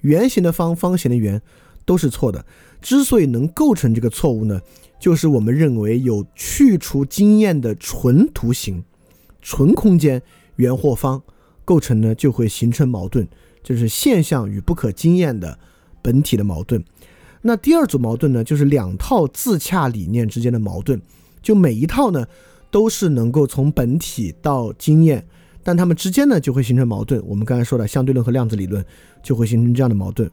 [0.00, 1.42] 圆形的方，方形的圆
[1.84, 2.46] 都是错的。
[2.80, 4.58] 之所以能构成这个错误呢，
[4.98, 8.82] 就是我们认为有去除经验的纯图形、
[9.42, 10.22] 纯空间，
[10.58, 11.20] 圆或方
[11.64, 13.26] 构成呢，就会形成矛盾，
[13.64, 15.58] 就是现象与不可经验的
[16.00, 16.84] 本体的矛盾。
[17.42, 21.02] 那第二组矛盾呢，就是两套自洽理念之间的矛盾，
[21.42, 22.24] 就每一套呢。
[22.70, 25.26] 都是能够从本体到经验，
[25.62, 27.18] 但它们之间呢就会形成矛盾。
[27.26, 28.84] 我们刚才说的相对论和量子理论
[29.22, 30.30] 就会形成这样的矛盾。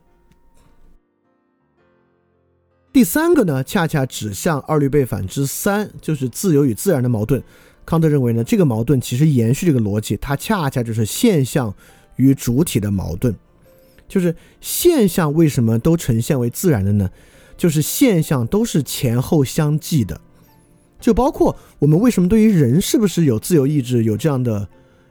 [2.91, 7.41] 第三个呢，恰恰指向二律背反之三，就是自由与自然的矛盾。
[7.85, 11.73] 康德认为呢，这个矛盾其实延续这个逻辑，它恰恰就是现象
[12.15, 13.35] 与主体的矛盾。
[14.07, 17.09] 就是现象为什么都呈现为自然的呢？
[17.57, 20.19] 就是现象都是前后相继的。
[20.99, 24.67] 就包括我们为什么对于人是不是有自由意志有这样的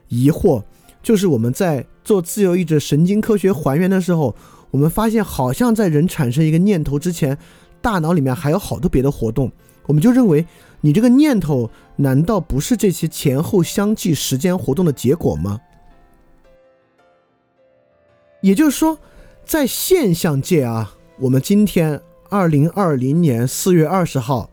[0.09, 0.63] 疑惑，
[1.01, 4.35] 就是我们在做自由意志神经科学还原的时候，
[4.71, 7.37] 我们发现好像在人产生一个念头之前，
[7.81, 9.51] 大脑里面还有好多别的活动，
[9.85, 10.45] 我们就认为
[10.85, 15.59] 你这个念头难道不是这些前后相继时间活动的结果吗？
[18.41, 18.99] 也就是说，
[19.43, 21.99] 在现象界啊，我们今天
[22.29, 24.51] 二零二零年四月二十号。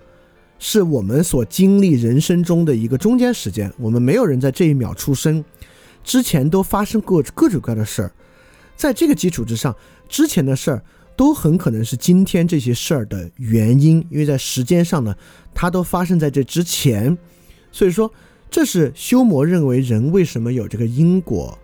[0.58, 5.44] 是我们所经历人生中的一个中间时间，我们没有人在这一秒出生，
[6.04, 8.12] 之前都发生过各种各样的事儿，
[8.76, 9.76] 在这个基础之上，
[10.08, 10.84] 之前的事儿
[11.16, 15.14] 都很可能是今天这些事儿的原因，因为在时间上呢，
[15.54, 17.16] 它都发生在这之前，
[17.70, 18.12] 所以说
[18.50, 21.58] 这是修魔认为人为什么有这个因果，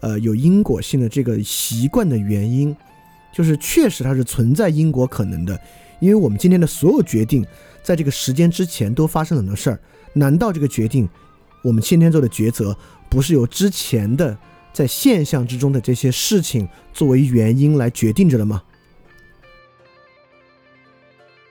[0.00, 2.74] 呃，有因果性的这个习惯的原因，
[3.34, 5.58] 就是确实它是存在因果可能的，
[6.00, 7.44] 因为我们今天的所有决定。
[7.84, 9.80] 在这个时间之前都发生了很多事儿，
[10.12, 11.08] 难道这个决定，
[11.64, 12.78] 我们今天做的抉择，
[13.10, 14.38] 不是由之前的
[14.72, 18.62] 在现象之中的这些事情作为原因来决定着的吗？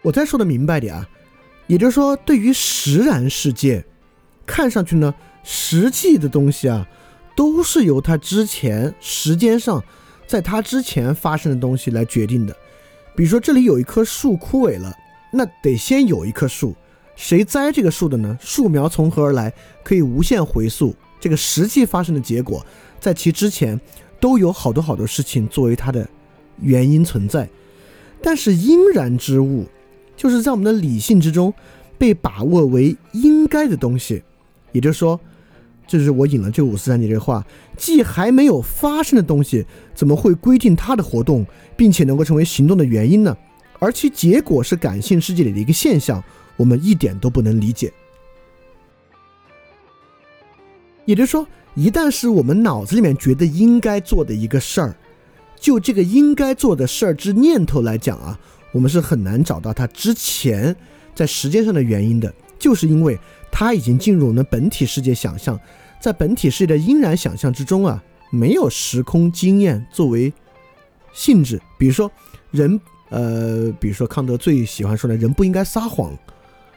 [0.02, 1.08] 我再说的明白点啊，
[1.68, 3.86] 也就是说，对于实然世界，
[4.46, 5.14] 看上去呢，
[5.44, 6.88] 实际的东西啊，
[7.36, 9.84] 都是由它之前时间上，
[10.26, 12.56] 在它之前发生的东西来决定的。
[13.16, 14.96] 比如说，这里有一棵树枯萎了。
[15.34, 16.76] 那得先有一棵树，
[17.16, 18.38] 谁栽这个树的呢？
[18.42, 19.54] 树苗从何而来？
[19.82, 22.66] 可以无限回溯这个实际发生的结果，
[23.00, 23.80] 在其之前
[24.20, 26.06] 都有好多好多事情作为它的
[26.60, 27.48] 原因存在。
[28.22, 29.66] 但是因然之物，
[30.22, 31.52] 就是在我们的理性之中
[31.98, 34.22] 被把握为应该的东西。
[34.72, 35.20] 也就是说，
[35.88, 37.44] 这是我引了这五四三节这话：
[37.76, 39.66] 既还没有发生的东西，
[39.96, 41.44] 怎么会规定它的活动，
[41.76, 43.36] 并且能够成为行动的原因呢？
[43.80, 46.24] 而其结果是感性世界里的一个现象，
[46.56, 47.92] 我们一点都不能理解。
[51.06, 54.96] 也就是说，一旦是我们脑子里面觉得应该做的一个事儿，
[55.60, 58.40] 就这个应该做的事儿之念头来讲啊，
[58.72, 60.76] 我们是很难找到它之前
[61.14, 63.18] 在时间上的原因的，就是因为
[63.52, 65.60] 它已经进入我们本体世界想象，
[66.00, 70.32] 在本体世界的应然想象之中啊，没有时空经验作为
[71.14, 72.12] 性质，比如说
[72.52, 72.80] 人。
[73.14, 76.18] 呃，比如说康德最喜欢说的，人不应该撒谎，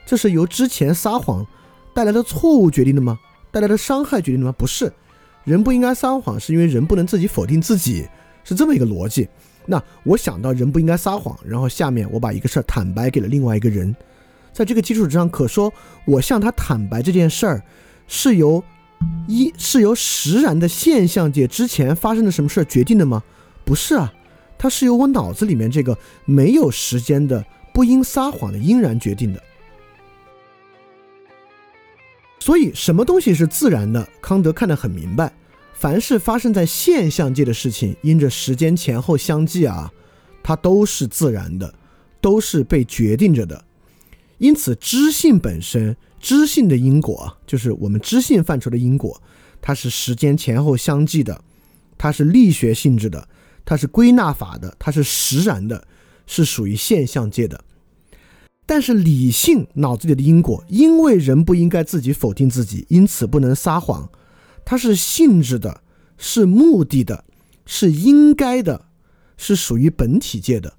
[0.05, 1.47] 这是由之前撒谎
[1.95, 3.17] 带来的错误决定的吗？
[3.53, 4.53] 带来的伤害决定的吗？
[4.59, 4.93] 不是，
[5.45, 8.09] 人不应该撒谎，是因为人不能自己否定自己，
[8.43, 9.29] 是这么一个逻辑。
[9.67, 13.95] 那我想到人不应该撒谎，然后下面我把一个事儿坦白给了另外一个人，
[14.53, 15.73] 在这个基础之上，可说
[16.05, 17.63] 我向他坦白这件事儿
[18.07, 18.63] 是由
[19.27, 23.23] 一是由实然的现象界之前发生的什么事儿决定的吗？
[23.65, 24.13] 不是啊。
[24.57, 29.43] 它是由我脑子里面这个没有时间的不应撒谎的应然决定的。
[32.39, 34.09] 所以，什么东西是自然的？
[34.23, 35.33] 康德看得很明白，
[35.75, 39.93] 凡是发生在现象界的事情，因着时间前后相继啊，
[40.43, 41.75] 它都是自然的，
[42.21, 43.65] 都是被决定着的。
[44.39, 49.21] 因此，知性本身，知性的因果，就是我们知性范畴的因果，
[49.61, 51.43] 它是时间前后相继的，
[51.99, 53.29] 它是力学性质的。
[53.67, 55.87] 它是归纳法的，它是实然的，
[56.27, 57.65] 是属于现象界的。
[58.67, 64.07] 但是理性脑子里的因果，因为人不应该自己否定自己，因此不能撒谎。
[64.65, 65.83] 它是性质的，
[66.17, 67.25] 是目的的，
[67.67, 68.87] 是应该的，
[69.37, 70.75] 是属于本体界的。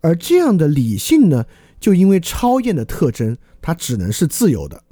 [0.00, 1.46] 而这样的理性呢，
[1.80, 4.84] 就因为超验的特征，它只能是自由的。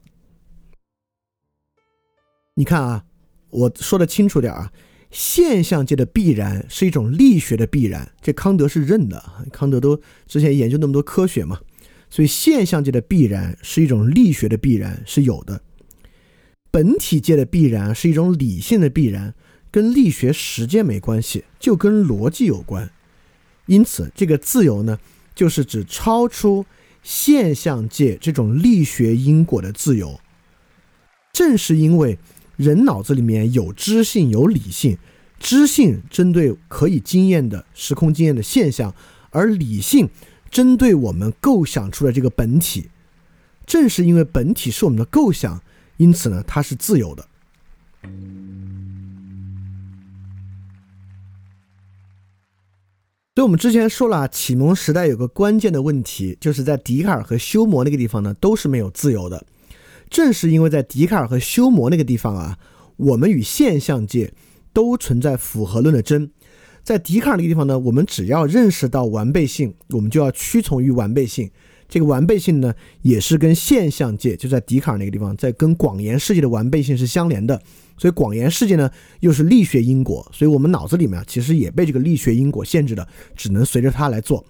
[2.54, 3.04] 你看啊，
[3.50, 4.72] 我说的清楚点啊，
[5.10, 9.22] 现象界的必然是一种力学的必然，这康德是认的。
[9.52, 11.60] 康德都之前研究那么多科学嘛，
[12.08, 15.60] 所以现象界的必然是一种力学的必然是有的。
[16.76, 19.32] 本体界的必然是一种理性的必然，
[19.70, 22.90] 跟力学实践没关系，就跟逻辑有关。
[23.64, 24.98] 因此，这个自由呢，
[25.34, 26.66] 就是指超出
[27.02, 30.20] 现象界这种力学因果的自由。
[31.32, 32.18] 正是因为
[32.58, 34.98] 人脑子里面有知性、有理性，
[35.40, 38.94] 知性针对可以经验的时空经验的现象，
[39.30, 40.10] 而理性
[40.50, 42.90] 针对我们构想出的这个本体。
[43.64, 45.62] 正是因为本体是我们的构想。
[45.96, 47.26] 因此呢，它是自由的。
[53.34, 59.44] 所以，我们之前说了，启蒙时代有个关键的问题，就是在笛卡尔和休谟那个地方呢，都是没有自由的。
[60.08, 62.58] 正是因为在笛卡尔和休谟那个地方啊，
[62.96, 64.32] 我们与现象界
[64.72, 66.30] 都存在符合论的真。
[66.82, 71.50] 在笛卡尔那个地方呢，我们只要认识到完备性，我们就要屈从于完备性。
[71.88, 77.60] 这个完备性呢，也是跟现象界就在笛卡尔那个地方，在跟广言世界的完备性是相连的。
[77.98, 78.90] 所以广言世界呢，
[79.20, 84.44] 又是力学因果，所以我们脑子里面其实也被这个力学因果限制的，只能随着它来做。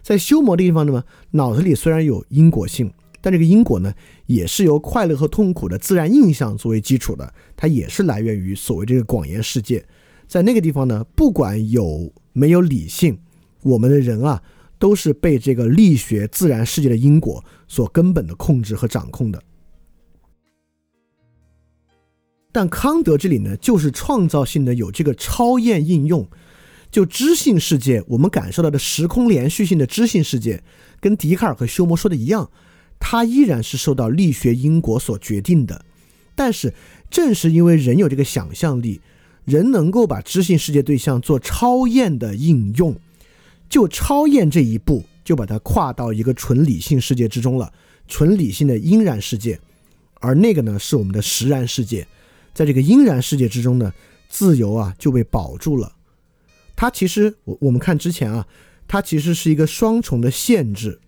[0.00, 2.90] 在修魔的地方呢，脑子里虽然有因果性，
[3.20, 3.92] 但这个因果呢，
[4.26, 9.84] 也是由快乐和痛苦的自然印象作为基础的，它也是来源于所谓这个广言世界。
[10.26, 13.18] 在那个地方呢，不管有没有理性，
[13.62, 14.42] 我们的人啊。
[14.78, 19.42] 都是被这个力学自然世界的因果所根本的控制和掌控的。
[22.52, 26.26] 但康德这里呢，就是创造性的有这个超验应用，
[26.90, 30.62] 就知性世界，我们感受到的时空连续性的知性世界，
[30.98, 32.50] 跟笛卡尔和休谟说的一样，
[32.98, 35.84] 它依然是受到力学因果所决定的。
[36.34, 36.72] 但是
[37.10, 39.02] 正是因为人有这个想象力，
[39.44, 42.96] 人能够把知性世界对象做超验的应用。
[43.68, 47.72] 就超验这一步，就把它跨到一个纯理性世界之中了，
[48.06, 49.60] 纯理性的阴然世界，
[50.20, 52.06] 而那个呢是我们的实然世界，
[52.54, 53.92] 在这个阴然世界之中呢，
[54.28, 55.96] 自由啊就被保住了。
[56.76, 58.46] 它其实我我们看之前啊，
[58.86, 61.00] 它其实是一个双重的限制。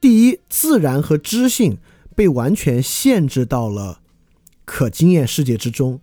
[0.00, 1.78] 第一，自然和知性
[2.16, 4.00] 被完全限制到了
[4.64, 6.00] 可经验世界之中，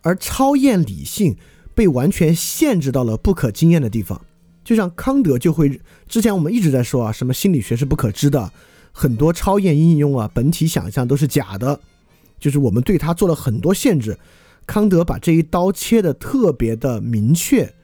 [0.00, 1.36] 而超验理性。
[1.82, 4.24] 被完全限制到了不可经验的地方，
[4.62, 8.52] 就像康德就会之前我们一直在说啊，什么心理学是不可知的，
[8.92, 11.80] 很多超验应用啊，本体想象都是假的，
[12.38, 14.16] 就是我们对他做了很多限制。
[14.64, 17.74] 康德把这一刀切的特别的明确，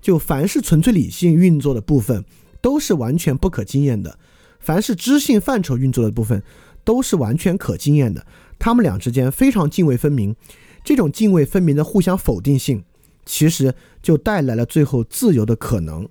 [0.00, 2.24] 就凡是纯粹理性运作的部分
[2.60, 4.16] 都是完全不可经验的，
[4.60, 6.40] 凡是知性范畴运作的部分
[6.84, 8.24] 都是完全可经验的，
[8.60, 10.36] 他们俩之间非常泾渭分明，
[10.84, 12.84] 这种泾渭分明的互相否定性。
[13.24, 16.08] 其实就带来了最后自由的可能。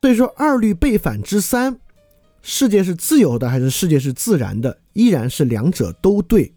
[0.00, 1.80] 所以说，二律背反之三，
[2.42, 6.52] 世界是自由的还是世界是自然的，依然是两者都对。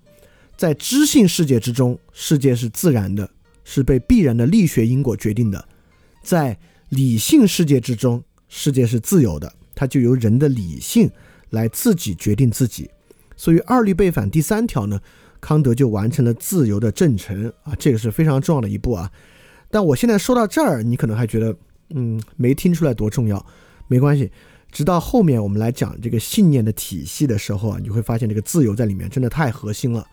[0.58, 3.30] 在知性世界之中，世界是自然的，
[3.64, 5.60] 是被必然的力学因果决定的；
[6.22, 6.60] 在
[6.90, 11.10] 理性世界之中，世界是自由的，它就由人的理性
[11.52, 12.90] 来自己决定自己。
[13.38, 15.00] 所以，二律背反第三条呢？
[15.40, 19.12] 康德就完成了自由的证成啊，这个是非常重要的一步啊。
[19.70, 21.56] 但我现在说到这儿，你可能还觉得，
[21.90, 23.46] 嗯，没听出来多重要。
[23.88, 24.32] 没关系，
[24.72, 30.06] 直到后面我们来讲这个信念的体系的时候啊，你会发现这个自由在里面真的太核心了。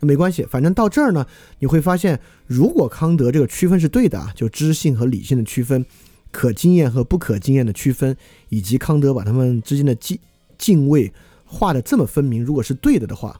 [0.00, 1.26] 没关系，反正到这儿呢，
[1.58, 5.84] 你会发现，如果康德这个区分是对的啊，就知性和理性的区分，
[6.30, 8.16] 可经验和不可经验的区分，
[8.48, 10.18] 以及康德把他们之间的敬
[10.58, 11.12] 敬畏
[11.44, 13.38] 画的这么分明，如果是对的的话。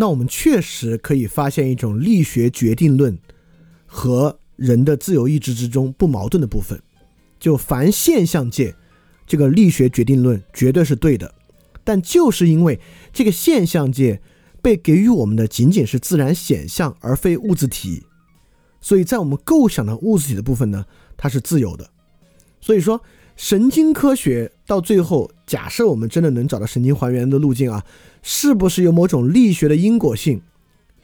[0.00, 3.18] 那我们确实可以发现一种力学决定论
[3.84, 6.80] 和人的自由意志之中不矛盾的部分。
[7.40, 8.76] 就凡现象界，
[9.26, 11.34] 这个力学决定论绝对是对的，
[11.82, 12.78] 但就是因为
[13.12, 14.22] 这个现象界
[14.62, 18.04] 被给予我们的仅仅是自然显象，而非物质体，
[18.80, 21.90] 所以在我们构想的物质体的部分呢，它是自由的。
[22.60, 23.02] 所以说。
[23.38, 27.84] 神经科学到最后，假设我们真的能找到神经还原的路径啊，
[28.20, 30.42] 是不是有某种力学的因果性、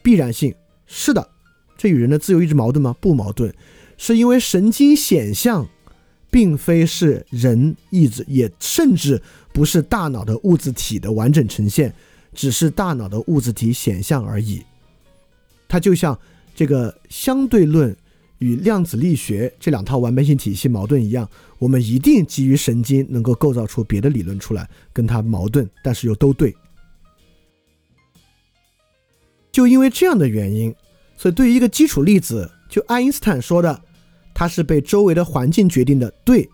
[0.03, 0.53] 必然性？
[0.85, 1.29] 是的，
[1.77, 2.93] 这与人的自由意志矛盾吗？
[2.99, 3.55] 不矛盾，
[3.97, 5.65] 是因为神经显象
[6.29, 9.21] 并非是人意志，也甚至
[9.53, 11.95] 不是大脑的物质体的完整呈现，
[12.33, 14.61] 只是大脑的物质体显象而已。
[15.69, 16.19] 它就像
[16.53, 17.95] 这个相对论
[18.39, 21.27] 与量子力学这两套完备性体系矛盾一样，
[21.57, 26.55] 我们一定基于神经能够构造出别的理论出来跟它矛盾，但是又都对。
[29.51, 30.75] 就因为这样的原因，
[31.15, 33.81] 所以对于一个基础粒子，就爱因斯坦说的，
[34.33, 36.45] 它是被周围的环境决定的，对；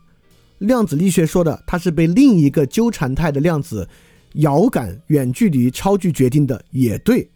[0.60, 3.90] 量子力学说的，它是被另一个纠缠态的量子
[4.34, 7.28] 遥感远距离超距决定的，也对。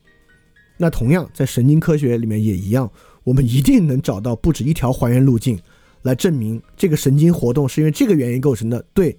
[0.78, 2.90] 那同样在神经科学里面也一样。
[3.24, 5.60] 我们一定能找到不止一条还原路径，
[6.06, 9.18] 来证明这个神经活动是因为这个原因构成的，对，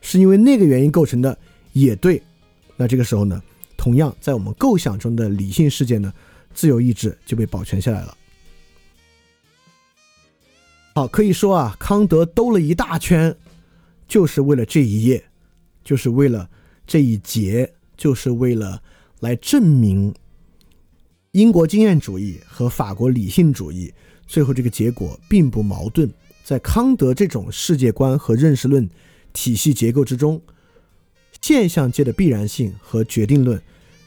[0.00, 1.38] 是因为那个原因构成的，
[1.74, 2.22] 也对。
[2.74, 3.40] 那这个时候呢，
[3.76, 6.10] 同样在我们构想中的理性世界呢，
[6.54, 8.16] 自由意志就被保全下来了。
[10.94, 13.36] 好，可以说啊，康德兜了一大圈，
[14.08, 15.22] 就是为了这一页，
[15.84, 16.48] 就是为了
[16.86, 18.82] 这一节，就是为了
[19.20, 20.14] 来证明。
[21.32, 23.92] 英国经验主义和法国理性主义，
[24.26, 26.10] 最后这个结果并不矛盾。
[26.44, 28.88] 在康德这种世界观和认识论
[29.32, 30.42] 体系结构之中，
[31.40, 33.60] 现象界的必然性和决定论，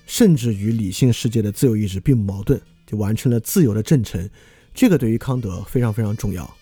[0.06, 4.30] 甚至与理性世界的自由意志并不矛盾，就完成了自由的证成。
[4.74, 6.58] 这个对于康德非常非常重要。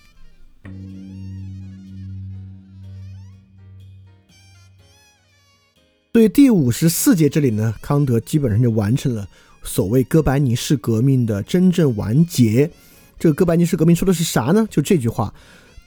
[6.12, 9.28] 对第五十四节这里呢，康德基本上就完成了。
[9.64, 12.70] 所谓哥白尼式革命的真正完结，
[13.18, 14.68] 这个哥白尼式革命说的是啥呢？
[14.70, 15.34] 就这句话，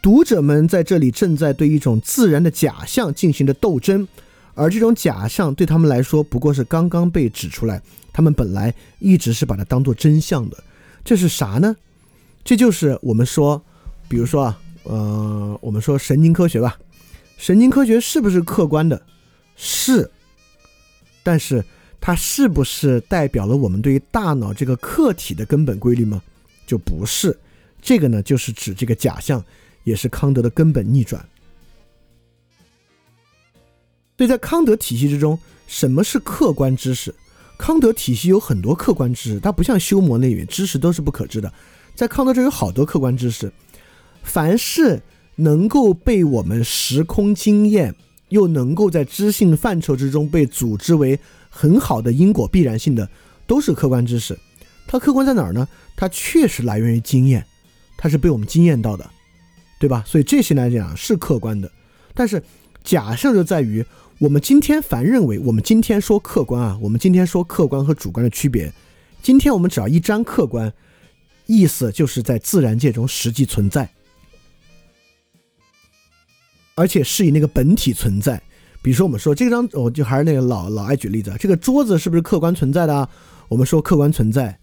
[0.06, 4.06] 读者们在这里正在对一种自然的假象进行着斗争，
[4.54, 10.62] 而这种假象对他们来说不过是刚刚被指出来，他们本来一直是把它当做真相的。
[11.04, 11.74] 这是啥呢？
[12.44, 13.60] 这就是我们说，
[14.06, 16.78] 比如说啊，呃，我们说神经科学吧，
[17.36, 19.02] 神经科学是不是客观的？
[19.56, 20.08] 是，
[21.24, 21.64] 但是。
[21.98, 26.22] 它是不是代表了我们对于大脑这个客体的根本规律吗？
[26.64, 27.36] 就不是。
[27.82, 29.44] 这个呢，就是指这个假象，
[29.86, 31.24] 也是康德的根本逆转。
[34.18, 37.14] 所以在康德体系之中，什么是客观知识？
[37.56, 41.50] 康德体系有很多客观知识，它不像修谟那里知识都是不可知的。
[41.94, 43.50] 在康德这有好多客观知识，
[44.22, 45.00] 凡是
[45.36, 47.94] 能够被我们时空经验，
[48.30, 51.18] 又能够在知性范畴之中被组织为。
[51.48, 53.08] 很好的因果必然性的
[53.46, 54.38] 都是客观知识，
[54.86, 55.66] 它客观在哪儿呢？
[55.96, 57.46] 它确实来源于经验，
[57.96, 59.10] 它是被我们经验到的，
[59.78, 60.02] 对吧？
[60.06, 61.70] 所以这些来讲是客观的。
[62.14, 62.42] 但是
[62.82, 63.84] 假设就在于，
[64.18, 68.72] 我们今天凡认为，我们今天说客观啊，我们今天说客观和主观的区别，
[69.22, 70.72] 今天我们只要一沾客观，
[71.46, 73.90] 意思就是在自然界中实际存在，
[76.74, 78.40] 而且是以那个本体存在。
[78.80, 83.08] 比如说，我们说这张，我就还是那个老老爱举例子，这个桌子是不是客观存在的？
[83.48, 84.58] 我们说客观存在，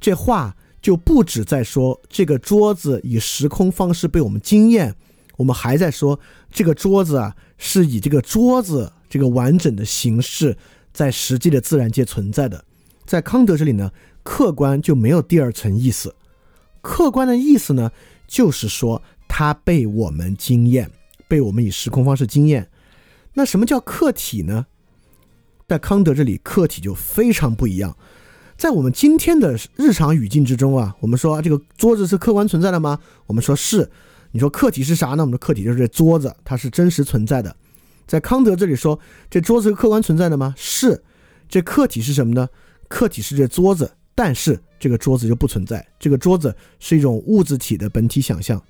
[0.00, 4.94] 这话就不止在说这个桌子以时空方式被我们经验，
[5.36, 6.18] 我们还在说
[6.50, 10.56] 这个桌子啊是以这个桌子这个完整的形式
[10.92, 12.64] 在实际的自然界存在的。
[13.06, 13.92] 在康德这里呢，
[14.24, 16.14] 客观就没有第二层意思，
[16.80, 17.90] 客观的意思呢
[18.26, 20.90] 就是说它被我们经验，
[21.28, 22.68] 被我们以时空方式经验。
[23.34, 24.66] 那什么叫客体呢？
[25.68, 27.96] 在康德这里，客体就非常不一样。
[28.62, 32.96] 在我们今天的日常语境之中啊，我们说这个桌子是客观存在的吗？
[33.26, 33.90] 我们说是。
[34.30, 35.24] 你说客体是啥呢？
[35.24, 37.56] 我们的客体就是这桌子，它是真实存在的。
[38.06, 38.96] 在康德这里说，
[39.28, 40.54] 这桌子是客观存在的吗？
[40.56, 41.02] 是。
[41.48, 42.48] 这客体是什么呢？
[42.86, 45.84] 客体是这桌子，但是这个桌子就不存在。
[45.98, 48.62] 这个桌子是一种物质体的本体想象。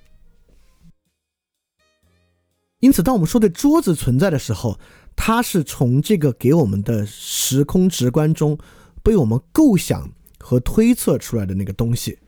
[2.81, 4.81] 因此，当我们说对桌子存在的时候，
[5.14, 8.56] 它是从这个给我们的时空直观中
[9.02, 12.18] 被我们构想和推测出来的那个东西。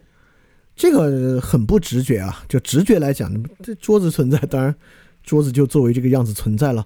[0.76, 3.32] 这个很不直觉啊，就直觉来讲，
[3.62, 4.74] 这桌子存在，当然
[5.22, 6.84] 桌子就作为这个样子存在了。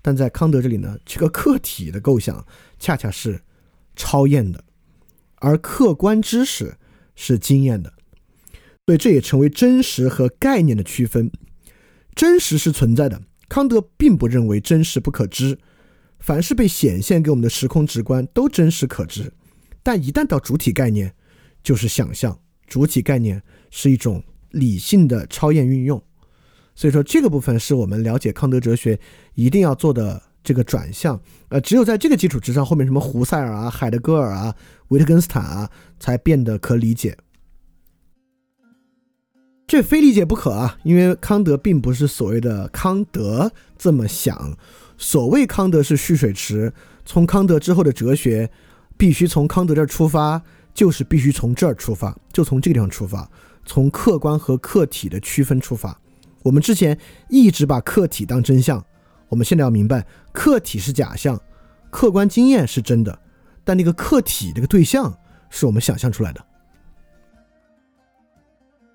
[0.00, 2.46] 但在康德这里呢，这个客体的构想
[2.78, 3.40] 恰恰是
[3.96, 4.62] 超验的，
[5.36, 6.76] 而客观知识
[7.16, 7.92] 是经验的，
[8.86, 11.30] 所以这也成为真实和概念的区分。
[12.14, 15.58] 真实是存在的，康德并不认为真实不可知，
[16.24, 19.30] 凡是被显现给我们的时空直观都真实可知，
[19.82, 21.14] 但一旦到主体概念，
[21.62, 22.38] 就是想象。
[22.66, 26.02] 主体概念是一种理性的超验运用，
[26.74, 28.98] 所以说这个部分是我们了解康德哲学
[29.34, 31.20] 一定要做的这个转向。
[31.50, 34.56] 呃，只有在这个基础之上，后面什么胡塞尔啊、海德格尔啊、
[34.88, 35.70] 维特根斯坦啊，
[36.00, 37.18] 才变得可理解。
[39.66, 40.78] 这非理解不可啊！
[40.84, 44.56] 因为康德并不是所谓的康德这么想。
[45.04, 46.72] 所谓康德是蓄水池，
[47.04, 48.50] 从康德之后的哲学
[48.96, 53.30] 必须从康德这儿出发，就是必须从这儿出发，就从这个地方出发。
[53.66, 55.94] 从客观和客体的区分出发。
[56.42, 56.98] 我们之前
[57.28, 58.82] 一直把客体当真相，
[59.28, 61.38] 我们现在要明白，客体是假象，
[61.90, 63.18] 客观经验是真的，
[63.62, 65.14] 但那个客体这个对象
[65.50, 66.42] 是我们想象出来的。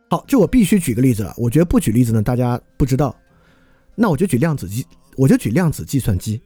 [0.10, 1.32] 好，这我必须举个例子了。
[1.38, 3.16] 我觉得不举例子呢，大家不知道。
[4.02, 4.86] 那我就举量子计，
[5.18, 6.42] 我就举量子计算机。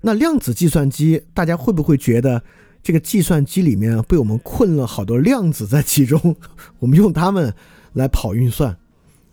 [0.00, 2.42] 那量子计算机，大家会不会觉得
[2.82, 6.34] 这个计算机里面被我们困了好多量子在其中？
[6.80, 7.54] 我们用它们
[7.92, 8.76] 来跑运算？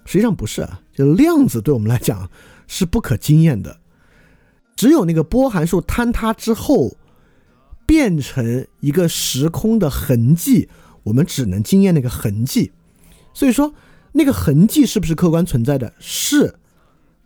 [0.06, 2.30] 实际上不是啊，就量子对我们来讲
[2.68, 3.80] 是不可经验的。
[4.76, 6.96] 只有那个波函数坍塌之后，
[7.88, 10.70] 变成一个时空的痕迹，
[11.02, 12.72] 我们只能经验那个痕迹。
[13.34, 13.74] 所以说，
[14.12, 15.94] 那个痕迹是不是客观存在的？
[16.00, 16.56] 是。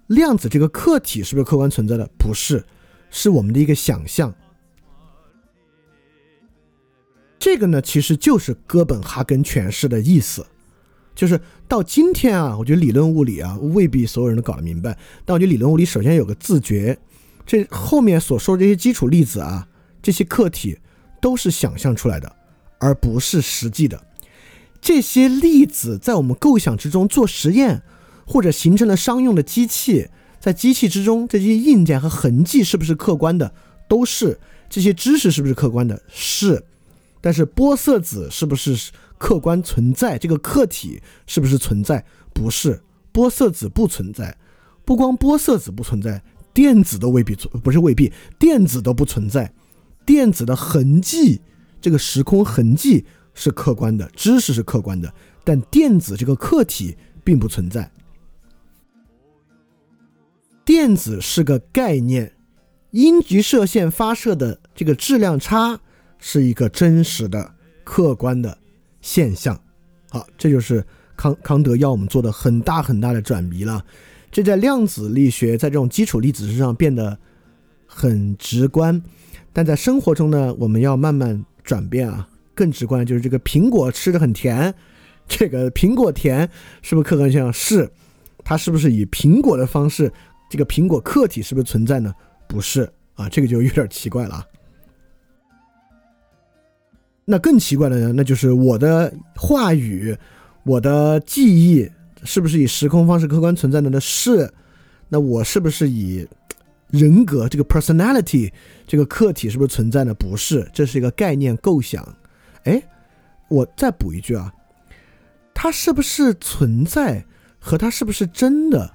[0.07, 2.09] 量子这个客体是不是客观存在的？
[2.17, 2.65] 不是，
[3.09, 4.33] 是我们的一个想象。
[7.39, 10.45] 这个呢，其实就是哥本哈根诠释的意思。
[11.13, 14.97] 就是到今天啊，我觉得理论物理啊，未必所有人都搞得明白。
[15.25, 16.97] 但我觉得理论物理首先有个自觉，
[17.45, 19.67] 这后面所说的这些基础粒子啊，
[20.01, 20.77] 这些客体
[21.19, 22.35] 都是想象出来的，
[22.77, 24.03] 而不是实际的。
[24.79, 27.81] 这些粒子在我们构想之中做实验，
[28.27, 30.09] 或者形成了商用的机器，
[30.39, 33.51] 在机器之中这些硬件和痕迹是不是客观的？
[33.87, 34.37] 都是。
[34.69, 35.99] 这些知识是不是客观的？
[36.09, 36.63] 是。
[37.21, 40.17] 但是玻色子是不是客观存在？
[40.17, 42.05] 这个客体是不是存在？
[42.33, 42.83] 不是。
[43.13, 44.37] 玻色子不存在。
[44.83, 46.21] 不光玻色子不存在，
[46.53, 49.51] 电子都未必存，不是未必，电子都不存在。
[50.05, 51.41] 电子的痕迹，
[51.81, 53.05] 这个时空痕迹。
[53.39, 55.13] 是客观的知识是客观的，
[55.43, 57.87] 但电子这个客体并不存在。
[60.67, 62.33] 电子是个概念，
[62.91, 65.79] 阴极射线发射的这个质量差
[66.19, 67.53] 是一个真实的
[67.85, 68.57] 客观的
[68.99, 69.57] 现象。
[70.09, 70.85] 好，这就是
[71.15, 73.81] 康康德要我们做的很大很大的转移了。
[74.29, 77.17] 这在量子力学在这种基础粒子身上变得
[77.85, 79.01] 很直观，
[79.53, 82.27] 但在生活中呢，我们要慢慢转变啊。
[82.53, 84.75] 更直观就是这个苹果吃的很甜，
[85.29, 86.49] 这个苹果甜
[86.81, 87.53] 是不是客观现象？
[87.53, 87.89] 是，
[88.43, 90.11] 它是不是以苹果的方式？
[90.49, 92.13] 这个苹果客体是不是存在呢？
[92.47, 94.45] 不是啊，这个就有点奇怪了。
[97.25, 100.17] 那更奇怪的呢，那就是我的话语、
[100.63, 101.91] 我的记忆
[102.23, 103.99] 是不是以时空方式客观存在的呢？
[103.99, 104.49] 是，
[105.09, 106.25] 那我是不是以
[106.89, 108.49] 人格这个 personality
[108.87, 110.13] 这个客体是不是存在呢？
[110.13, 112.07] 不是，这是一个概念构想。
[112.63, 112.81] 哎，
[113.49, 114.53] 我再补一句啊，
[115.53, 117.25] 它是不是存在
[117.59, 118.89] 和它是不是真的，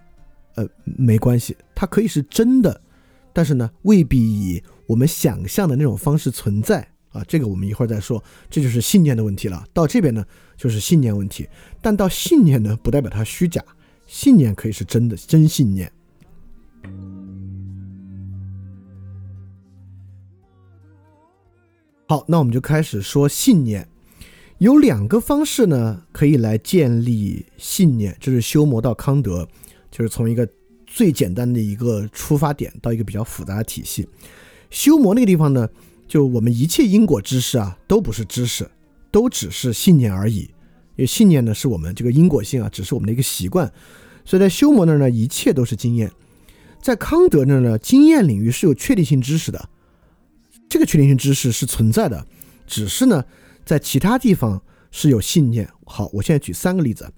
[0.54, 2.80] 呃，没关系，它可以是真的，
[3.32, 7.24] 但是呢，未必以我们想象的那种方式存在啊。
[7.26, 9.64] 这个我们一会儿再说，这就是信念的问题了。
[9.72, 10.24] 到这边呢，
[10.56, 11.48] 就是信念问题，
[11.80, 13.64] 但到信念呢，不代表它虚假，
[14.06, 15.90] 信念可以是真的，真信念。
[22.08, 23.88] 好，那我们就开始说信念。
[24.58, 28.14] 有两个方式呢，可以来建立信念。
[28.20, 29.48] 这是修魔到康德，
[29.92, 30.48] 就是从一个
[30.84, 34.08] 最简单的一个出发点到一个比较复杂的体系。
[34.70, 35.68] 修魔那个地方呢，
[36.08, 38.68] 就我们一切因果知识啊，都不是知识，
[39.10, 40.40] 都只是信念而已。
[40.96, 43.70] 因为信念呢，是我们这个因果性啊，只是我们的一个习惯。
[44.24, 46.10] 所以在修魔那儿呢，一切都是经验。
[46.80, 49.68] 在康德那儿呢，经验领域是有确定性知识的。
[50.68, 52.26] 这个确定性知识是存在的，
[52.66, 53.24] 只是呢，
[53.64, 55.68] 在其他地方是有信念。
[55.84, 57.12] 好，我现在举三个例子。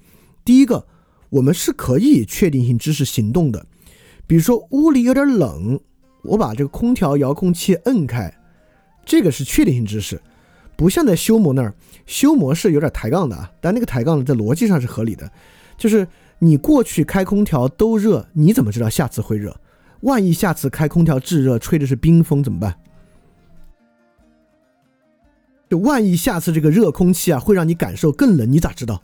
[0.44, 0.86] 第一个，
[1.34, 3.66] 我们是可以确定性知识行动的，
[4.24, 5.80] 比如说屋里有点冷，
[6.22, 8.32] 我把这个空调遥控器摁开，
[9.04, 10.22] 这个是确定性知识，
[10.76, 11.74] 不像在修模那儿，
[12.06, 13.50] 修模是有点抬杠的啊。
[13.60, 15.28] 但那个抬杠呢，在逻辑上是合理的，
[15.76, 16.06] 就是
[16.38, 19.60] 你过去开空调都热，你怎么知道下次会热？
[20.02, 22.76] 万一下次开空调制热，吹的是冰风怎么办？
[25.68, 29.02] 就万一下次这个热空气啊会让你感受更冷，你咋知道，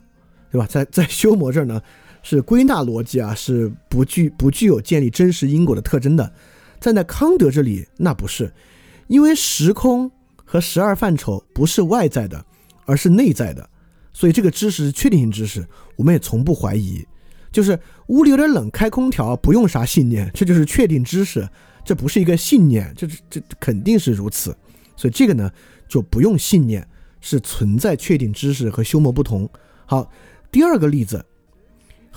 [0.49, 0.65] 对吧？
[0.65, 1.81] 在在修模这儿呢，
[2.23, 6.33] 是归纳逻辑啊，是不具不具有建立真实因果的特征的。
[6.79, 8.53] 站在康德这里，那不是，
[9.07, 10.11] 因为时空
[10.43, 12.45] 和十二范畴不是外在的，
[12.85, 13.69] 而是内在的，
[14.13, 17.05] 所以这个知识是确定性知识，我们也从不怀疑。
[17.51, 17.77] 就是
[18.07, 21.47] 屋里有点冷，开空调不用啥信念，这就是确定知识，
[21.83, 24.55] 这不是一个信念，这这肯定是如此。
[24.95, 25.51] 所以这个呢。
[25.91, 26.87] 就不用信念
[27.19, 29.49] 是存在确定知识和修魔不同。
[29.85, 30.09] 好，
[30.49, 31.25] 第二个例子，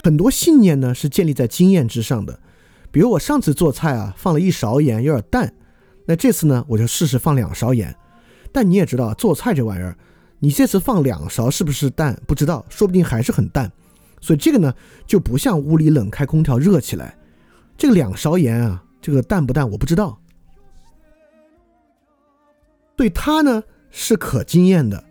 [0.02, 2.40] 很多信念呢是建立在经验之上的。
[2.90, 5.52] 比如我上次做菜啊放了一勺盐有点淡，
[6.06, 7.94] 那这次呢我就试试放两勺盐。
[8.52, 9.96] 但你也知道做菜这玩意儿，
[10.38, 12.16] 你这次放两勺是不是淡？
[12.26, 13.70] 不知道，说不定还是很淡。
[14.20, 14.72] 所以这个呢，
[15.06, 17.18] 就不像屋里冷开空调热起来，
[17.76, 20.18] 这个两勺盐啊，这个淡不淡我不知道。
[22.96, 25.02] 对它呢是可经验的，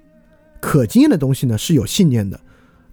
[0.62, 2.40] 可经验的东西呢是有信念的。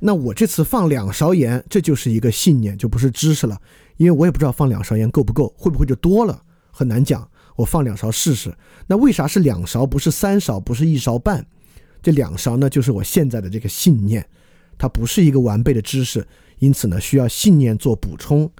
[0.00, 3.60] 那我这次放两勺盐，这就是一个信念，就不是知识了，
[3.98, 7.28] 因为我也不知道放两勺盐够不够，会不会就多了，很难讲。
[7.56, 8.56] 我放两勺试试。
[8.86, 11.46] 那为啥是两勺，不是三勺，不是一勺半？
[12.00, 14.26] 这两勺呢，就是我现在的这个信念。
[14.78, 16.26] 它不是一个完备的知识，
[16.58, 18.50] 因此呢，需要信念做补充。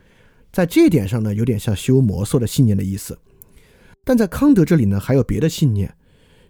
[0.53, 3.19] 在这一点上呢，有点像修魔术的信念的意思。
[4.05, 5.95] 但在康德这里呢，还有别的信念，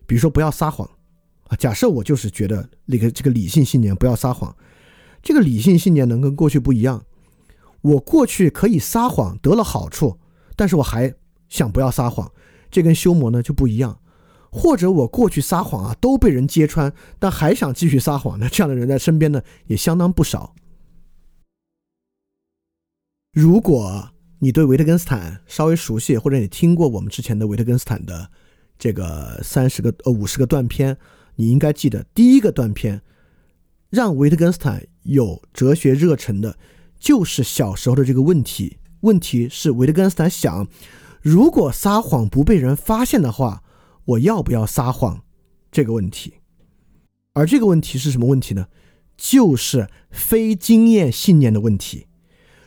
[0.07, 0.91] 比如说不要撒谎
[1.45, 1.57] 啊。
[1.57, 4.53] 假设我就是觉得那个这个理性信念不要撒谎，
[5.23, 7.05] 这个理性信念能跟过去不一样。
[7.83, 10.19] 我过去可以撒谎得了好处，
[10.55, 11.15] 但是我还
[11.49, 12.31] 想不要撒谎，
[12.71, 14.01] 这跟修魔呢就不一样。
[14.53, 18.49] 或者我过去撒谎啊，都被人揭穿，但还想继续撒谎呢？
[18.51, 20.55] 这样的人在身边呢也相当不少。
[23.33, 24.11] 如果
[24.41, 28.29] 你对维特根斯坦稍微熟悉，或者你听过我们之前的维特根斯坦的
[28.77, 30.99] 这个三十个呃五十个断片，
[31.37, 33.03] 你应该记得第一个断片，
[33.89, 36.57] 让维特根斯坦有哲学热忱的，
[36.99, 38.79] 就是小时候的这个问题。
[39.01, 40.69] 问题是维特根斯坦想，
[41.23, 43.63] 如果撒谎不被人发现的话。
[44.07, 45.23] 我要不要撒谎？
[45.71, 46.35] 这个问题，
[47.35, 48.67] 而这个问题是什么问题呢？
[49.17, 52.07] 就是非经验信念的问题。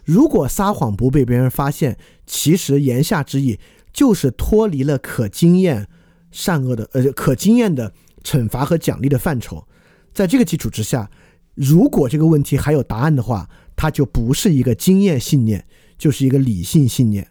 [0.06, 3.60] 如果撒谎不被别人发现，其实言下之意
[3.92, 5.90] 就是脱离了可经验
[6.32, 7.92] 善恶的呃可经验的
[8.24, 9.68] 惩罚和奖励的范畴。
[10.14, 11.12] 在这个基础之下，
[11.56, 15.66] 如果这个问题还有答案的话，它就不是一个经验信念，
[15.98, 17.28] 就是一个理性信念。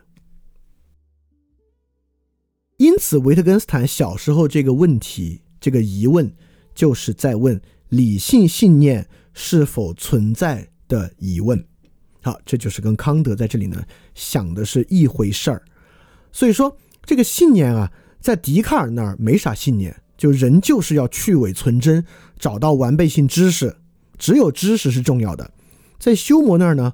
[2.78, 6.32] 因此，维特根斯坦小时候这个问题、这个疑问，
[6.74, 11.64] 就是在问理性信念是否存在的疑问。
[12.22, 13.84] 好，这就是跟康德在这里呢
[14.14, 15.62] 想的是一回事儿。
[16.32, 22.04] 所以说，这个信念啊，在笛卡尔那儿没啥信念，就人就是要去伪存真，
[22.38, 23.76] 找到完备性知识，
[24.22, 25.50] 只有知识是重要的。
[25.98, 26.92] 在修魔那儿呢，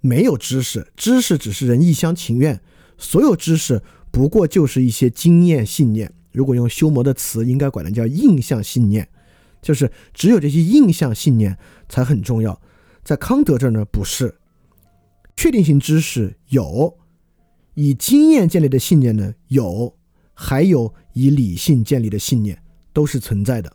[0.00, 2.62] 没有知识，知识只是人一厢情愿，
[2.96, 3.82] 所有知识。
[4.10, 9.06] 不过就是一些经验信念，如果用修魔的词，应该管它叫印象信念，
[9.60, 11.58] 就是只有这些印象信念
[11.90, 12.58] 才很重要。
[13.04, 14.34] 在康德这儿呢，不是，
[15.36, 16.96] 确定性知识有，
[17.74, 19.94] 以经验建立的信念呢有，
[20.32, 22.62] 还有以理性建立的信念
[22.94, 23.70] 都是存在的。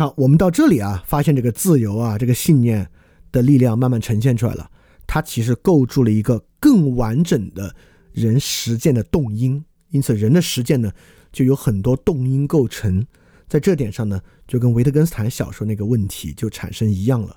[0.00, 2.88] 好，我们到这里啊，发现这个自由啊，这个信念
[3.30, 4.70] 的力量慢慢呈现出来了。
[5.06, 7.76] 它其实构筑了一个更完整的
[8.10, 10.90] 人实践的动因，因此人的实践呢
[11.30, 13.06] 就有很多动因构成，
[13.46, 14.18] 在这点上呢
[14.48, 17.36] 就跟维特根斯坦小时候那个问题就产生一样了。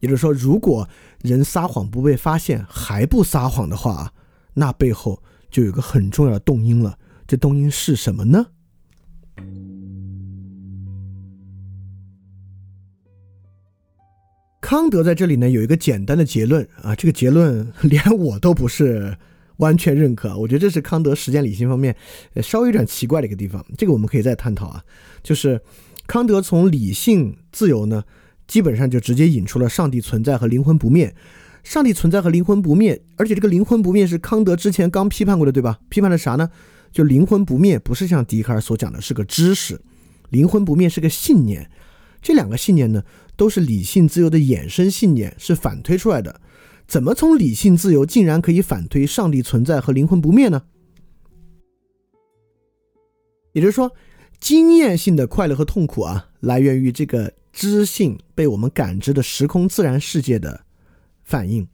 [0.00, 0.88] 也就是说，如果
[1.20, 4.12] 人撒谎不被发现还不撒谎的话，
[4.54, 6.98] 那背后就有个很重要的动因了。
[7.28, 8.46] 这动因是什么呢？
[14.64, 19.14] 康德在这里呢有一个简单的结论啊，这个结论连我都不是
[19.58, 21.94] 完全认可，我觉得这是康德实践理性方面
[22.36, 24.82] 稍微有点奇怪的一个地方，这个我们可以再探讨啊。
[25.22, 25.60] 就是
[26.06, 28.04] 康德从理性自由呢，
[28.46, 31.14] 基本上就直接引出了上帝存在和灵魂不灭。
[31.62, 35.78] 上帝存在和灵魂不灭，而且这个灵魂不灭是康德之前刚批判过的，对吧？
[35.90, 36.48] 批判的啥呢？
[36.90, 39.78] 就灵魂不灭不是像笛卡尔所讲的是个知识，
[40.30, 41.70] 灵魂不灭是个信念。
[42.22, 43.02] 这两个信念呢？
[43.36, 46.40] 都是理性自由的衍生信念，是反推出来的。
[46.86, 50.62] 怎么从理性自由竟然可以反推上帝存在和灵魂不灭呢？
[53.52, 53.92] 也就是说，
[54.38, 60.64] 经验性的快乐和痛苦啊，来源于这个知性被我们感知的时空自然世界的
[61.22, 61.66] 反应。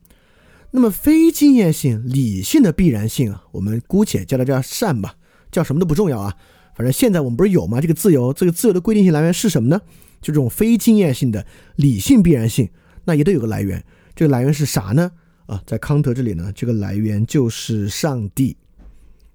[0.71, 5.17] 那么非经验性理性的必然性啊，我们姑且叫它叫善吧，
[5.51, 6.37] 叫什么都不重要啊。
[6.77, 7.81] 反正现在我们不是有吗？
[7.81, 9.81] 这个自由，这个自由的规定性来源是什么呢？
[10.21, 12.69] 就这种非经验性的理性必然性，
[13.05, 13.85] 那也得有个来源。
[14.15, 15.11] 这个来源是啥呢？
[15.47, 18.57] 啊，在康德这里呢，这个来源就是上帝。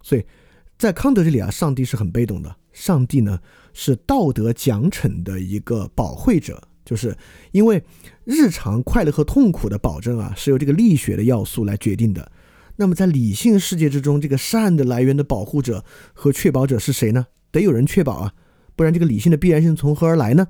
[0.01, 0.23] 所以
[0.77, 2.55] 在康德这里啊，上帝是很被动的。
[2.71, 3.39] 上帝呢
[3.73, 7.17] 是道德奖惩的一个保惠者，就是
[7.51, 7.81] 因为
[8.25, 12.31] 日常快乐和痛苦的保证啊，是由这个力学的要素来决定的。
[12.75, 15.83] 那么在理性世界之中，这个善的来源的保护者
[16.13, 17.27] 和确保者是谁呢？
[17.49, 18.33] 得有人确保啊，
[18.75, 20.45] 不然这个理性的必然性从何而来呢？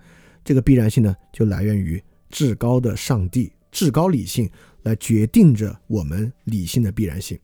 [0.45, 4.49] 这个必然性呢，就来源于至高的上帝，至高理性
[4.84, 7.38] 来决定着我们理性的必然性。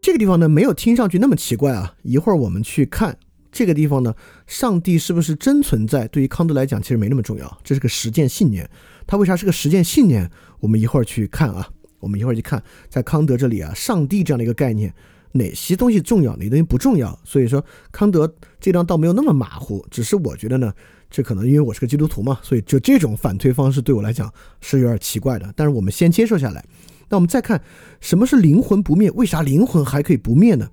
[0.00, 1.94] 这个地方呢，没有听上去那么奇怪啊。
[2.02, 3.18] 一会儿我们去看
[3.50, 4.14] 这个地方呢，
[4.46, 6.06] 上帝是不是真存在？
[6.08, 8.70] 对于康德来讲，其实没那么重要，这是个实践信念。
[9.06, 10.30] 他为啥是个实践信念？
[10.60, 14.94] 我们一会儿去看啊，我们一会儿去看，在康德这里啊，上帝这样的一个概念，
[15.38, 17.18] 哪些东西重要，哪些东西不重要？
[17.24, 20.72] 所以说，康德这张倒没有那么马虎，只是我觉得呢，
[21.10, 25.50] 这可能因为我是个基督徒嘛，所以就这种反推方式对我来讲是有点奇怪的。
[25.56, 26.64] 但是我们先接受下来。
[27.08, 27.62] 那我们再看
[28.00, 29.10] 什么是灵魂不灭？
[29.12, 30.68] 为啥灵魂还可以不灭呢？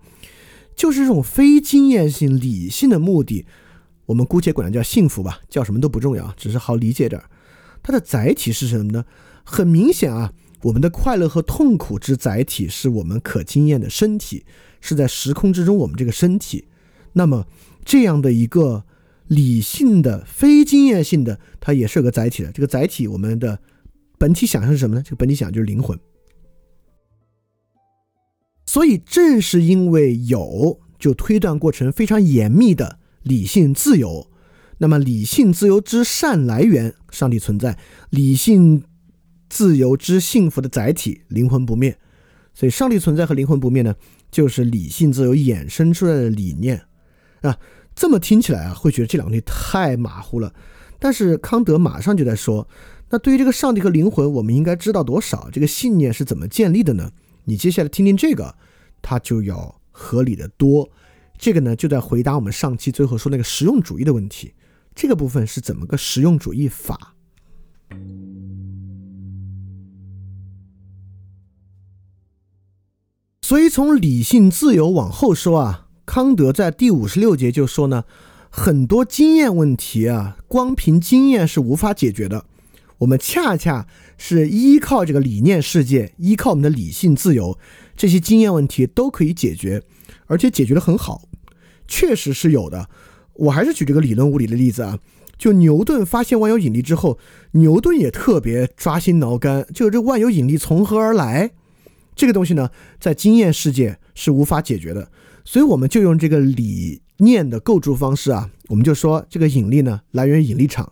[0.75, 3.45] 就是这种非经验性、理性的目的，
[4.07, 7.29] 我们姑且管它叫幸福吧，叫什么都不重要，只是好理解点儿。
[7.81, 9.05] 它的载体是什么呢？
[9.45, 10.33] 很明显啊，
[10.65, 14.43] 我们的快乐和痛苦之载体是我们可经验的身体，
[14.81, 16.65] 是在时空之中我们这个身体。
[17.13, 17.45] 那么
[17.83, 18.83] 这样的一个
[19.27, 22.51] 理性的、非经验性的，它也是有个载体的。
[22.51, 23.59] 这个载体，我们的
[24.17, 25.03] 本体想象是什么呢？
[25.03, 25.99] 这个本体想象就是灵魂。
[28.65, 34.31] 所以，正是因为有，就推断过程非常严密的理性自由。
[34.79, 37.77] 那么，理性自由之善来源，上帝存在；
[38.09, 38.83] 理性
[39.55, 41.97] 自由之幸福的载体，灵魂不灭。
[42.53, 43.95] 所以，上帝存在和灵魂不灭呢，
[44.29, 46.81] 就是理性自由衍生出来的理念
[47.39, 47.57] 啊。
[47.95, 50.53] 这么听起来啊，会觉得这两个东西太马虎了。
[50.99, 52.67] 但是，康德马上就在说，
[53.11, 55.49] 那对于这个上帝和灵魂，我们应该知道多少？
[55.49, 57.13] 这个信念是怎么建立的呢？
[57.45, 58.55] 你接下来听听这个。
[59.01, 60.89] 它就要合理的多，
[61.37, 64.53] 这个呢就在回答我们上期最后说那个实用主义的问题。
[64.93, 67.15] 这个部分是怎么个实用主义法？
[73.47, 78.05] 所以从理性自由往后说啊，康德在第五十六节就说呢，
[78.49, 82.45] 很多经验问题啊，光凭经验是无法解决的。
[82.97, 83.85] 我们恰恰
[84.17, 87.55] 是依靠这个理念世界，依靠我们的理性自由，
[87.95, 89.83] 这些经验问题都可以解决，
[90.25, 91.21] 而且解决的很好，
[91.87, 92.89] 确实是有的。
[93.33, 94.97] 我还是举这个理论物理的例子啊，
[95.37, 97.19] 就牛顿发现万有引力之后，
[97.51, 101.51] 牛顿也特别抓心挠肝，就这万有引力从何而来？
[102.15, 102.69] 这个东西呢，
[102.99, 105.11] 在经验世界是无法解决的，
[105.43, 110.91] 所以我们就用这个理念的构筑方式啊，我们就说这个引力呢，来源于引力场。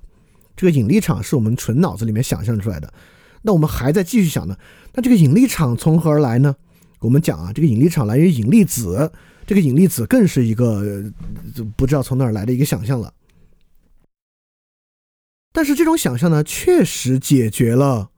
[0.55, 2.93] 这个引力场是我们纯脑子里面想象出来的，
[3.41, 4.55] 那我们还在继续想呢。
[4.93, 6.55] 那这个引力场从何而来呢？
[6.99, 9.11] 我们讲啊，这个引力场来源于引力子，
[9.47, 11.03] 这个引力子更是一个
[11.75, 13.13] 不知道从哪儿来的一个想象了。
[15.51, 18.09] 但是这种想象呢，确实解决了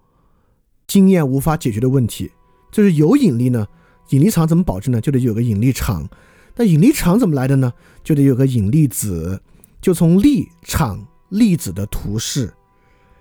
[0.86, 2.32] 经验无法解决的问题，
[2.76, 3.66] 就是有引力呢，
[4.10, 5.00] 引力场怎么保证呢？
[5.00, 6.10] 就得有个引力场。
[6.58, 7.72] 那引力场怎么来的呢？
[8.04, 9.42] 就得有个引力子，
[9.80, 11.08] 就从力场。
[11.30, 12.54] 粒子的图示，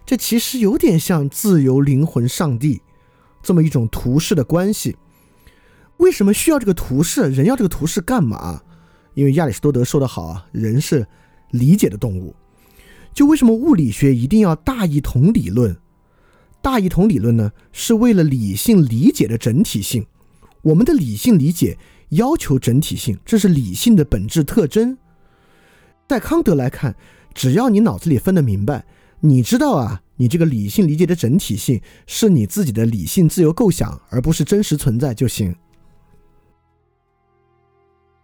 [0.05, 2.83] 这其实有点像自由灵魂上帝
[3.43, 4.97] 这么一种图示的关系。
[5.99, 7.31] 为什么需要这个图示？
[7.31, 8.61] 人要这个图示干嘛？
[9.15, 11.07] 因为亚里士多德说的好啊，人是
[11.51, 12.35] 理解的动物。
[13.15, 15.75] 就为什么物理学一定要大一统理论？
[16.65, 20.07] 大一统理论呢，是为了理性理解的整体性。
[20.63, 21.77] 我们的理性理解
[22.09, 24.97] 要求整体性，这是理性的本质特征。
[26.09, 26.97] 在康德来看。
[27.35, 28.87] 只要你脑子里分得明白，
[29.19, 35.53] 你知道啊，你这个理性理解的整体性是你自己的理性自由构想，而不是真实存在就行。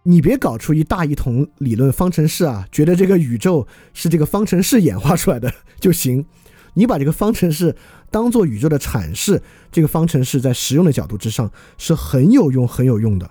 [0.03, 6.25] 你别搞出一大一统理论方程式啊，觉得这个宇宙是这个方程式演化出来的就行。
[6.73, 7.75] 你把这个方程式
[8.09, 9.41] 当做宇宙的阐释，
[9.71, 13.29] 这个方程式在实用的角度之上是很有用、很有用的。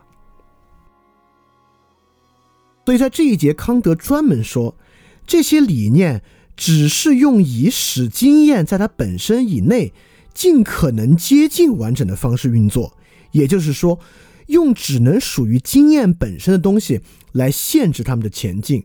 [2.86, 4.76] 所以在这一节，康德专门说。
[5.26, 6.24] 这些理念
[6.56, 9.92] 只是用以使经验在它本身以内
[10.34, 12.96] 尽可能接近完整的方式运作，
[13.30, 14.00] 也就是说，
[14.48, 17.00] 用只能属于经验本身的东西
[17.30, 18.84] 来限制他们的前进。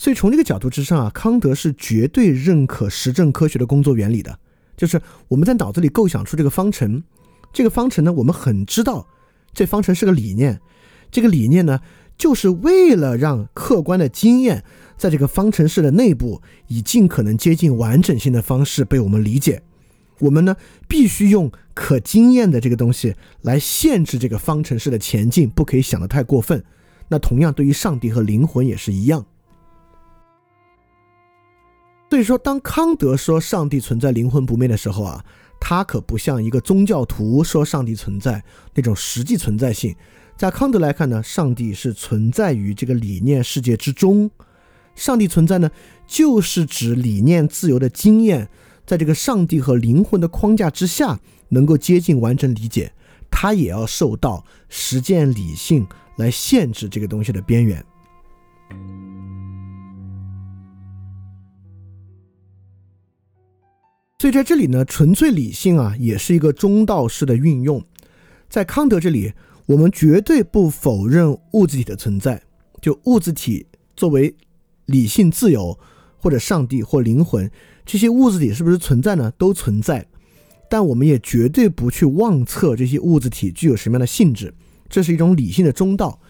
[0.00, 4.38] 所以从这个角度之上啊，康德是绝对认可实证科学的工作原理的。
[4.74, 4.98] 就是
[5.28, 7.02] 我们在脑子里构想出这个方程，
[7.52, 9.06] 这个方程呢，我们很知道
[9.52, 10.58] 这方程是个理念，
[11.10, 11.80] 这个理念呢，
[12.16, 14.64] 就是为了让客观的经验。
[14.96, 19.62] 在这个方程式的内部，以尽可能接近完整性的方式被我们理解。
[20.20, 20.56] 我们呢，
[20.88, 26.64] 必须用可经验的这个东西来限制这个方程式的前进，不可以想得太过分。
[27.08, 29.26] 那同样对于上帝和灵魂也是一样。
[32.10, 35.24] 所以说，当康德说上帝存在、灵魂不灭的时候啊，
[35.60, 38.42] 他可不像一个宗教徒说上帝存在
[38.74, 39.94] 那种实际存在性。
[40.36, 44.28] 在康德来看呢，上帝是存在于这个理念世界之中。
[44.96, 45.70] 上帝存在呢，
[46.04, 48.48] 就是指理念自由的经验，
[48.84, 51.20] 在这个上帝和灵魂的框架之下，
[51.50, 52.92] 能够接近完整理解，
[53.30, 57.84] 他也要受到实践理性来限制这个东西的边缘。
[64.20, 67.82] 所以在这里呢，纯粹理性啊，也是一个中道式的运用。
[68.50, 69.32] 在康德这里，
[69.64, 72.42] 我们绝对不否认物质体的存在，
[72.82, 73.64] 就物质体
[73.96, 74.36] 作为
[74.84, 75.78] 理性自由
[76.18, 77.50] 或者上帝或灵魂，
[77.86, 79.32] 这些物质体是不是存在呢？
[79.38, 80.06] 都存在，
[80.68, 84.52] 但我们也绝对不去妄测这些物质体具有什么样的性质，
[84.90, 86.20] 这是一种理性的中道。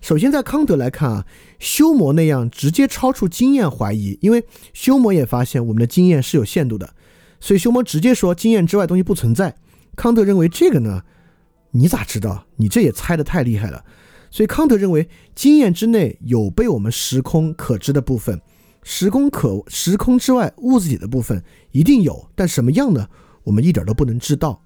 [0.00, 1.26] 首先，在康德来看啊，
[1.60, 6.94] 修谟那样直接超出经验怀疑，因为修谟也发现我们的经验是有限度的，
[7.40, 9.56] 所以修谟直接说经验之外东西不存在。
[9.96, 11.02] 康德认为这个呢，
[11.70, 12.46] 你咋知道？
[12.56, 13.84] 你这也猜的太厉害了。
[14.30, 18.40] 所以康德认为经验之内有被我们时空可知的部分，
[18.82, 21.42] 时空可时空之外物质体的部分
[21.72, 23.08] 一定有，但什么样呢？
[23.44, 24.62] 我们一点都不能知道。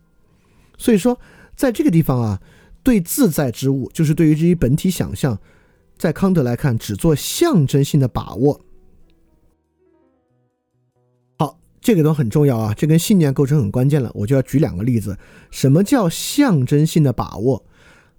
[0.77, 1.19] 所以说，
[1.57, 2.41] 在这个地方啊。
[2.85, 5.39] 对自在之物，就是对于这些本体想象，
[5.97, 8.61] 在康德来看，只做象征性的把握。
[11.83, 14.11] 这个都很重要啊，这跟信念构成很关键了。
[14.15, 15.19] 我就要举两个例子。
[15.51, 17.65] 什么叫象征性的把握？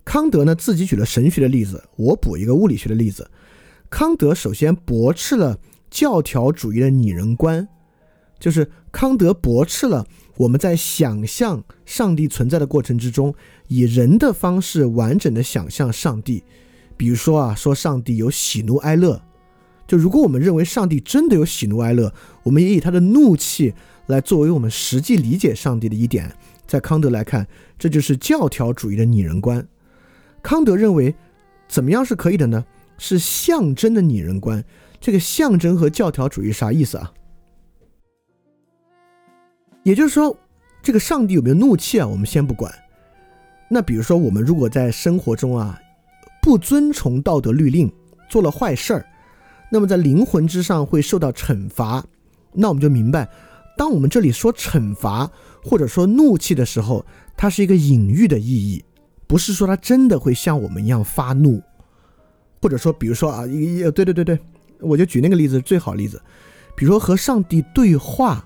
[0.03, 3.31] 康德呢自己举了神学的例子，我补一个物理学的例子。
[3.89, 5.57] 康德首先驳斥了
[5.89, 7.65] 教条主义的拟人观，
[8.37, 10.05] 就是康德驳斥了。
[10.35, 13.33] 我们在想象上帝存在的过程之中，
[13.67, 16.43] 以人的方式完整的想象上帝，
[16.97, 19.21] 比如说啊，说上帝有喜怒哀乐。
[19.85, 23.73] 就如果我们认为上帝真的有喜怒哀乐，我们也以他的怒气
[24.07, 26.35] 来作为我们实际理解上帝的一点。
[26.65, 27.45] 在康德来看，
[27.77, 29.67] 这就是教条主义的拟人观。
[30.41, 31.13] 康德认为，
[31.67, 32.65] 怎么样是可以的呢？
[32.97, 34.63] 是象征的拟人观。
[34.99, 37.11] 这个象征和教条主义啥意思啊？
[39.83, 40.35] 也就是说，
[40.81, 42.07] 这个上帝有没有怒气啊？
[42.07, 42.73] 我们先不管。
[43.69, 45.77] 那比如说，我们如果在生活中啊，
[46.41, 47.91] 不遵从道德律令，
[48.29, 49.05] 做了坏事儿，
[49.73, 52.05] 那么在灵魂之上会受到惩罚。
[52.51, 53.27] 那我们就明白，
[53.75, 55.27] 当我们这里说惩罚
[55.63, 57.03] 或者说怒气的时候，
[57.35, 58.85] 它是一个隐喻的意义，
[59.25, 61.59] 不是说他真的会像我们一样发怒。
[62.61, 64.37] 或者说，比如说啊，一对对对对，
[64.79, 66.21] 我就举那个例子最好例子，
[66.75, 68.45] 比如说和上帝对话。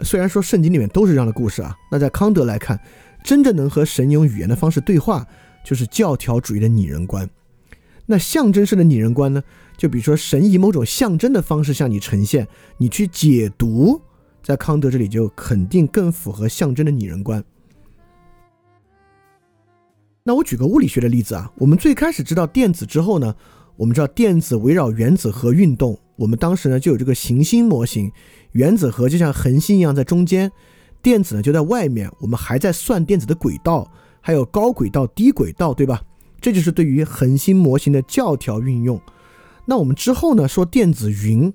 [0.00, 2.80] 虽然说圣经里面都是这样的故事啊，那在康德来看，
[3.22, 5.26] 真正能和神用语言的方式对话，
[5.62, 7.28] 就是教条主义的拟人观。
[8.06, 9.42] 那象征式的拟人观呢？
[9.76, 12.46] 就比如说神以某种象征的方式向你呈现，
[12.78, 14.00] 你去解读，
[14.42, 17.42] 在康德这里就肯定更符合象征的拟人观。
[20.22, 23.34] 那我举个物理学的例子啊，我们最开始知道电子之后呢，
[23.76, 28.10] 我们知道电子围绕原子核运动，我们当时呢就有这个行星模型。
[28.52, 30.50] 原子核就像恒星一样在中间，
[31.02, 32.10] 电子呢就在外面。
[32.20, 33.90] 我们还在算电子的轨道，
[34.20, 36.00] 还有高轨道、低轨道，对吧？
[36.40, 39.00] 这就是对于恒星模型的教条运用。
[39.66, 41.52] 那我们之后呢说电子云，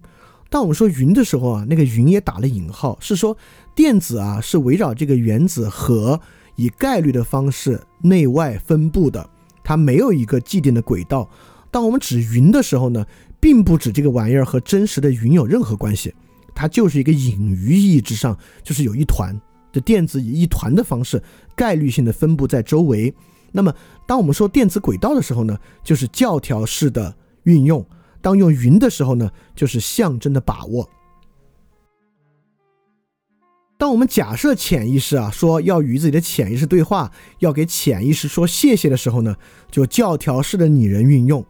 [0.49, 3.37] 当我们说云的时候啊，那个云也打了引号，是说
[3.75, 6.19] 电子啊是围绕这个原子核
[6.55, 9.29] 以概率的方式内外分布的，
[9.63, 11.29] 它没有一个既定的轨道。
[11.71, 13.05] 当我们指云的时候呢，
[13.39, 16.13] 并不指这个玩意儿和真实的云有任何关系。
[16.55, 19.39] 它就是一个隐喻意义之上，就是有一团
[19.71, 21.23] 的电子以一团的方式
[21.55, 23.13] 概率性的分布在周围。
[23.51, 23.73] 那么，
[24.05, 27.81] 当我们说电子轨道的时候呢，就是教条式的运用；
[28.21, 30.89] 当用云的时候呢，就是象征的把握。
[33.77, 39.37] 当我们假设潜意识啊说要与自己的潜意识对话，要给潜意识说谢谢的时候呢，
[39.71, 41.45] 就教条式的拟人运用。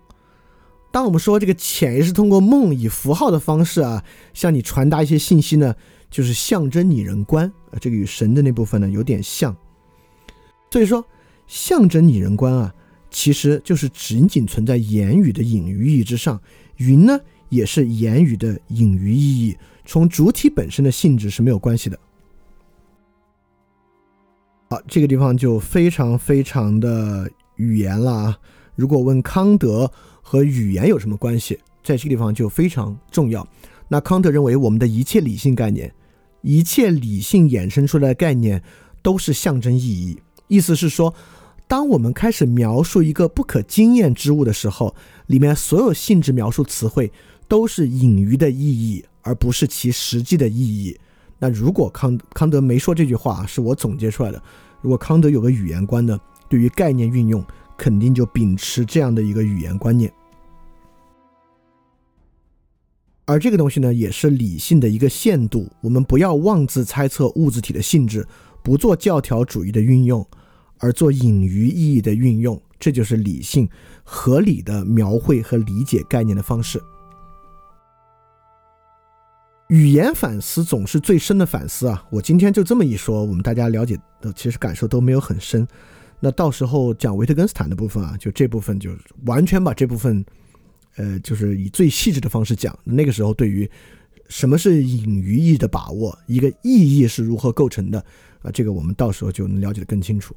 [0.91, 5.75] 当我们说这个潜意识通过梦以符号的方式啊，向你传达一些信息呢，
[6.11, 9.55] 就是象征拟人观啊，这个与神的那部分呢有点像。
[10.71, 11.03] 所以说，
[11.47, 12.73] 象征拟人观啊，
[13.09, 16.41] 其实就是仅仅存在言语的隐喻意义之上。
[16.77, 17.19] 云呢，
[17.49, 21.99] 也是言语的隐喻意义，从主体本身的性质是没有关系的。
[24.69, 28.39] 好，这个地方就非常非常的语言了啊。
[28.75, 29.91] 如果问康德。
[30.21, 31.57] 和语言有什么关系？
[31.83, 33.47] 在这个地方就非常重要。
[33.87, 35.91] 那康德认为，我们的一切理性概念，
[36.43, 38.61] 一切理性衍生出来的概念，
[39.01, 40.19] 都是象征意义。
[40.47, 41.11] 意思是说，
[41.69, 44.95] 当我们开始描述一个不可经验之物的时候，
[45.27, 47.11] 里面所有性质描述词汇
[47.47, 50.99] 都是隐喻的意义，而不是其实际的意义。
[51.37, 54.41] 那如果康康德没说这句话，是我总结出来的。
[54.81, 56.19] 如果康德有个语言观呢，
[56.49, 57.45] 对于概念运用，
[57.77, 60.11] 肯定就秉持这样的一个语言观念。
[63.25, 65.71] 而这个东西呢，也是理性的一个限度。
[65.81, 68.27] 我们不要妄自猜测物质体的性质，
[68.63, 70.27] 不做教条主义的运用，
[70.79, 72.59] 而做隐喻意义的运用。
[72.79, 73.69] 这就是理性
[74.03, 76.81] 合理的描绘和理解概念的方式。
[79.67, 82.03] 语言反思总是最深的反思啊！
[82.09, 85.67] 我今天就这么一说，我们大家了解的其实感受都没有很深。
[86.19, 88.89] 那到时候讲维特根斯坦的部分啊，就这部分就
[89.25, 90.25] 完全把这部分，
[90.95, 92.75] 呃，就是以最细致的方式讲。
[92.83, 93.69] 那个时候对于
[94.29, 98.03] 什么是隐喻意义的把握，一个意义是如何构成的
[98.41, 100.33] 啊，这个我们到时候就能了解的更清楚。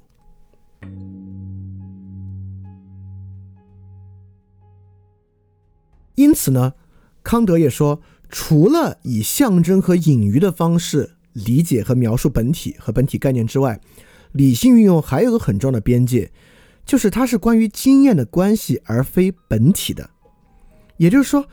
[6.15, 6.75] 因此呢，
[7.23, 13.81] 康德也说，除了以象征和隐喻的方式理解和描述本体和本体概念之外，
[14.33, 16.31] 理性运用还有个很重要的边界，
[16.85, 20.11] 就是它是关于经验的关系，而非本体的。
[20.99, 21.47] 也就是说，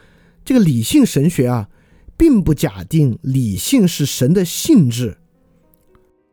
[0.43, 1.69] 这个理性神学啊，
[2.17, 5.17] 并不假定理性是神的性质，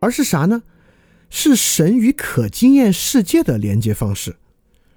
[0.00, 0.62] 而是啥呢？
[1.38, 4.36] 是神与可经验世界的连接方式。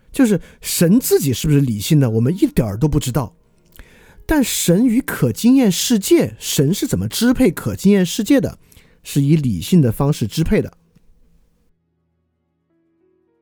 [0.10, 3.36] 就是神自己是不是理性的，我们一点儿都不知道。
[4.26, 8.58] 但神与可经验世界，神是怎么支配可经验世界的？
[9.04, 10.78] 是以理性的方式支配的。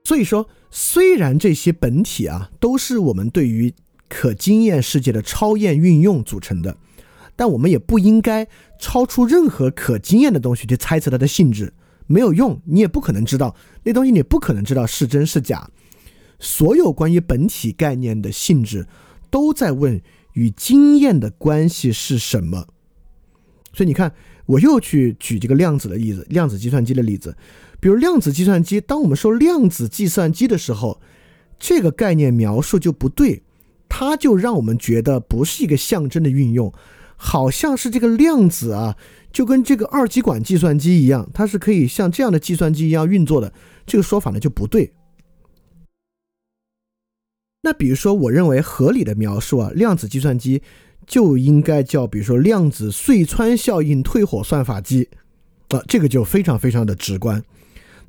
[0.04, 3.76] 所以说，虽然这些本体啊都是我们对于
[4.10, 6.76] 可经验世界的超验运用组成的，
[7.36, 8.48] 但我们也不应该
[8.80, 11.74] 超出任何可经验的东西去猜测它的性质，
[12.08, 12.60] 没有用。
[12.66, 15.70] 你也不可能知道那东西，你不可能知道是真是假。
[16.40, 18.88] 所有关于本体概念的性质，
[19.30, 20.02] 都在问
[20.34, 22.68] 与经验的关系是什么。
[23.74, 24.14] 所以你看，
[24.46, 27.36] 我又去举这个量子的例子，量子计算机的例子。
[27.80, 31.00] 比如量子计算机，当我们说量子计算机的时候，
[31.60, 33.44] 这个概念描述就不对，
[33.88, 36.74] 它就让我们觉得不是一个象征的运用，
[37.18, 38.96] 好像是这个量子啊，
[39.34, 43.52] 就跟这个二极管计算机一样，它是可以像这样的计算机一样运作的。
[43.86, 44.94] 这个说法呢就不对。
[47.64, 50.62] 那比如说，我认为合理的描述啊，量子计算机
[51.06, 55.10] 就应该叫，比如说量子隧穿效应退火算法机，
[55.70, 57.44] 啊，这个就非常非常的直观。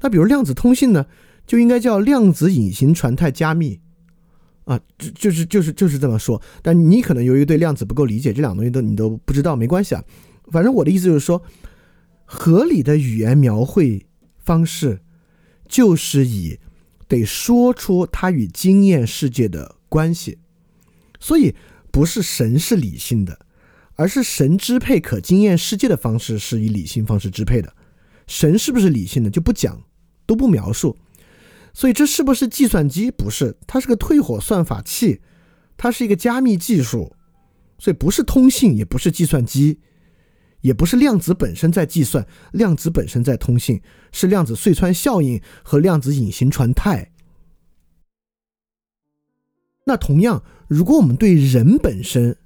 [0.01, 1.07] 那比如量子通信呢，
[1.47, 3.81] 就应该叫量子隐形传态加密，
[4.69, 6.41] 啊，就就是就是就是这么说。
[6.63, 10.05] 但你可能由于对量子不够理解，这两个东西都你都不知道，没关系啊。
[10.53, 11.43] 反正我的意思就是说，
[12.25, 14.07] 合理的语言描绘
[14.39, 15.01] 方式
[15.67, 16.59] 就是以。
[17.11, 20.37] 得说出它与经验世界的关系，
[21.19, 21.55] 所以
[21.91, 23.47] 不是神是理性的，
[23.95, 27.73] 而是神支配可经验世界的方式是以理性方式支配的。
[28.27, 29.83] 神是不是理性的就不讲，
[30.27, 30.99] 都不描述。
[31.79, 33.09] 所以这是不是计算机？
[33.09, 35.21] 不是，它是个退火算法器，
[35.77, 37.15] 它是一个加密技术，
[37.79, 39.79] 所以不是通信，也不是计算机。
[40.63, 43.81] 也不是量子本身在计算，量子本身在通信，
[44.11, 47.13] 是量子隧穿效应和量子隐形传态。
[49.85, 52.39] 那同样，如果我们对人本身，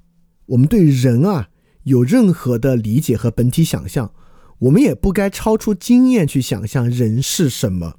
[0.44, 1.48] 我们对人啊
[1.84, 4.12] 有任何的理解和本体想象，
[4.58, 7.98] 我们也不该超出经验去想象人是什么，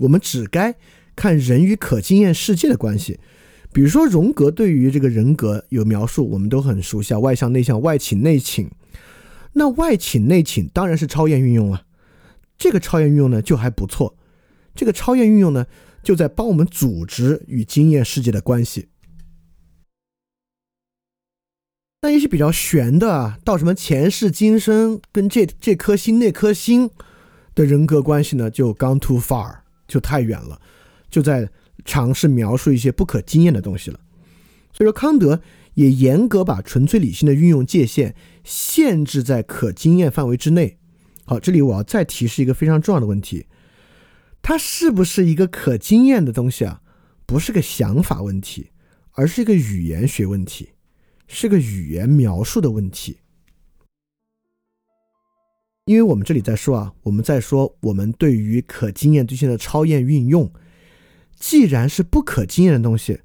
[0.00, 0.74] 我们只该
[1.14, 3.18] 看人与可经验世界的关系。
[3.72, 8.68] 比如说，荣格对于这个人格有描述，我们都很熟悉啊，外向内向，外倾内倾。
[9.52, 11.86] 那外倾内倾当然是超验运用了，
[12.58, 14.16] 这个超验运用呢就还不错，
[14.74, 15.66] 这个超验运用呢
[16.02, 18.88] 就在帮我们组织与经验世界的关系。
[22.02, 26.90] 那一些比较玄的啊，到什么前世今生跟这这颗心那颗心
[27.54, 29.59] 的人格关系呢，就 gone too far，
[29.90, 30.58] 就太远了，
[31.10, 31.50] 就在
[31.84, 34.00] 尝试描述一些不可经验的东西了。
[34.72, 35.42] 所以说康德。
[35.74, 40.78] 也严格把纯粹理性的运用界限限制在可经验范围之内。
[41.24, 43.46] 好，这里我要再提示一个非常重要的问题：
[44.42, 46.82] 它是不是一个可经验的东西啊？
[47.24, 48.70] 不是个想法问题，
[49.12, 50.70] 而是一个语言学问题，
[51.28, 53.18] 是个语言描述的问题。
[55.90, 60.48] 因为我们这里在说啊，我们在说我们对于可经验对象的超验运用，
[61.34, 63.18] 既然是不可经验的东西。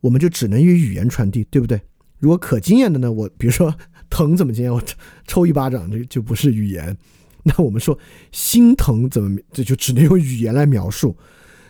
[0.00, 1.78] 我们就只能以语言传递，对不对？
[2.18, 3.12] 如果可经验的呢？
[3.12, 3.74] 我比如说
[4.08, 4.72] 疼怎么经验？
[4.72, 4.82] 我
[5.26, 6.96] 抽一巴掌，这就不是语言。
[7.42, 7.98] 那我们说
[8.32, 9.38] 心疼怎么？
[9.52, 11.14] 这就只能用语言来描述。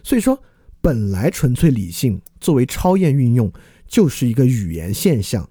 [0.05, 0.40] 所以说，
[0.81, 3.52] 本来纯粹理性作为超验运用，
[3.89, 5.51] 就是一个语言现象。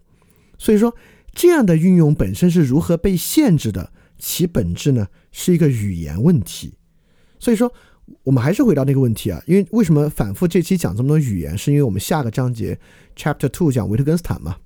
[0.58, 0.96] 所以说，
[1.34, 3.92] 这样的运用本身是如何被限制的？
[4.18, 6.74] 其本质呢，是一个语言问题。
[7.40, 7.74] 所以说。
[8.22, 12.80] 我们还是回到那个问题啊，因为为什么反复这期讲这么多语言，是因为我们下个章节
[13.16, 14.58] Chapter Two 讲维特根斯坦嘛，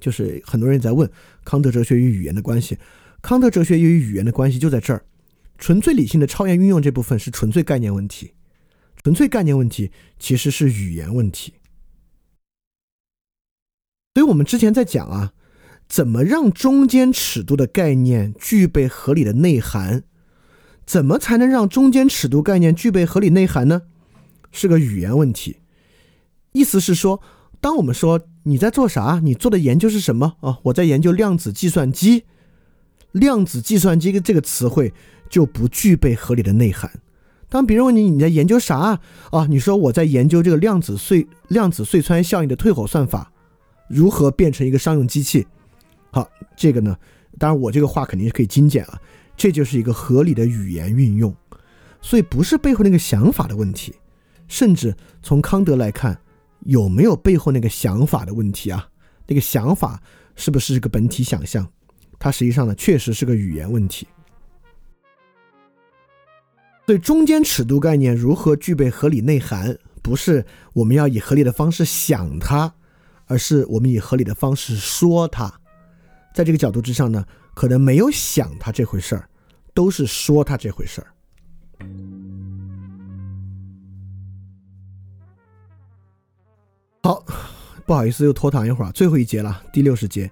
[0.00, 1.06] 就是很多人在问
[1.44, 2.78] 康德哲学与语言的关系，
[3.20, 5.04] 康德哲学与语言的关系就在这儿，
[5.58, 8.32] 纯粹理性的超验运用这部分是纯粹概念问题，
[9.02, 11.52] 纯粹概念问题其实是语言问题，
[14.14, 15.34] 所以我们之前在讲啊，
[15.88, 20.04] 怎么让中间尺度的概念具备合理的内涵？
[20.86, 23.82] 怎么才能让中间尺度概念具备合理内涵呢？
[24.50, 25.58] 是个语言问题。
[26.52, 27.20] 意思是说，
[27.60, 30.58] 当我们说你在做啥，你做的研究是什么啊？
[30.64, 32.24] 我在研究量子计算机。
[33.12, 34.92] 量子计算机这个词汇
[35.30, 36.90] 就不具备合理的内涵。
[37.48, 39.00] 当别人问你你在研究啥
[39.30, 39.46] 啊？
[39.48, 43.32] 你说我在研究这个量子隧量子隧穿效应的退火算法，
[43.88, 45.46] 如何变成一个商用机器？
[46.14, 46.96] 好，这个呢，
[47.40, 49.00] 当然我这个话肯定是可以精简啊。
[49.36, 51.34] 这就是一个合理的语言运用，
[52.00, 53.92] 所以不是背后那个想法的问题，
[54.46, 56.16] 甚至从康德来看，
[56.60, 58.88] 有没有背后那个想法的问题啊？
[59.26, 60.00] 那个想法
[60.36, 61.68] 是不是个本体想象？
[62.16, 64.06] 它实际上呢，确实是个语言问题。
[66.86, 72.72] 所以中间尺度概念如何具备合理内涵，不是我们要以合理的方式想它，
[73.26, 75.52] 而是我们以合理的方式说它。
[76.34, 77.24] 在这个角度之上呢？
[77.54, 79.28] 可能没有想他这回事儿，
[79.72, 81.06] 都是说他这回事儿。
[87.04, 87.24] 好，
[87.86, 90.28] 不好意思，又拖堂一会儿，最后一节了，第六十节。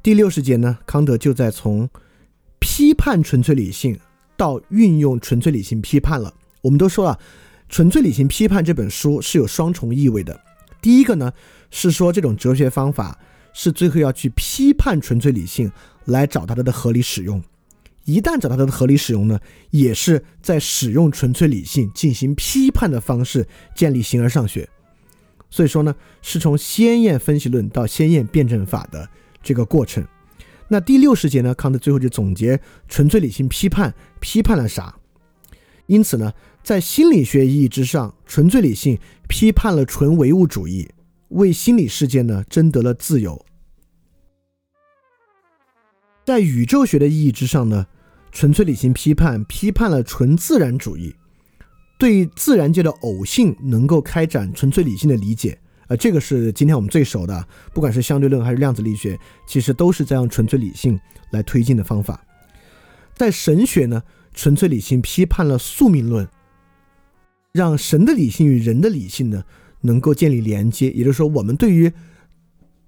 [0.00, 1.90] 第六十节呢，康德就在从
[2.60, 3.98] 批判纯粹理性
[4.36, 6.32] 到运用纯粹理性批判了。
[6.60, 7.18] 我们都说了，
[7.68, 10.40] 《纯粹理性批判》这本书是有双重意味的。
[10.80, 11.32] 第一个呢，
[11.72, 13.18] 是说这种哲学方法
[13.52, 15.70] 是最后要去批判纯粹理性。
[16.06, 17.40] 来找到它的合理使用，
[18.06, 19.38] 一旦找到它的合理使用呢，
[19.70, 24.68] 也是在使用纯粹理性进行批判的方式建立形而上学。
[25.48, 29.08] 所以说呢，是从先验分析论到先验辩证法的
[29.44, 30.04] 这个过程。
[30.66, 34.96] 那第六十节呢，康德最后就总结纯粹理性批判批判了啥？
[35.86, 36.32] 因此呢，
[36.64, 38.98] 在心理学意义之上，纯粹理性
[39.28, 40.88] 批判了纯唯物主义，
[41.32, 43.44] 为心理世界呢争得了自由。
[46.24, 47.86] 在宇宙学的意义之上呢，
[48.30, 51.14] 纯粹理性批判批判了纯自然主义，
[51.98, 60.98] 对自然界的偶性能够开展纯粹理性的理解，呃，这个是今天我们最熟的，不管是相对论还是量子力学，其实都是在用纯粹理性
[61.32, 62.24] 来推进的方法。
[63.14, 64.02] 在神学呢，
[64.32, 66.28] 纯粹理性批判了宿命论，
[67.52, 69.42] 让神的理性与人的理性呢
[69.82, 71.92] 能够建立连接，也就是说，我们对于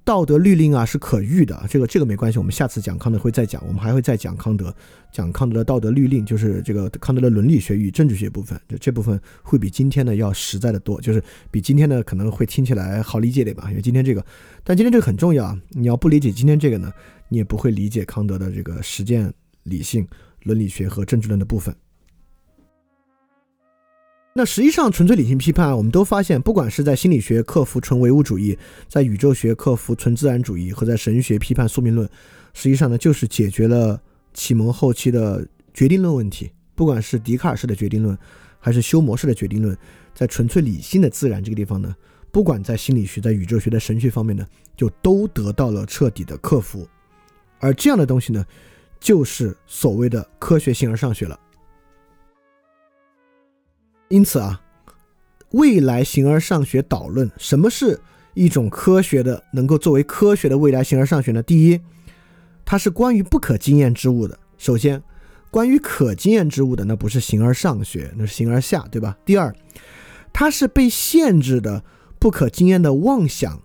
[0.03, 4.75] 道德律令啊是可遇的，这个这个没关系，我们下次讲康德会再讲，我们还会再讲康德，
[5.11, 14.25] 讲康德的道德律令，就是这个康德的伦理学与政治学部分，这这部分会比今天的要实在的多，就是比今天的可能会听起来好理解点吧，因为今天这个，
[14.63, 16.93] 但今天这个很重要啊，你要不理解今天这个呢，
[17.31, 20.07] 你也不会理解康德的这个实践理性、
[20.43, 21.75] 伦理学和政治论的部分。
[24.37, 28.59] 那实际上，纯粹理性批判，我们都发现，不管是在心理学克服纯唯物主义，
[28.89, 32.05] 在宇宙学克服纯自然主义，和在神学批判宿命论，
[32.53, 34.03] 实际上呢，就是解决了
[34.33, 36.51] 启蒙后期的决定论问题。
[36.75, 38.19] 不管是笛卡尔式的决定论，
[38.59, 39.79] 还是休谟式的决定论，
[40.13, 41.95] 在纯粹理性的自然这个地方呢，
[42.33, 44.45] 不管在心理学、在宇宙学的神学方面呢，
[44.77, 46.85] 就都得到了彻底的克服。
[47.61, 48.45] 而这样的东西呢，
[48.99, 51.39] 就是所谓的科学形而上学了。
[54.15, 54.61] 因此啊，
[55.51, 58.01] 未来形而上学导论，什么是
[58.35, 61.43] 一种科学的能够作为科学的未来形而上学呢？
[61.43, 61.81] 第一，
[62.65, 64.39] 它是关于不可经验之物的。
[64.57, 65.03] 首先，
[65.51, 69.19] 关于可经验之物的，那不是形而上学，那是形而下，对吧？
[69.25, 69.53] 第二，
[70.33, 71.83] 它是被限制的
[72.21, 73.61] 不可经验的妄想，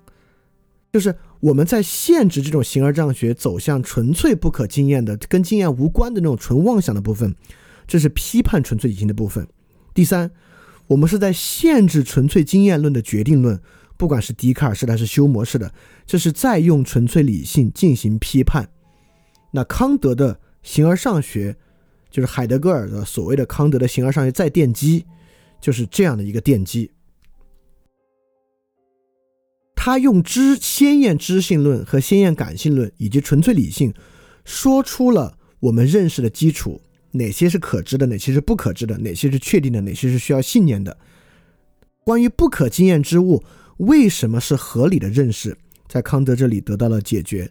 [0.92, 7.36] 就是我们在限制这种形而上学走向纯粹不可经验的、跟经验无关的那种纯妄想的部分，
[7.86, 9.48] 这是批判纯粹理性的部分。
[10.00, 10.32] 第三，
[10.88, 13.62] 我们是在限制纯粹经验论的决定论，
[13.98, 15.74] 不管是笛卡尔式的还是休谟式的，
[16.06, 18.70] 这是在用纯粹理性进行批判。
[19.52, 21.58] 那康德的形而上学，
[22.10, 25.04] 就是海德格尔的所谓的康德的形而上学再奠基，
[25.60, 26.90] 就是这样的一个奠基。
[29.76, 33.94] 他用知先验知性论和先验感性论以及纯粹理性，
[34.46, 36.82] 说出了我们认识的基础。
[37.12, 40.98] 哪些是可知的，哪些是不可知的，哪些是确定的，哪些是需要信念的？
[42.04, 43.44] 关于不可经验之物
[43.78, 45.58] 为什么是合理的认识，
[45.88, 47.50] 在康德这里得到了解决。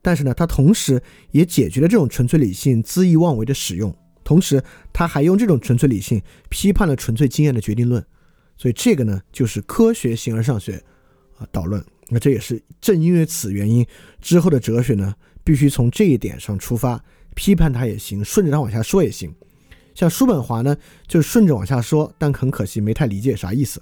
[0.00, 1.02] 但是呢，他同时
[1.32, 3.94] 也解决了这种纯粹理性恣意妄为的使用，
[4.24, 4.62] 同时
[4.92, 8.04] 他还用这种纯粹理性批判了纯粹经验的决定论。
[8.56, 10.82] 所以这个呢，就是科学形而上学
[11.36, 11.84] 啊导论。
[12.08, 13.86] 那这也是正因为此原因，
[14.20, 17.02] 之后的哲学呢，必须从这一点上出发。
[17.38, 19.32] 批判他也行，顺着他往下说也行。
[19.94, 23.80] 像叔本华呢，就顺着往下说，但很可惜没太理解啥意思。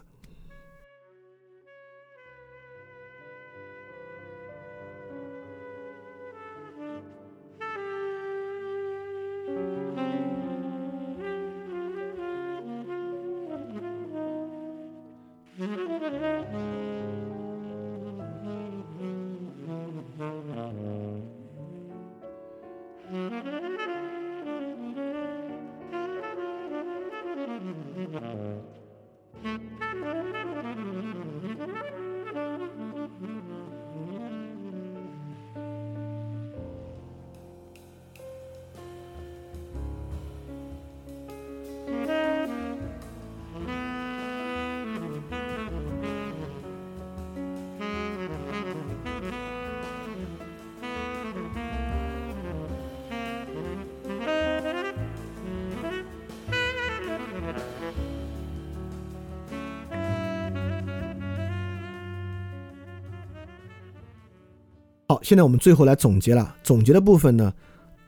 [65.26, 66.54] 现在我们最后来总结了。
[66.62, 67.52] 总结的部分呢，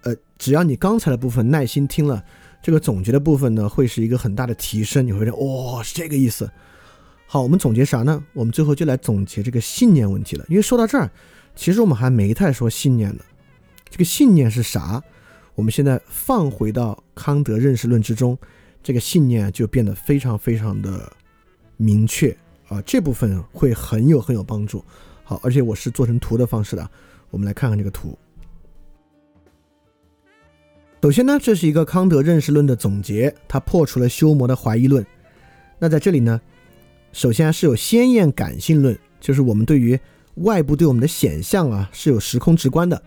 [0.03, 2.25] 呃，只要你刚才的部分耐心听了，
[2.63, 5.05] 这个总结的部分呢，会是一个很大的提升。
[5.05, 6.49] 你会觉得，哇，是这个意思。
[7.27, 8.25] 好，我们总结啥呢？
[8.35, 10.45] 我们最后就来总结这个信念问题了。
[10.49, 11.11] 因为说到这儿，
[11.57, 13.25] 其实我们还没太说信念呢。
[13.91, 15.03] 这个信念是啥？
[15.57, 18.39] 我们现在放回到康德认识论之中，
[18.81, 21.13] 这个信念就变得非常非常的
[21.77, 22.31] 明确
[22.69, 22.81] 啊。
[22.83, 24.85] 这部分会很有很有帮助。
[25.25, 26.89] 好，而且我是做成图的方式的。
[27.31, 28.17] 我们来看看这个图。
[31.03, 35.05] 首先呢，这是一个康德认识论的总结，它破除了修谟的怀疑论。
[35.79, 36.41] 那在这里呢，
[37.13, 39.99] 首先是有先验感性论，就是我们对于
[40.37, 43.01] 外部对我们的显象啊是有时空直观的。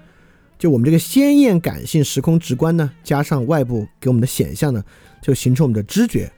[0.57, 4.84] 就我们这个先验感性时空直观呢，加上外部给我们的显象呢，
[5.22, 6.31] 就形成我们的知觉。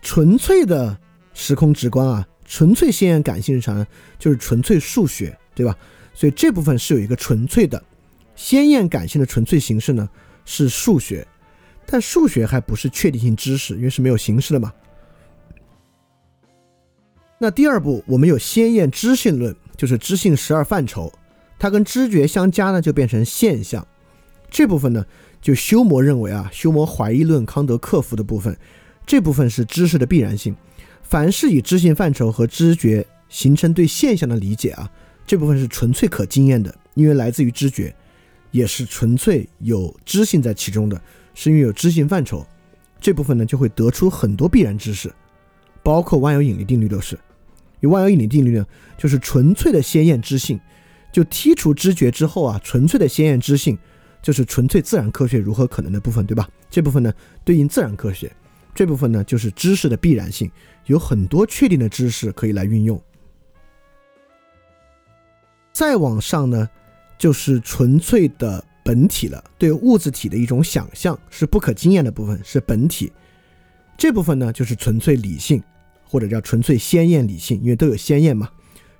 [0.00, 0.96] 纯粹的
[1.34, 2.26] 时空直观啊。
[2.50, 3.86] 纯粹先验感性是啥呢？
[4.18, 5.76] 就是纯粹数学，对吧？
[6.18, 7.80] 所以这部分是有一个纯粹的
[8.34, 10.08] 先验感性的纯粹形式呢，
[10.44, 11.24] 是数学。
[11.86, 14.72] 但数学还不是确定性知识，因为是没有形式的嘛。
[17.38, 21.12] 那第二步，我们有先验知性论，就是知性十二范畴，
[21.56, 23.86] 它跟知觉相加呢，就变成现象。
[24.50, 25.06] 这部分呢，
[25.40, 28.58] 就休谟认为啊，休谟怀疑论康德克服的部分，
[29.06, 30.56] 这部分是知识的必然性。
[31.00, 34.90] 凡是以知性范畴和知觉形成对现象的理解啊，
[35.28, 37.94] 这部分是纯粹可经验的，因为来自于知觉，
[38.50, 40.98] 也是纯粹有知性在其中的，
[41.34, 42.46] 是因为有知性范畴，
[42.98, 45.12] 这部分呢就会得出很多必然知识，
[45.82, 47.18] 包括万有引力定律都是。
[47.80, 50.58] 有万有引力定律呢，就是纯粹的先验知性，
[51.12, 53.76] 就剔除知觉之后啊，纯粹的先验知性
[54.22, 56.48] 就是纯粹自然科学如何可能的部分，对吧？
[56.70, 57.12] 这部分呢
[57.44, 58.32] 对应自然科学。
[58.74, 60.50] 这部分呢，就是知识的必然性，
[60.86, 62.98] 有很多确定的知识可以来运用。
[65.78, 66.68] 再往上呢，
[67.16, 73.12] 就是纯粹的本体了，对物质体的一种想象，是不可经验的部分，是本体。
[73.96, 75.62] 这部分呢，就是纯粹理性，
[76.02, 78.50] 或者叫纯粹鲜艳理性，因为都有鲜艳嘛。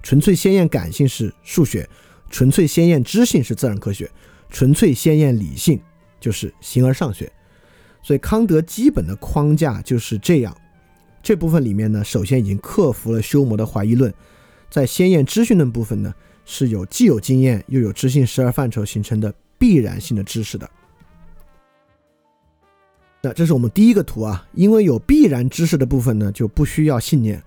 [0.05, 1.85] 纯粹鲜艳感性是数学，
[2.31, 4.09] 纯粹鲜艳知性是自然科学，
[4.49, 5.81] 纯粹鲜艳理性
[6.21, 7.29] 就是形而上学。
[8.05, 10.57] 所以康德基本的框架就是这样，
[11.25, 14.15] 这部分里面呢，首先已经克服了休谟的怀疑论，
[14.71, 16.15] 在鲜艳知性论部分呢，
[16.51, 20.69] 是有既有经验又有知性十二范畴形成的必然性的知识的。
[23.21, 27.43] 那这是我们第一个图啊，因为有必然知识的部分呢，就不需要信念，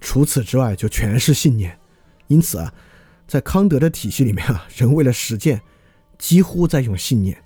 [0.00, 1.76] 除此之外就全是信念。
[2.28, 2.72] 因此啊，
[3.26, 5.60] 在康德的体系里面啊，人为了实践，
[6.16, 7.36] 几乎在用信念。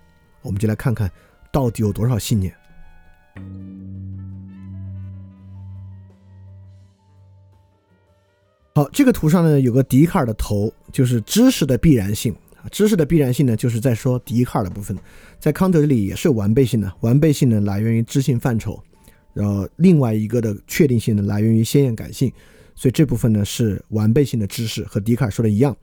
[0.42, 1.10] 我们就来看看。
[1.50, 2.54] 到底有多少信念？
[8.78, 12.62] 好，这个图上呢有个笛卡尔的头，就是知识的必然性啊。
[12.70, 14.96] 知识的必然性呢，就是在说笛卡尔的部分，
[15.40, 16.92] 在康德这里也是有完备性的。
[17.00, 18.80] 完备性呢来源于知性范畴，
[19.34, 22.32] 然后另外一个的确定性呢来源于先验感性，
[22.76, 25.76] 所以这部分呢是完备性的知识，和笛卡尔说的一样。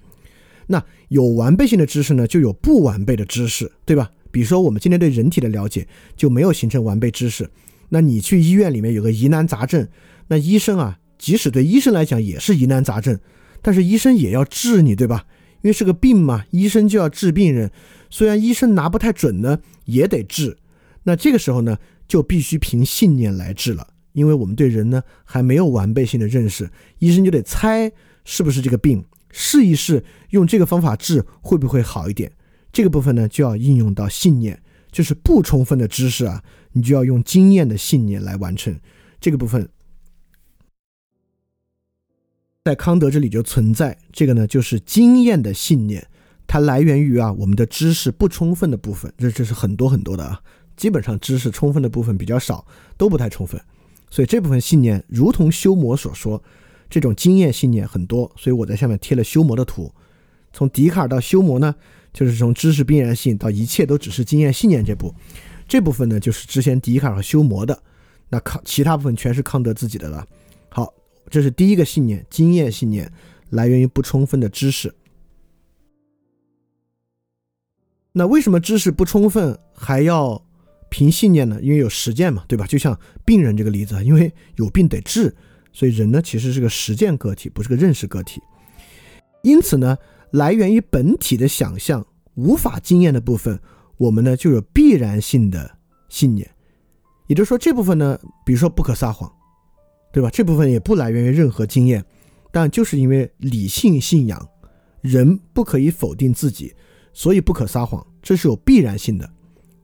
[0.65, 4.09] 那有完备性的知识呢，就有不完备的知识，对吧？
[4.31, 5.85] 比如说，我们今天对人体的了解
[6.15, 7.49] 就没有形成完备知识。
[7.89, 9.85] 那你去医院里面有个疑难杂症，
[10.29, 13.19] 那医生啊，即使对医生来讲也是疑难杂症，
[13.61, 15.25] 但是医生也要治你，对吧？
[15.61, 17.71] 因为是个病嘛，医生就要治病人。
[18.11, 20.57] 虽然医生拿不太准呢，也得治。
[21.03, 21.77] 那这个时候呢，
[22.07, 26.69] 就必须凭信念来治了，因为我们对人呢还没有完备性的认识，
[26.99, 27.91] 医生就得猜
[28.23, 32.31] 是不是这个病，试一试用这个方法治会不会好一点。
[32.71, 34.61] 这个部分呢，就要应用到信念，
[34.91, 36.43] 就是不充分的知识啊，
[36.73, 38.77] 你就要用经验的信念来完成
[39.19, 39.67] 这个部分。
[42.65, 46.03] 在康德这里就存在这个呢，就是经验的信念，
[46.47, 50.41] 它来源于啊我们的知识不充分的部分，这这是很多很多的啊，
[50.75, 52.65] 基本上知识充分的部分比较少，
[52.97, 53.61] 都不太充分，
[54.09, 56.41] 所以这部分信念，如同修谟所说，
[56.89, 59.93] 这种经验信念很多，所以我在下面贴了修魔的图。
[60.51, 61.75] 从笛卡尔到修魔呢，
[62.11, 65.13] 就是从知识必然性到一切都只是经验信念这部，
[65.67, 67.79] 这部分呢就是之前笛卡尔和修魔的，
[68.29, 70.25] 那康其他部分全是康德自己的了。
[70.69, 70.91] 好，
[71.29, 73.11] 这是第一个信念，经验信念
[73.49, 74.93] 来源于不充分的知识。
[78.13, 80.41] 那为什么知识不充分还要
[80.89, 81.59] 凭信念呢？
[81.61, 82.65] 因为有实践嘛，对吧？
[82.65, 85.35] 就像病人这个例子，因为有病得治，
[85.73, 88.41] 所以人呢其实是个实践个体，不是个认识个体。
[89.43, 89.97] 因此呢，
[90.31, 93.59] 来源于本体的想象无法经验的部分，
[93.97, 95.77] 我们呢就有必然性的
[96.07, 96.49] 信念。
[97.27, 99.29] 也就是说，这部分呢，比如说不可撒谎，
[100.15, 100.29] 对吧？
[100.29, 102.05] 这部分也不来源于任何经验，
[102.49, 104.47] 但就是因为理性信仰，
[105.01, 106.73] 人不可以否定自己。
[107.11, 109.29] 所以不可撒谎，这是有必然性的，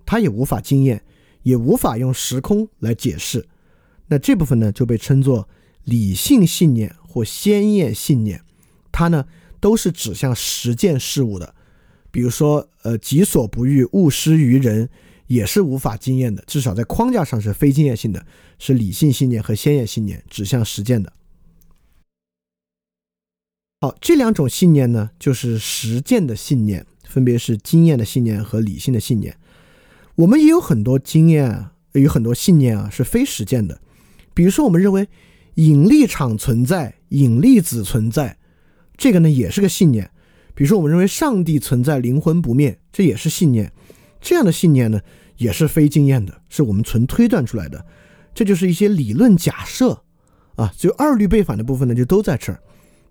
[0.05, 1.03] 它也无法经验，
[1.43, 3.45] 也无法用时空来解释。
[4.07, 5.49] 那这部分呢，就被称作
[5.83, 8.41] 理性信念或先验信念，
[8.89, 9.25] 它呢
[9.59, 11.53] 都是指向实践事物的。
[12.09, 14.87] 比如说，呃，己所不欲，勿施于人，
[15.27, 18.25] 也是无法经验的，至少在框架上是非经验性的，
[18.61, 21.11] 是理性信念和先验信念指向实践的。
[23.81, 26.85] 好，这两种信念呢，就是实践的信念。
[27.03, 29.35] 分别是经验的信念和理性的信念。
[30.15, 33.81] 我们也有很多经验，有很多信念啊，是非实践的。
[34.33, 35.09] 比如说，我们认为
[35.55, 38.37] 引力场存在，引力子存在，
[38.95, 40.09] 这个呢也是个信念。
[40.53, 43.73] 比如说，我们认为上帝存在，灵魂不灭，这也是信念。
[44.21, 45.01] 这样的信念呢，
[45.35, 47.85] 也是非经验的，是我们纯推断出来的。
[48.33, 50.03] 这就是一些理论假设
[50.55, 52.61] 啊，就二律背反的部分呢，就都在这儿。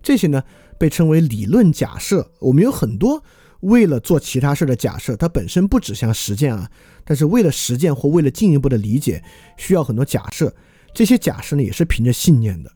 [0.01, 0.43] 这些呢
[0.77, 2.31] 被称为理论假设。
[2.39, 3.23] 我们有很多。
[3.61, 6.67] 为了做其他事的假设，它本身不指向实践啊，
[7.05, 9.23] 但是为了实践或为了进一步的理解，
[9.55, 10.51] 需要很多假设。
[10.95, 12.71] 这些假设呢，也是凭着信念的。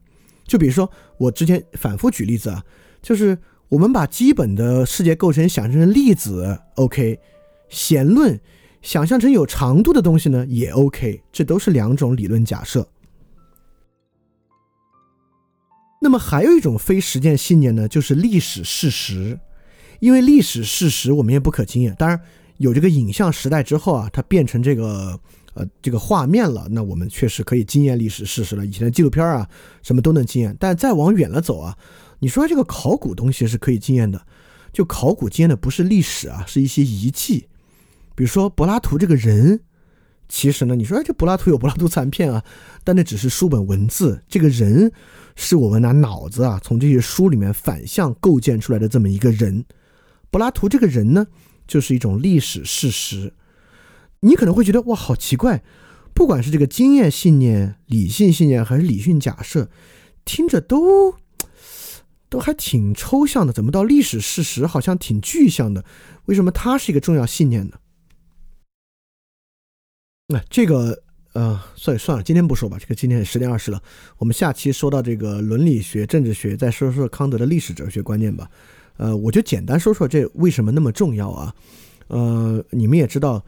[0.46, 2.64] 就比如说，我之前反复举例子啊，
[3.02, 3.36] 就是
[3.68, 7.18] 我们把基本的世界构成想象成粒子，OK；
[7.68, 8.40] 弦论
[8.86, 11.20] 想象成有长度的东西呢，也 OK。
[11.32, 12.88] 这都是两种理论假设。
[16.00, 19.40] 那么还有一种非实践信念呢，就是历史事实。
[20.00, 22.22] 因为历史事实我们也不可经验，当然
[22.58, 25.20] 有这个影像时代之后啊，它变成这个
[25.56, 28.64] 呃这个画面了，那我们确实可以经验历史事实了。
[28.64, 29.50] 以前的纪录片啊，
[29.82, 31.76] 什么都能经验，但再往远了走啊，
[32.20, 34.22] 你说这个考古东西是可以经验的，
[34.72, 37.48] 就考古经验的不是历史啊，是一些遗迹，
[38.16, 39.62] 比如说柏拉图这个人，
[40.28, 42.44] 其实呢，你说哎这柏拉图有柏拉图残片啊，
[42.84, 44.92] 但那只是书本文字，这个人
[45.36, 49.66] 是我们拿脑子啊从这些书里面反向构建出来的这么一个人。
[50.32, 51.28] 柏拉图这个人呢，
[51.68, 53.34] 就是一种历史事实。
[54.22, 55.64] 你可能会觉得哇，好奇怪，
[56.14, 59.70] 不管是这个经验信念、理性信念还是理性假设，
[60.24, 61.16] 听着都
[62.28, 63.54] 都还挺抽象的。
[63.54, 65.86] 怎么到历史事实好像挺具象的？
[66.26, 67.78] 为什么它是一个重要信念呢？
[70.28, 71.02] 那这个
[71.34, 72.78] 呃，算算了，今天不说吧。
[72.80, 73.82] 这个今天十点二十了，
[74.18, 78.50] 我们下期说到这个伦理学、政治学，再说说康德的历史哲学观念吧。
[78.98, 81.54] 呃，我就简单说说这为什么那么重要啊？
[82.08, 83.44] 呃，你们也知道，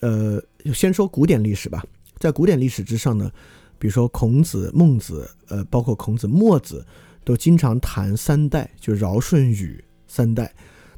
[0.00, 0.42] 呃，
[0.72, 1.84] 先说古典历史吧。
[2.18, 3.30] 在古典历史之上呢，
[3.78, 6.84] 比如说孔子、孟子，呃，包括孔子、墨子，
[7.22, 10.50] 都经常谈三代，就尧舜禹三代。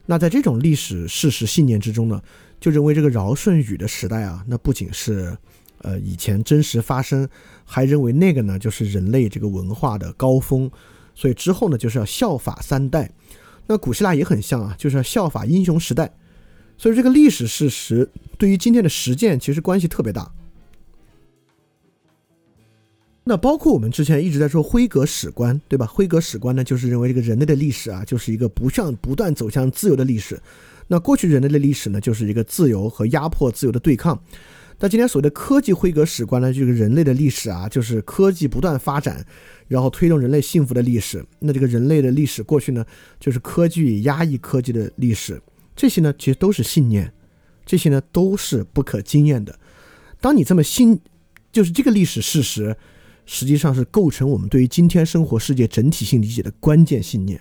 [0.07, 2.23] 那在这种历史事实信念之中呢，
[2.63, 5.37] 就认为这个尧舜禹的时代啊，那不仅是
[5.79, 7.29] 呃以前真实发生，
[7.65, 10.71] 还认为那个呢就是人类这个文化的高峰，
[11.13, 13.11] 所以之后呢就是要效法三代。
[13.67, 16.15] 那古希腊也很像啊，就是要效法英雄时代，
[16.79, 18.09] 所以这个历史事实
[18.39, 20.31] 对于今天的实践其实关系特别大。
[23.25, 25.85] 那包括我们之前一直在说辉格史观，对吧？
[25.85, 30.41] 辉格史观呢，就是认为这个人类的历史啊，就是一个不向不断走向自由的历史。
[30.93, 34.23] 那过去人类的历史呢，就是一个自由和压迫自由的对抗。
[34.79, 39.25] 那今天所谓的科技辉格史观呢，这个人类的历史啊，就是科技不断发展，
[39.69, 41.25] 然后推动人类幸福的历史。
[41.39, 42.85] 那这个人类的历史过去呢，
[43.19, 45.41] 就是科技压抑科技的历史。
[45.75, 47.11] 这些呢，其实都是信念，
[47.65, 49.59] 这些呢都是不可经验的。
[50.21, 51.01] 当你这么信，
[51.51, 52.77] 就是这个历史事实，
[53.25, 57.41] 实际上是构成我们对于今天生活世界整体性理解的关键信念。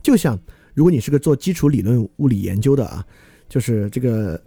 [0.00, 0.38] 就像
[0.74, 3.04] 如果你是个做基础理论物理研究的啊，
[3.48, 4.42] 就是这个。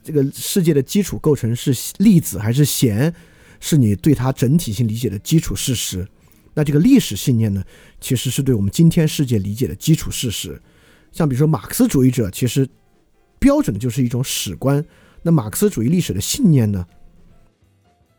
[0.00, 3.12] 这个世界的基础构成是粒子还是弦，
[3.60, 6.06] 是你对它整体性理解的基础事实。
[6.54, 7.62] 那这个历史信念呢，
[8.00, 10.58] 其实是对我们今天世界理解的基础事实。
[11.12, 12.66] 像比如说马克思主义者，其实
[13.38, 14.82] 标准的就是一种史观。
[15.20, 16.86] 那马克思主义历史的信念呢，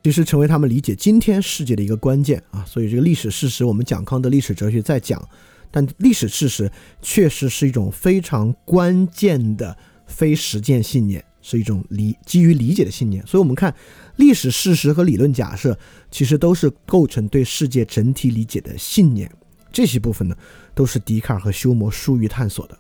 [0.04, 2.64] 其实成为他们理解今天世界的一个关键啊。
[2.66, 5.28] 所以这个历史事实，我们讲康德历史哲学在讲，
[5.72, 6.72] 但历史事实
[7.02, 9.78] 确实是一种非常关键的
[10.08, 13.26] 非实践信念，是一种理基于理解的信念。
[13.28, 13.74] 所以，我们看
[14.16, 15.78] 历史事实和理论假设，
[16.10, 19.32] 其实都是构成对世界整体理解的信念。
[19.72, 20.36] 这些部分呢，
[20.74, 22.78] 都是笛卡尔和休谟疏于探索的。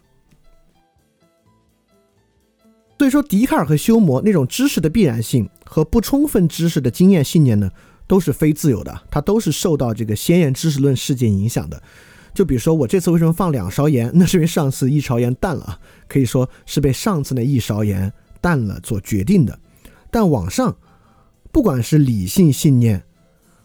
[2.97, 7.71] 所以说，笛卡尔和休谟那种知识的必然性和不充分知识的经验信念呢，
[8.07, 11.81] 都是非自由的，它都是受到这个先验知识论事件影响的。
[12.33, 14.11] 就比如说，我这次为什么放两勺盐？
[14.13, 19.59] 那是因为上次一勺盐淡了，可以说是被上次那一勺盐淡了所决定的。
[20.11, 20.75] 但往上，
[21.51, 23.03] 不管是理性信念，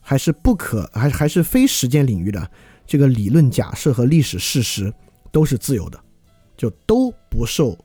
[0.01, 2.51] 还是不可，还还是非时间领域的
[2.87, 4.93] 这个理论假设和历史事实，
[5.31, 6.01] 都是自由的，
[6.57, 7.79] 就都不受。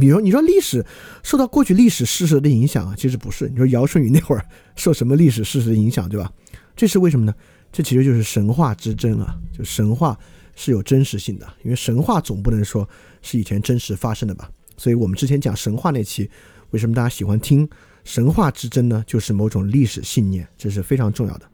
[0.00, 0.84] 比如你说历史
[1.22, 3.48] 受到过去历史事实的影响啊，其实不是。
[3.48, 4.42] 你说尧舜禹那会儿
[4.74, 6.32] 受什么历史事实的影响，对吧？
[6.74, 7.34] 这是为什么呢？
[7.72, 10.16] 这其实就是神话之争啊，就神话
[10.54, 12.88] 是有真实性的，因为神话总不能说
[13.22, 14.48] 是以前真实发生的吧。
[14.76, 16.30] 所以我们之前讲神话那期，
[16.70, 17.68] 为什么大家喜欢听
[18.04, 19.02] 神话之争呢？
[19.06, 21.48] 就是某种历史信念，这是非常重要的。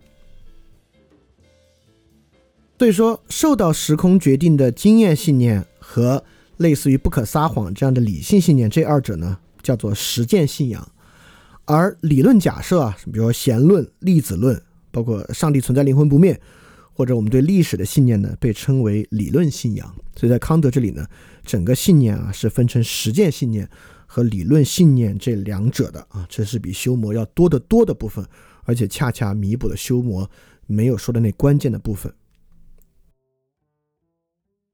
[2.79, 6.25] 所以说，受到时空决定的经验信念和。
[6.59, 10.91] 类似于不可撒谎这样的理性信念，这二者呢叫做实践信仰，
[11.67, 14.61] 而理论假设啊，比如说弦论、粒子论，
[14.99, 16.41] 包括上帝存在、灵魂不灭，
[16.93, 19.95] 或者我们对历史的信念呢，被称为理论信仰。
[20.17, 21.07] 所以在康德这里呢，
[21.45, 23.71] 整个信念啊是分成实践信念
[24.09, 28.27] 和理论信念这两者的啊，这是比修魔要多得多的部分，
[28.65, 30.29] 而且恰恰弥补了修魔
[30.67, 32.13] 没有说的那关键的部分。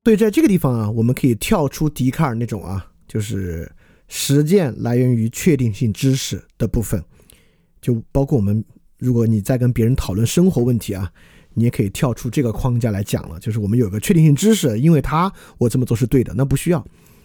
[0.04, 3.70] 所以在这个地方啊，我们可以跳出笛卡尔那种啊，就是
[4.08, 7.04] 实践来源于确定性知识的部分，
[7.82, 8.64] 就包括我们，
[9.04, 11.12] 如果你在跟别人讨论生活问题啊，
[11.52, 13.38] 你也可以跳出这个框架来讲了。
[13.38, 16.82] 就是我们有个确定性知识，因为他我这么做是对的，那不需要。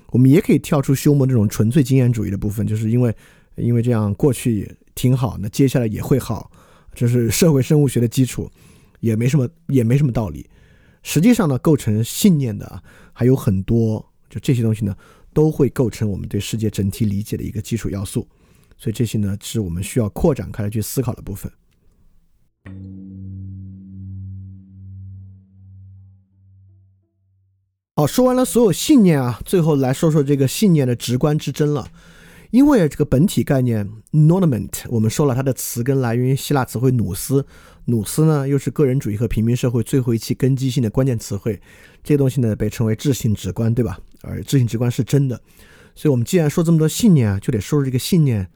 [0.08, 3.16] 我们也可以跳出休谟这种纯粹经验主义的部分，就是因为
[3.56, 6.52] 因为这样过去挺好，那接下来也会好，
[6.94, 8.52] 这是社会生物学的基础，
[9.00, 10.46] 也没什么也没什么道理。
[11.02, 12.84] 实际上呢，构成信念的
[13.14, 14.94] 还有很多，就这些东西呢，
[15.34, 18.28] 都会构成我们对世界整体理解的一个基础要素。
[18.78, 21.52] 所以这些呢，是我们需要扩展开来去思考的部分。
[27.96, 31.90] 好，说完了所有信念啊，最后来说说这个信念的直观之争了。
[32.52, 37.46] 因为这个本体概念 （noment），我们说了它的词根来源于希腊词汇努斯。
[37.86, 41.62] 努斯呢，又是个人主义和平民社会最后一期根基性的关键词汇。
[42.04, 44.00] 这东西呢，被称为智性直观，对吧？
[44.22, 45.40] 而智性直观是真的。
[45.94, 48.50] 所以，我们既然说这么多信念啊，就得说说这个信念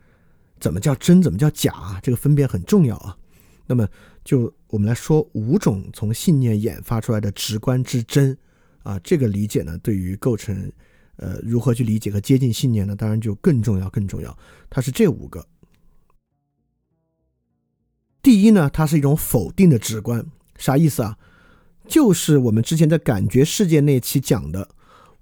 [0.60, 3.18] 怎么叫真，怎么叫假，这个分辨很重要啊。
[3.66, 3.88] 那么，
[4.24, 8.38] 就我们来说五种从信念演发出来的直观之真
[8.84, 10.72] 啊，这个理解呢，对于构成
[11.16, 14.38] 呃如何去理解和接近信念呢，当然就更重要，更重要。
[14.70, 15.48] 它是这五个。
[18.22, 20.26] 第一呢，它是一种否定的直观，
[20.58, 21.18] 啥意思啊？
[21.88, 24.70] 就是我们之前在感觉世界那期讲的，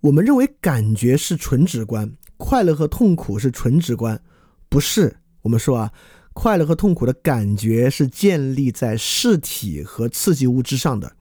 [0.01, 4.21] 我们认为感觉是纯直观，快乐和痛苦是纯直观，
[4.69, 5.17] 不是。
[5.41, 5.91] 我们说啊，
[6.33, 11.15] 快乐和痛苦的感觉是建立在事体和刺激物之上的，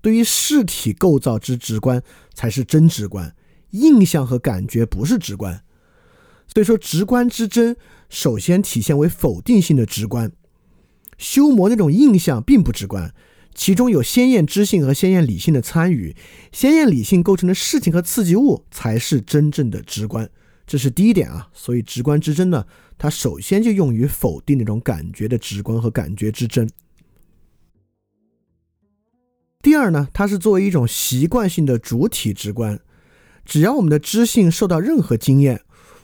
[0.00, 2.02] 对于事体构造之直观
[2.34, 3.34] 才是真直观，
[3.70, 5.62] 印象和感觉不是直观。
[6.46, 7.76] 所以说，直观之真
[8.08, 10.32] 首先体现为否定性的直观。
[11.16, 13.14] 修魔那种印象并不直观，
[13.54, 16.16] 其中有鲜艳知性和鲜艳理性的参与，
[16.50, 20.28] 鲜艳理性构成的事情和刺激物才是真正的直观，
[20.70, 21.50] 这是第一点啊。
[21.52, 22.64] 所以直观之争呢，
[22.96, 26.68] 它首先就用于否定那种感觉的直观和感觉之争。
[29.60, 32.78] 第二呢，它是作为一种习惯性的主体直观，
[33.44, 35.62] 只要我们的知性受到任何经验，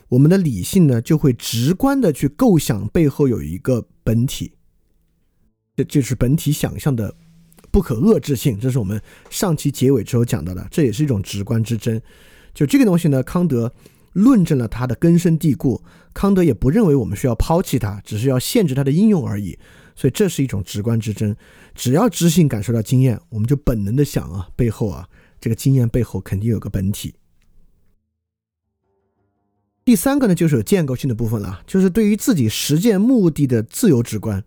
[0.08, 4.54] 我们的理性呢就会直观的去构想背后有一个本体。
[5.76, 7.14] 这就是本体想象的
[7.70, 12.02] 不可遏制性，这是我们上期结尾之后讲到的，这也是一种直观之争。
[12.52, 13.72] 就这个东西呢，康德
[14.16, 15.82] 论证了它的根深蒂固，
[16.14, 19.58] 康德也不认为我们需要抛弃它，只是要限制它的应用而已。
[19.94, 21.36] 所以这是一种直观之争。
[21.74, 25.06] 只要知性感受到经验，我们就本能的想啊，背后啊，
[25.38, 27.14] 这个经验背后肯定有个本体。
[29.84, 34.42] 第三个呢，就是有建构性的部分了，就是对于自己实践目的的自由直观。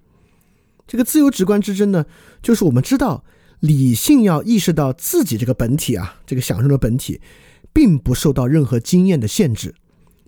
[0.87, 2.05] 这个自由直观之争呢，
[2.41, 3.23] 就是我们知道
[3.59, 7.21] 理性要意识到自己这个本体啊，这个享受的本体，
[7.79, 9.73] 并不受到任何经验的限制，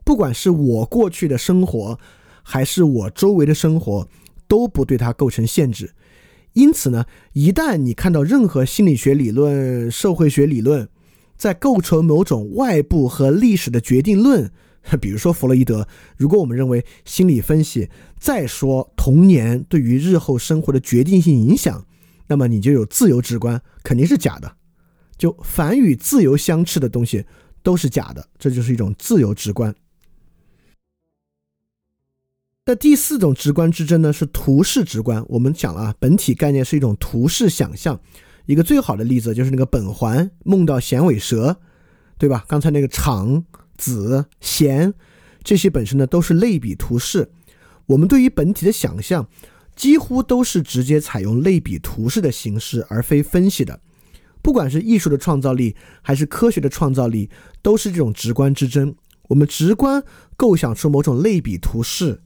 [0.05, 1.99] 不管是我过去的生活，
[2.43, 4.07] 还是我周围的生活，
[4.47, 5.91] 都不对它构成限制。
[6.53, 7.03] 因此呢，
[7.33, 10.87] 一旦你看到任何心理学理论、社会学理论
[11.35, 14.49] 在构成某种外部和历史的决定论，
[15.01, 21.85] 比如说弗洛伊德，如果我们认为心理分析再说童年对于日后生活的决定性影响，
[22.27, 24.55] 那么你就有自由直观，肯定是假的。
[25.17, 27.25] 就凡与自由相斥的东西
[27.63, 29.75] 都是假的，这就是一种自由直观。
[32.65, 35.25] 那第四种直观之争呢，是图式直观。
[35.27, 37.99] 我们讲了啊，本体概念是一种图式想象。
[38.45, 41.59] 一个最好的例子就是那个本环梦到衔尾蛇，
[42.17, 42.45] 对吧？
[42.47, 43.45] 刚才那个长、
[43.77, 44.93] 子、弦，
[45.43, 47.31] 这些本身呢都是类比图式。
[47.88, 49.27] 我们对于本体的想象，
[49.75, 53.81] 几乎都是直接采用类比图式的形式，而非分析的。
[54.43, 57.29] 不管是艺术的创造力，还是科学的创造力，
[57.61, 58.95] 都是这种直观之争。
[59.29, 60.03] 我们直观
[60.35, 62.21] 构想出某种类比图式。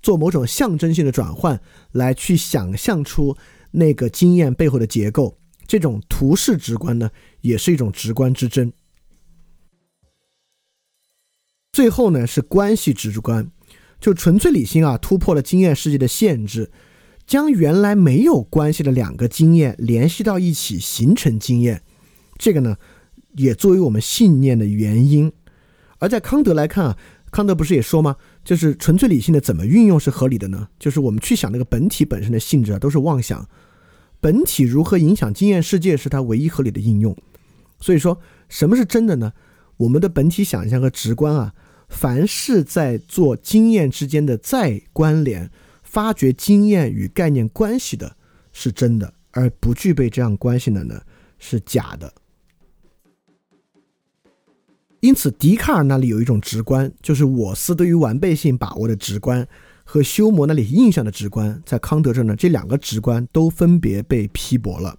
[0.00, 1.60] 做某种象征性的转换，
[1.90, 3.36] 来去想象出
[3.72, 5.36] 那个经验背后的结构，
[5.66, 7.10] 这种图式直观呢，
[7.40, 8.72] 也是一种直观之争。
[11.72, 13.50] 最后呢，是关系直观，
[14.00, 16.70] 就纯粹理性啊，突破了经验世界的限制，
[17.26, 21.82] 将原来没有关系的两个经验联系到一起，形成经验。
[22.38, 22.76] 这个呢，
[23.38, 25.32] 也作为我们信念的原因。
[25.98, 26.98] 而在康德来看啊。
[27.30, 28.16] 康德不是也说吗？
[28.42, 30.66] 就是纯粹理性的怎么运用是合理的呢？
[30.78, 33.46] 就是我们去想那个本体本身的性质啊，都是妄想。
[34.18, 37.14] 本体如何影响经验世界，是它唯一合理的应用。
[37.80, 39.34] 所以说，什么是真的呢？
[39.76, 41.52] 我们的本体想象和直观啊，
[41.90, 45.50] 凡是在做经验之间的再关联、
[45.82, 48.16] 发掘经验与概念关系的，
[48.54, 51.02] 是真的；而不具备这样关系的呢，
[51.38, 52.10] 是假的。
[55.00, 59.46] 因此，笛卡尔那里有一种直观，就是我司对于完备性把握的直观，
[59.84, 64.98] 和休谟那里印象的直观，在康德这呢，这两个直观都分别被批驳了，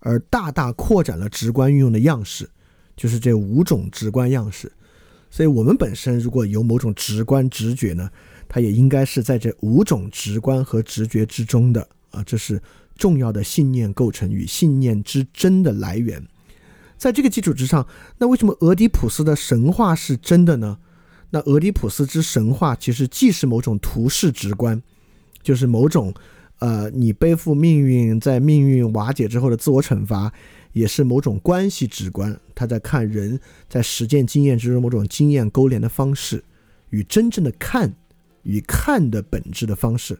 [0.00, 2.48] 而大大扩展了直观运用的样式，
[2.94, 4.70] 就是这五种直观样式。
[5.30, 8.10] 所以，我们本身如果有某种直观直觉呢，
[8.48, 12.60] 它也应该是在这五种直观和直觉之中的啊，这是
[12.96, 16.22] 重要的信念构成与信念之真的来源。
[16.98, 17.86] 在这个基础之上，
[18.18, 20.78] 那为什么俄狄浦斯的神话是真的呢？
[21.30, 24.82] 那俄狄浦斯之神话其实既是某种图式直观，
[25.40, 26.12] 就是某种，
[26.58, 30.32] 呃，你背负命运，在命运瓦解之后的自我惩罚，
[30.72, 32.38] 也是某种关系直观。
[32.54, 33.38] 他在看人
[33.68, 36.42] 在实践经验之中某种经验勾连的方式，
[36.90, 37.94] 与真正的看
[38.42, 40.18] 与看的本质的方式。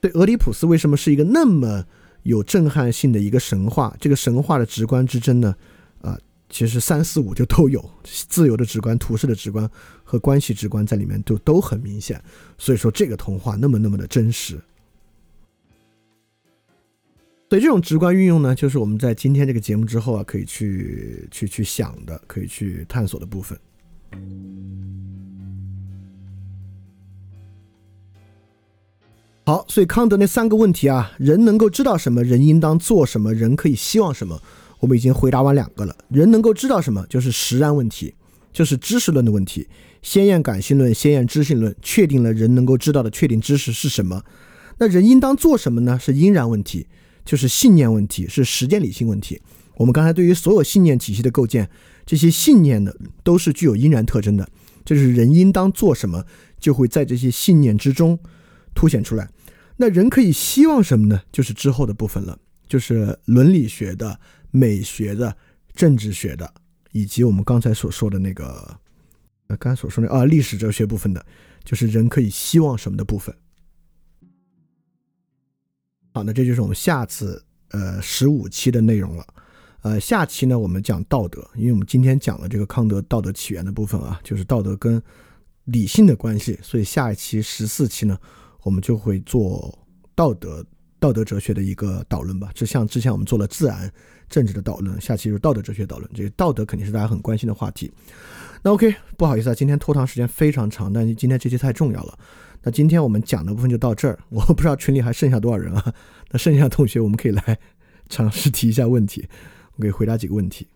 [0.00, 1.84] 对俄狄浦斯为什么是一个那么？
[2.22, 5.54] 有震撼性的一个神话，这个神话的直观之争呢，
[6.00, 6.18] 啊，
[6.48, 9.68] 其实三四五就都有自由的直观、图式的直观
[10.04, 12.22] 和关系直观在里面都都很明显，
[12.56, 14.60] 所以说这个童话那么那么的真实。
[17.50, 23.58] 所以这种直观运用呢，就是我们在今天这个节目之后啊，可以去去去想的，可以去探索的部分。
[29.48, 32.22] 好，所以康德那三个问题啊，人能够知道什么？
[32.22, 33.32] 人应当做什么？
[33.32, 34.38] 人可以希望什么？
[34.78, 35.96] 我们已经回答完两个了。
[36.10, 37.06] 人能够知道什么？
[37.08, 38.12] 就是实然问题，
[38.52, 39.66] 就是知识论的问题。
[40.02, 44.22] 先验感性论、先验知性论确定了人能够知道的确定知识是什么。
[44.76, 45.98] 那人应当做什么呢？
[45.98, 46.86] 是因然问题，
[47.24, 49.40] 就是信念问题，是实践理性问题。
[49.78, 51.70] 我们刚才对于所有信念体系的构建，
[52.04, 52.92] 这些信念呢，
[53.24, 54.46] 都是具有因然特征的。
[54.84, 56.22] 就是人应当做什么，
[56.60, 58.18] 就会在这些信念之中
[58.74, 59.26] 凸显出来。
[59.80, 61.22] 那人可以希望什么呢？
[61.30, 62.36] 就是之后的部分了，
[62.66, 64.18] 就是伦理学的、
[64.50, 65.36] 美学的、
[65.72, 66.52] 政治学的，
[66.90, 68.76] 以及我们刚才所说的那个，
[69.46, 71.24] 呃，刚才所说的啊，历史哲学部分的，
[71.62, 73.32] 就是人可以希望什么的部分。
[76.12, 79.24] 好，那这就是我们下次呃十五期的内容了。
[79.82, 85.00] 呃，下期呢，我们讲道德，因为我们今天讲了这个康德道德起源的部分啊，就是道德跟
[85.66, 88.18] 理性的关系，所以下一期十四期呢。
[88.62, 89.78] 我们就会做
[90.14, 90.64] 道德、
[90.98, 93.90] 道德哲学的一个导论吧，就像之前我们做了自然
[94.28, 96.10] 政治的导论，下期就是道德哲学导论。
[96.14, 97.90] 这个道德肯定是大家很关心的话题。
[98.62, 102.18] 那 OK，不好意思啊，今天拖堂时间非常长，但是今天这期太重要了。
[102.62, 105.94] 那今天我们讲的部分就到这儿， 我不知道群里还剩下多少人啊？
[106.30, 107.58] 那剩下的同学我们可以来
[108.08, 109.28] 尝试提一下问题，
[109.76, 110.66] 我可以回答几个问题。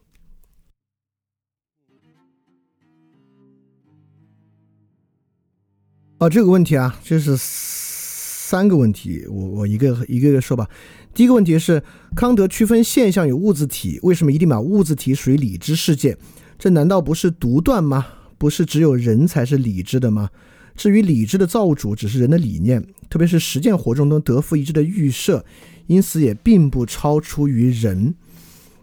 [6.22, 10.70] 哦，这个问题啊，这是三个问题，我我一个一个一个说吧。
[11.12, 11.82] 第一个问题是，
[12.14, 16.16] 康德区分现象与物质体，为什么一定把物质体属于理智世界？
[16.60, 18.06] 这难道不是独断吗？
[18.38, 20.30] 不是只有人才是理智的吗？
[20.76, 22.80] 至于理智的造物主只是人的理念，
[23.10, 25.44] 特别是实践活动中得负一致的预设，
[25.88, 28.14] 因此也并不超出于人。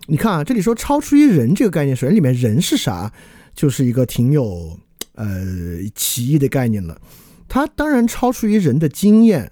[0.08, 3.14] 你看啊，这里说超出于人这个概念，首先里面人是啥，
[3.56, 4.78] 就是一个挺有
[5.14, 5.26] 呃
[5.96, 7.00] 歧义的概念了。
[7.50, 9.52] 它当然超出于人的经验，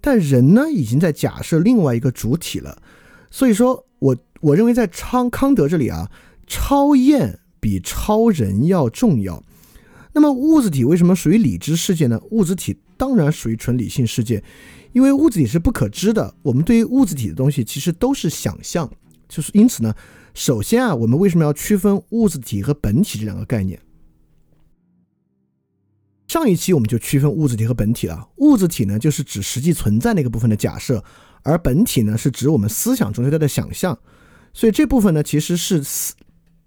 [0.00, 2.82] 但人呢已经在假设另外一个主体了。
[3.30, 6.10] 所以说我我认为在康康德这里啊，
[6.46, 9.42] 超验比超人要重要。
[10.12, 12.20] 那么物质体为什么属于理知世界呢？
[12.30, 14.42] 物质体当然属于纯理性世界，
[14.92, 16.34] 因为物质体是不可知的。
[16.42, 18.90] 我们对于物质体的东西其实都是想象，
[19.28, 19.94] 就是因此呢，
[20.32, 23.78] 首先啊，我们为什么要区分物质体和本体这两个概念？
[26.26, 28.28] 上一期我们就区分物质体和本体了。
[28.36, 31.02] 物质体呢，就是指实际存在那个部分的假设，
[31.42, 33.98] 而本体呢，是指我们思想中对它的想象。
[34.52, 35.82] 所以这部分呢，其实是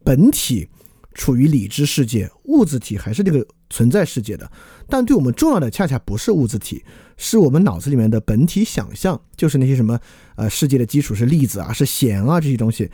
[0.03, 0.69] 本体。
[1.15, 4.49] 处于理智世界，物质体还是这个存在世界的，
[4.87, 6.81] 但对我们重要的恰恰不是物质体，
[7.17, 9.99] 是我们脑子里面的本体想象，就是那些什么
[10.35, 12.89] 呃世界的基础是粒子啊，是弦啊这些东西，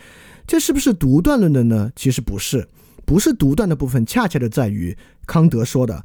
[0.47, 1.91] 这是不是独断论的呢？
[1.95, 2.67] 其实不是，
[3.05, 4.97] 不是独断的部分，恰恰就在于
[5.27, 6.03] 康德说的，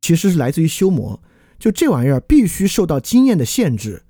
[0.00, 1.20] 其实是来自于修魔，
[1.58, 4.02] 就这玩意儿必须受到经验的限制，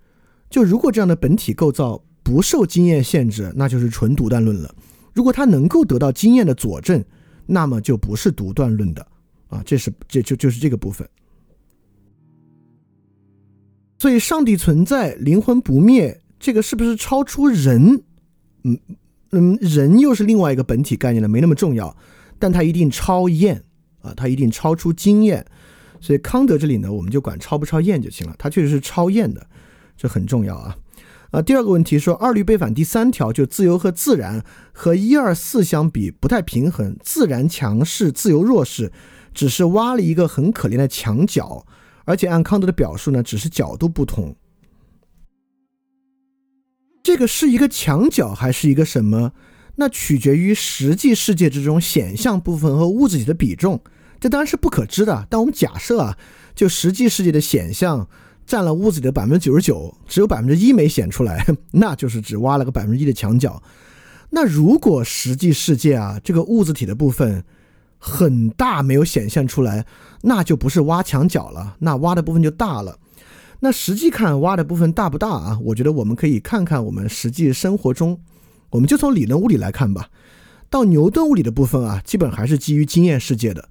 [0.49, 4.75] 就如果这样的本体构造不受经验限制，那就是纯独断论了。
[5.13, 7.05] 如果他能够得到经验的佐证，
[7.47, 9.07] 那么就不是独断论的
[9.49, 11.09] 啊，这是这就就是这个部分。
[13.99, 18.03] 所以，上帝存在，灵魂不灭，这个是不是超出人？
[18.63, 18.79] 嗯
[19.33, 21.95] 嗯，人又是另外一个本体概念了，没那么重要，
[22.39, 23.63] 但它一定超验
[24.01, 25.45] 啊，它一定超出经验。
[26.01, 29.47] 所以，康德这里呢，我们就管超不超验就行了，他确实是超验的，
[29.97, 30.77] 这很重要啊。
[31.31, 38.91] 啊，第二个问题说二律背反第三条就自由和自然和一二四相比不太平衡，自然强势，自由弱势，
[39.33, 41.65] 只是挖了一个很可怜的墙角，
[42.05, 44.35] 而且按康德的表述呢，只是角度不同。
[47.03, 49.33] 这个是一个墙角还是一个什么？
[49.77, 53.81] 那取决于实际世界之中显象部分和物质体的比重，
[54.21, 55.27] 这当然是不可知的。
[55.29, 56.17] 但我们假设啊，
[56.55, 58.07] 就实际世界的显象。
[58.47, 63.63] 占了屋子里的百分之九十九，只有百分之一没显出来， 那就是只挖了个百分之一的墙角。
[64.31, 67.45] 那如果实际世界啊，这个物质体的部分
[67.97, 69.87] 很大没有显现出来，
[70.23, 72.99] 那就不是挖墙角了，那挖的部分就大了。
[73.61, 75.61] 那实际看挖的部分大不大啊？
[75.67, 78.21] 我觉得我们可以看看我们实际生活中，
[78.71, 80.09] 我们就从理论物理来看吧。
[80.69, 83.69] 到牛顿物理的部分啊，基本还是基于经验世界的，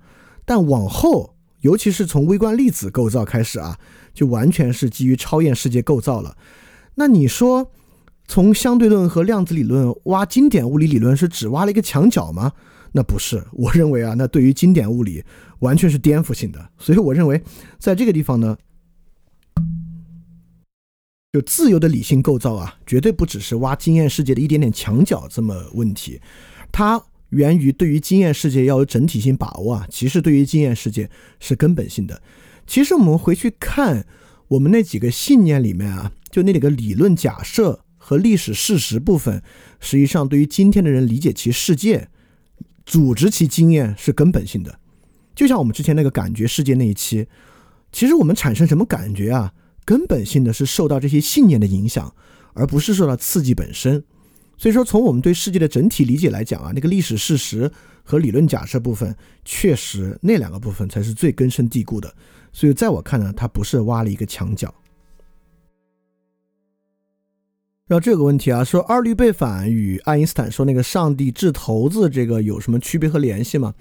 [0.49, 3.77] 但往后，尤其是从微观粒子构造开始啊。
[4.11, 6.35] 就完全是基于超验世界构造了。
[6.95, 7.71] 那你说，
[8.27, 12.51] 从相对论和量子理论挖经典物理理论是只挖了一个墙角吗？
[12.91, 13.45] 那不是。
[13.53, 15.23] 我认为啊，那对于经典物理
[15.59, 16.69] 完全是颠覆性的。
[16.79, 17.41] 所以我认为，
[17.77, 18.57] 在这个地方呢，
[21.31, 26.19] 就自由的理性构造啊，绝对不只是挖经验世界的一点点墙角这么问题。
[26.71, 31.09] 它源于对于经验世界要有整体性把握啊，其实对于经验世界
[31.39, 32.21] 是根本性的。
[32.65, 34.05] 其实我们回去看
[34.47, 39.41] 我们那几个信念里面啊，就那几个理论假设和历史事实部分，
[39.79, 42.09] 实际上对于今天的人理解其世界、
[42.85, 44.79] 组织其经验是根本性的。
[45.35, 47.27] 就像我们之前那个感觉世界那一期，
[47.91, 49.53] 其实我们产生什么感觉啊？
[49.85, 52.13] 根本性的是受到这些信念的影响，
[52.53, 54.03] 而不是受到刺激本身。
[54.59, 57.71] 所以说，从我们对世界的整体理解来讲啊，那个历史事实
[58.03, 59.15] 和理论假设部分，
[59.45, 62.13] 确实那两个部分才是最根深蒂固的。
[62.51, 64.73] 所以，在我看呢，它不是挖了一个墙角。
[67.87, 73.73] 然后这个问题啊，说二律背反与爱因斯坦说那个上帝掷骰子这个有什么区别和联系吗？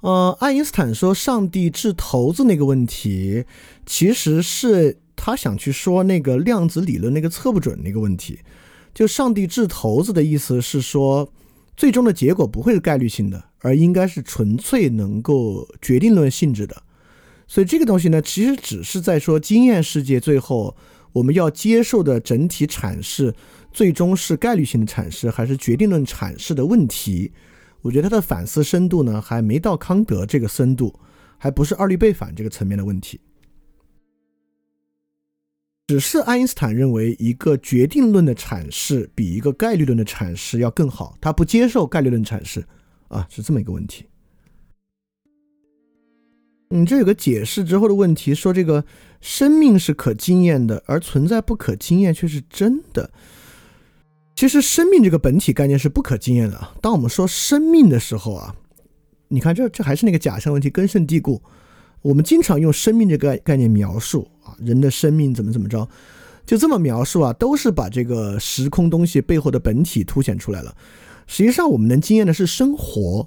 [0.00, 3.44] 呃，爱因斯坦说上帝掷骰子那个问题，
[3.84, 8.38] 其实是他想去说那个量子理论那个测不准那个问题。
[8.94, 11.28] 就上帝掷骰子的意思是说，
[11.76, 16.80] 最终的结果不会是概率性的，而应该是纯粹能够决定论性质的。
[17.48, 20.74] 所以这个东西呢，其实只是在说经验世界最后
[21.12, 23.34] 我们要接受的整体阐释，
[23.72, 27.32] 最终是概率性的阐释还是决定论阐释的问题。
[27.82, 30.94] 我觉得他的反思深度呢，还没到康德这个深度，
[31.36, 33.20] 还不是二律背反这个层面的问题。
[35.86, 42.64] 只是爱因斯坦认为一个决定论的阐释比一个概率论的阐释要更好，他不接受概率论阐释，
[43.08, 44.06] 啊，是这么一个问题。
[46.70, 48.82] 你这有个解释之后的问题，说这个
[49.20, 53.10] 生命是可经验的，而存在不可经验却是真的。
[54.34, 56.68] 其实生命这个本体概念是不可经验的。
[56.80, 58.56] 当我们说生命的时候啊，
[59.28, 61.42] 你看这这还是那个假设问题根深蒂固。
[62.04, 65.88] 我们经常用生命这个概念描述啊，人的生命怎么怎么着，
[66.44, 70.76] 就这么描述啊，都是把这个时空东西背后的本体凸显出来了。
[71.26, 73.26] 实际上，我们能经验的是生活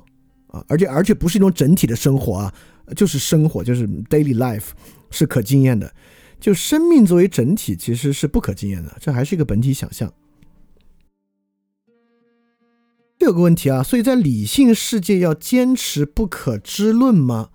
[0.49, 2.53] 啊，而且而且不是一种整体的生活啊，
[2.95, 4.67] 就是生活，就是 daily life
[5.09, 5.91] 是可经验的。
[6.39, 10.13] 就生命作为整体，其实是不可经验的，这还是一个本体想象。
[13.17, 17.49] 这有个问题啊，所以在理性世界要坚持不可知论吗？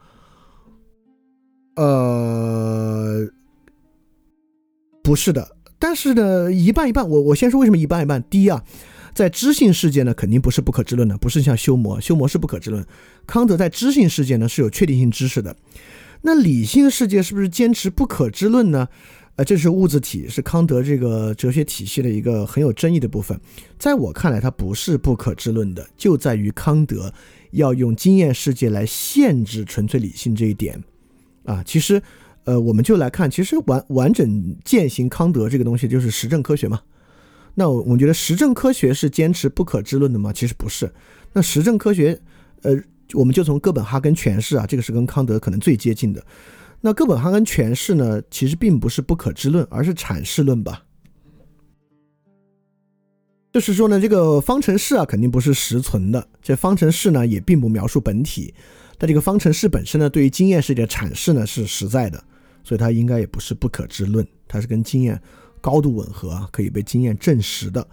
[1.74, 3.28] 呃，
[5.02, 7.08] 不是的，但是呢，一半一半。
[7.08, 8.22] 我我先说为什么一半一半。
[8.30, 8.62] 第一啊，
[9.14, 12.84] 在知性世界呢，肯定不是不可知论的，不是像修魔，修魔是不可知论。
[13.26, 15.56] 康德在知性世界呢是有确定性知识的。
[16.22, 18.88] 那理性世界是不是坚持不可知论呢？
[19.36, 23.40] 呃，这是物质体，是康德这个哲学体系的一个很有争议的部分。
[23.78, 27.12] 在我看来，它不是不可知论的，就在于康德
[27.52, 30.84] 要用经验世界来限制纯粹理性这一点。
[31.44, 32.02] 啊，其实，
[32.44, 36.80] 呃，我们就来看，其实完完整践行康德这个东西就是实证科学嘛。
[37.54, 40.32] 那我我觉得实证科学是坚持不可知论的吗？
[40.32, 40.92] 其实不是。
[41.32, 42.18] 那实证科学，
[42.62, 42.74] 呃，
[43.12, 46.24] 我们就从哥本哈根诠释啊，这个是跟康德可能最接近的。
[46.80, 50.84] 那哥本哈根诠释呢，其实并不是不可知论，而是阐释论吧。
[53.52, 56.26] 就是说呢，这个方程式啊，肯定不是实存的。
[56.40, 58.54] 这方程式呢，也并不描述本体。
[59.02, 62.22] 但这个方程式本身呢，对于经验世界的阐释呢是实在的，
[62.62, 65.20] 所以它应该也不是不可知论，它是跟经验
[65.60, 67.84] 高度吻合，可以被经验证实的。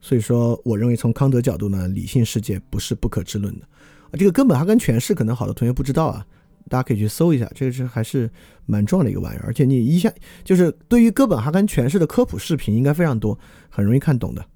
[0.00, 3.66] 所以说，我认为从康德角度呢，理性世界不是不可知论的。
[4.12, 6.24] 啊，这个根本哈根诠释可能好多同学不知道啊，
[6.68, 8.30] 大家可以去搜一下，这个是还是
[8.64, 9.46] 蛮重要的一个玩意儿。
[9.48, 10.08] 而且你一下
[10.44, 13.36] 就是对于哥本哈根诠释的科普视频应该非常多，
[13.68, 14.46] 很容易看懂的。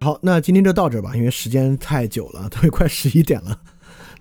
[0.00, 3.60] 好，那今天就到这吧，因为时间太久了， 都快十一点了。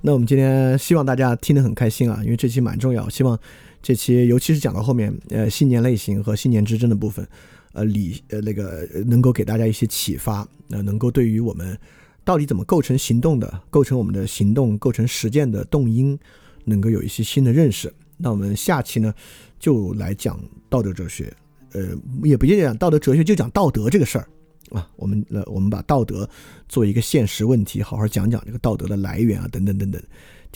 [0.02, 3.08] 那我们今天希望大家听得很开心啊，因为这期蛮重要。
[3.08, 3.38] 希望
[3.82, 7.28] 这期尤其是讲到后面，呃，信念类型和信念之争的部分，
[7.74, 11.78] 呃，理呃那个能够给大家一些启发，呃，能够对于我们
[12.24, 16.18] 到底怎么构成行动的，构成我们的行动，构成实践的动因，
[16.66, 17.94] 能够有一些新的认识。
[18.18, 19.14] 那我们下期呢，
[19.60, 20.40] 就来讲
[20.70, 21.32] 道德哲学，
[21.74, 21.90] 呃，
[22.24, 24.28] 也不讲道德哲学，就讲道德这个事儿。
[24.72, 26.30] 啊，我们呃，我们把道德
[26.68, 30.02] 做一个现实问题，好好讲讲这个道德的来源啊，等等等等。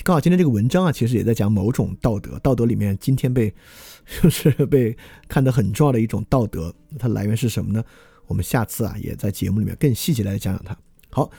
[0.03, 3.53] 刚好今天这个文章啊，其实也在讲某种道德，道德里面今天被
[4.23, 4.95] 就是被
[5.27, 7.83] 看得很重要的一种道德，它来源是什么呢？
[8.25, 10.77] 我们下次啊，也在节目里面更细节来讲讲它。
[11.09, 11.29] 好，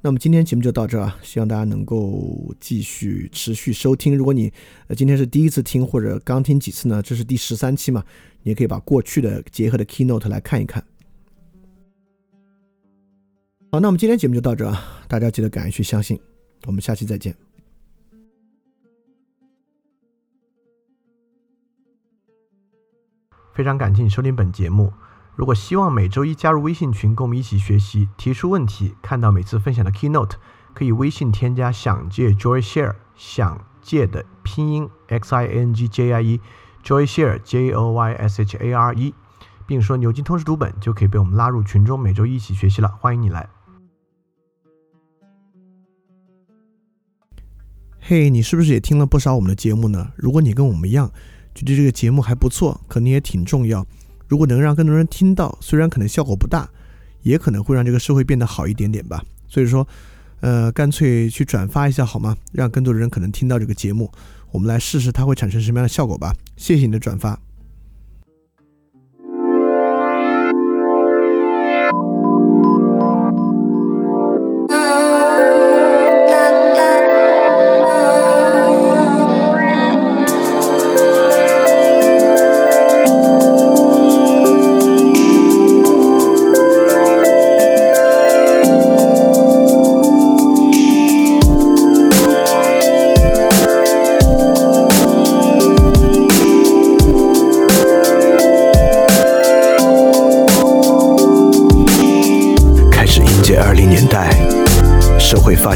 [0.00, 4.16] 那么今天节目就到这啊，希望大家能够继续持续收听。
[4.16, 4.52] 如果你
[4.88, 8.02] 呃今天是第一次听或者刚听几次呢，这是第十三期嘛，
[8.42, 10.82] 你也可以把过去的结合的 keynote 来看一看。
[13.70, 14.82] 好，那我们今天节目就到这啊！
[15.06, 16.18] 大家记得敢于去相信，
[16.64, 17.36] 我们下期再见。
[23.52, 24.94] 非常感谢你收听本节目。
[25.36, 30.36] 如果希望每周一加入微信群，跟我们一起学习，提出问题，看到每次分享的 keynote，
[30.72, 38.56] 可以微信添加“想借 Joy Share”，想借的拼音 x i n g j i e，Joy Share j o y s h
[38.56, 39.14] a r e，
[39.66, 42.88] 并说牛津通识读本，就可以被我们拉入群中，每周一起学习了。
[42.88, 43.50] 欢迎你来。
[48.10, 50.10] 嘿，你是不是也听了不少我们的节目呢？
[50.16, 51.12] 如果你跟我们一样，
[51.54, 53.86] 觉得这个节目还不错，可能也挺重要。
[54.26, 56.66] 如果能让更多人听到，虽然可能效果不大，
[57.20, 59.22] 也可能会让这个社会变得好一点点吧。
[59.46, 59.86] 所以说，
[60.40, 62.34] 呃，干脆去转发一下好吗？
[62.50, 64.10] 让更多的人可能听到这个节目，
[64.52, 66.34] 我们来试试它会产生什么样的效果吧。
[66.56, 67.38] 谢谢你的转发。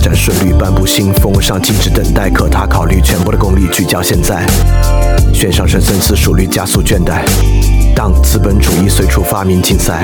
[0.02, 4.44] 展顺利颁布新风尚禁止等待，可他考虑全部的功力聚焦现在。
[5.32, 7.22] 悬上升深思熟虑，加速倦怠。
[7.94, 10.02] 当资本主义随处发明竞赛，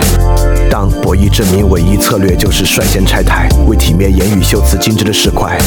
[0.71, 5.59] 当博弈证明唯一策略就是率先拆台，为体面言语修辞精致的石块。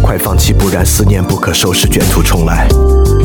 [0.00, 2.66] 快放弃，不然思念不可收拾，卷土重来。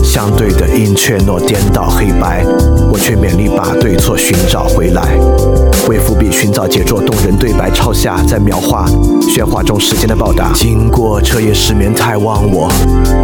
[0.04, 2.44] 相对的阴却诺颠倒黑白，
[2.92, 5.18] 我却勉力把对错寻找回来。
[5.88, 8.88] 为伏笔寻找杰作，动人对白抄下，在描画
[9.22, 10.52] 喧哗中时间的报答。
[10.54, 12.72] 经过彻夜失眠太忘我，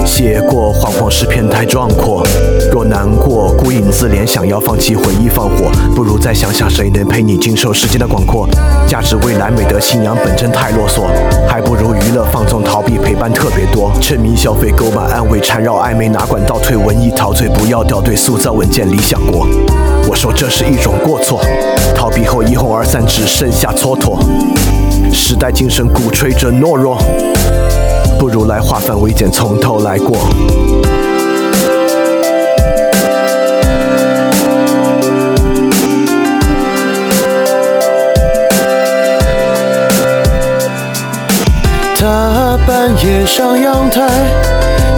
[0.06, 2.24] 写过惶惶诗篇太壮阔。
[2.72, 8.48] 若难过孤影自怜，想要放弃回忆放火，不如再想想谁能陪你经受时间的广阔。
[8.88, 11.02] 价值未来美德信仰本真太啰嗦，
[11.48, 13.92] 还不如娱乐放纵逃避陪伴特别多。
[14.00, 19.48] 沉迷消费购买安慰缠绕暧昧哪管道退文艺陶醉不要掉队塑造稳健理想国。
[20.08, 21.42] 我说这是一种过错，
[21.96, 24.18] 逃避后一哄而散，只剩下蹉跎。
[25.14, 26.98] 时代精神鼓吹着懦弱，
[28.18, 30.18] 不如来化繁为简，从头来过。
[41.98, 44.08] 他半夜上阳台，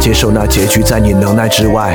[0.00, 1.94] 接受那结局在你能耐之外，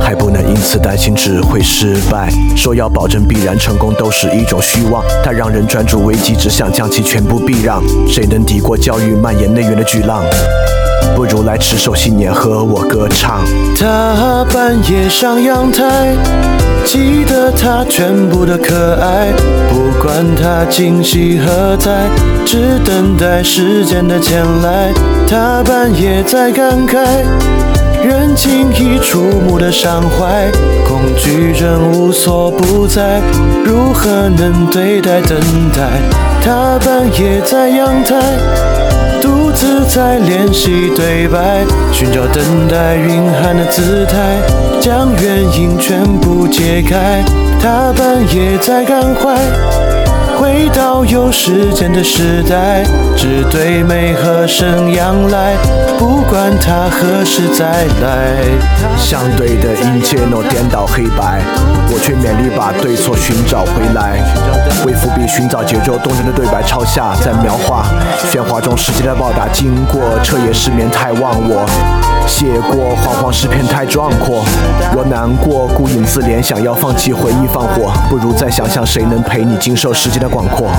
[0.00, 2.30] 还不能因此担心只会失败。
[2.56, 7.82] 说要保证必然成功都是一种虚妄，它让人专注危机，只想将其全部避让。
[8.08, 10.24] 谁能抵过教育蔓延内源的巨浪？
[11.14, 13.40] 不如来持守信念，和我歌唱。
[13.78, 16.14] 他半夜上阳台，
[16.84, 19.28] 记得他全部的可爱，
[19.68, 22.08] 不管他惊喜何在，
[22.46, 24.92] 只等待时间的前来。
[25.28, 26.96] 他半夜在感慨，
[28.02, 30.50] 人轻易触目的伤怀，
[30.86, 33.20] 恐惧症无所不在，
[33.64, 35.38] 如何能对待等
[35.72, 36.00] 待？
[36.42, 38.16] 他半夜在阳台。
[39.20, 44.40] 独自在练习对白，寻找等待蕴含的姿态，
[44.80, 47.22] 将原因全部解开。
[47.60, 49.36] 他半夜在感怀，
[50.40, 52.82] 回到有时间的时代，
[53.14, 55.54] 只对美和声仰赖，
[55.98, 58.38] 不管他何时再来。
[58.96, 61.42] 相对的一切诺颠倒黑白，
[61.92, 64.18] 我却勉力把对错寻找回来。
[64.86, 67.84] 为伏笔寻找节奏，动人的对白抄下，在描画
[68.32, 69.46] 喧哗中时间的报答。
[69.52, 71.66] 经过彻夜失眠太忘我，
[72.26, 74.42] 写过惶惶诗篇太壮阔。
[74.94, 80.70] 若难过孤影自怜，想要放弃回忆放火，不如再想想谁能陪你经受时间的广阔。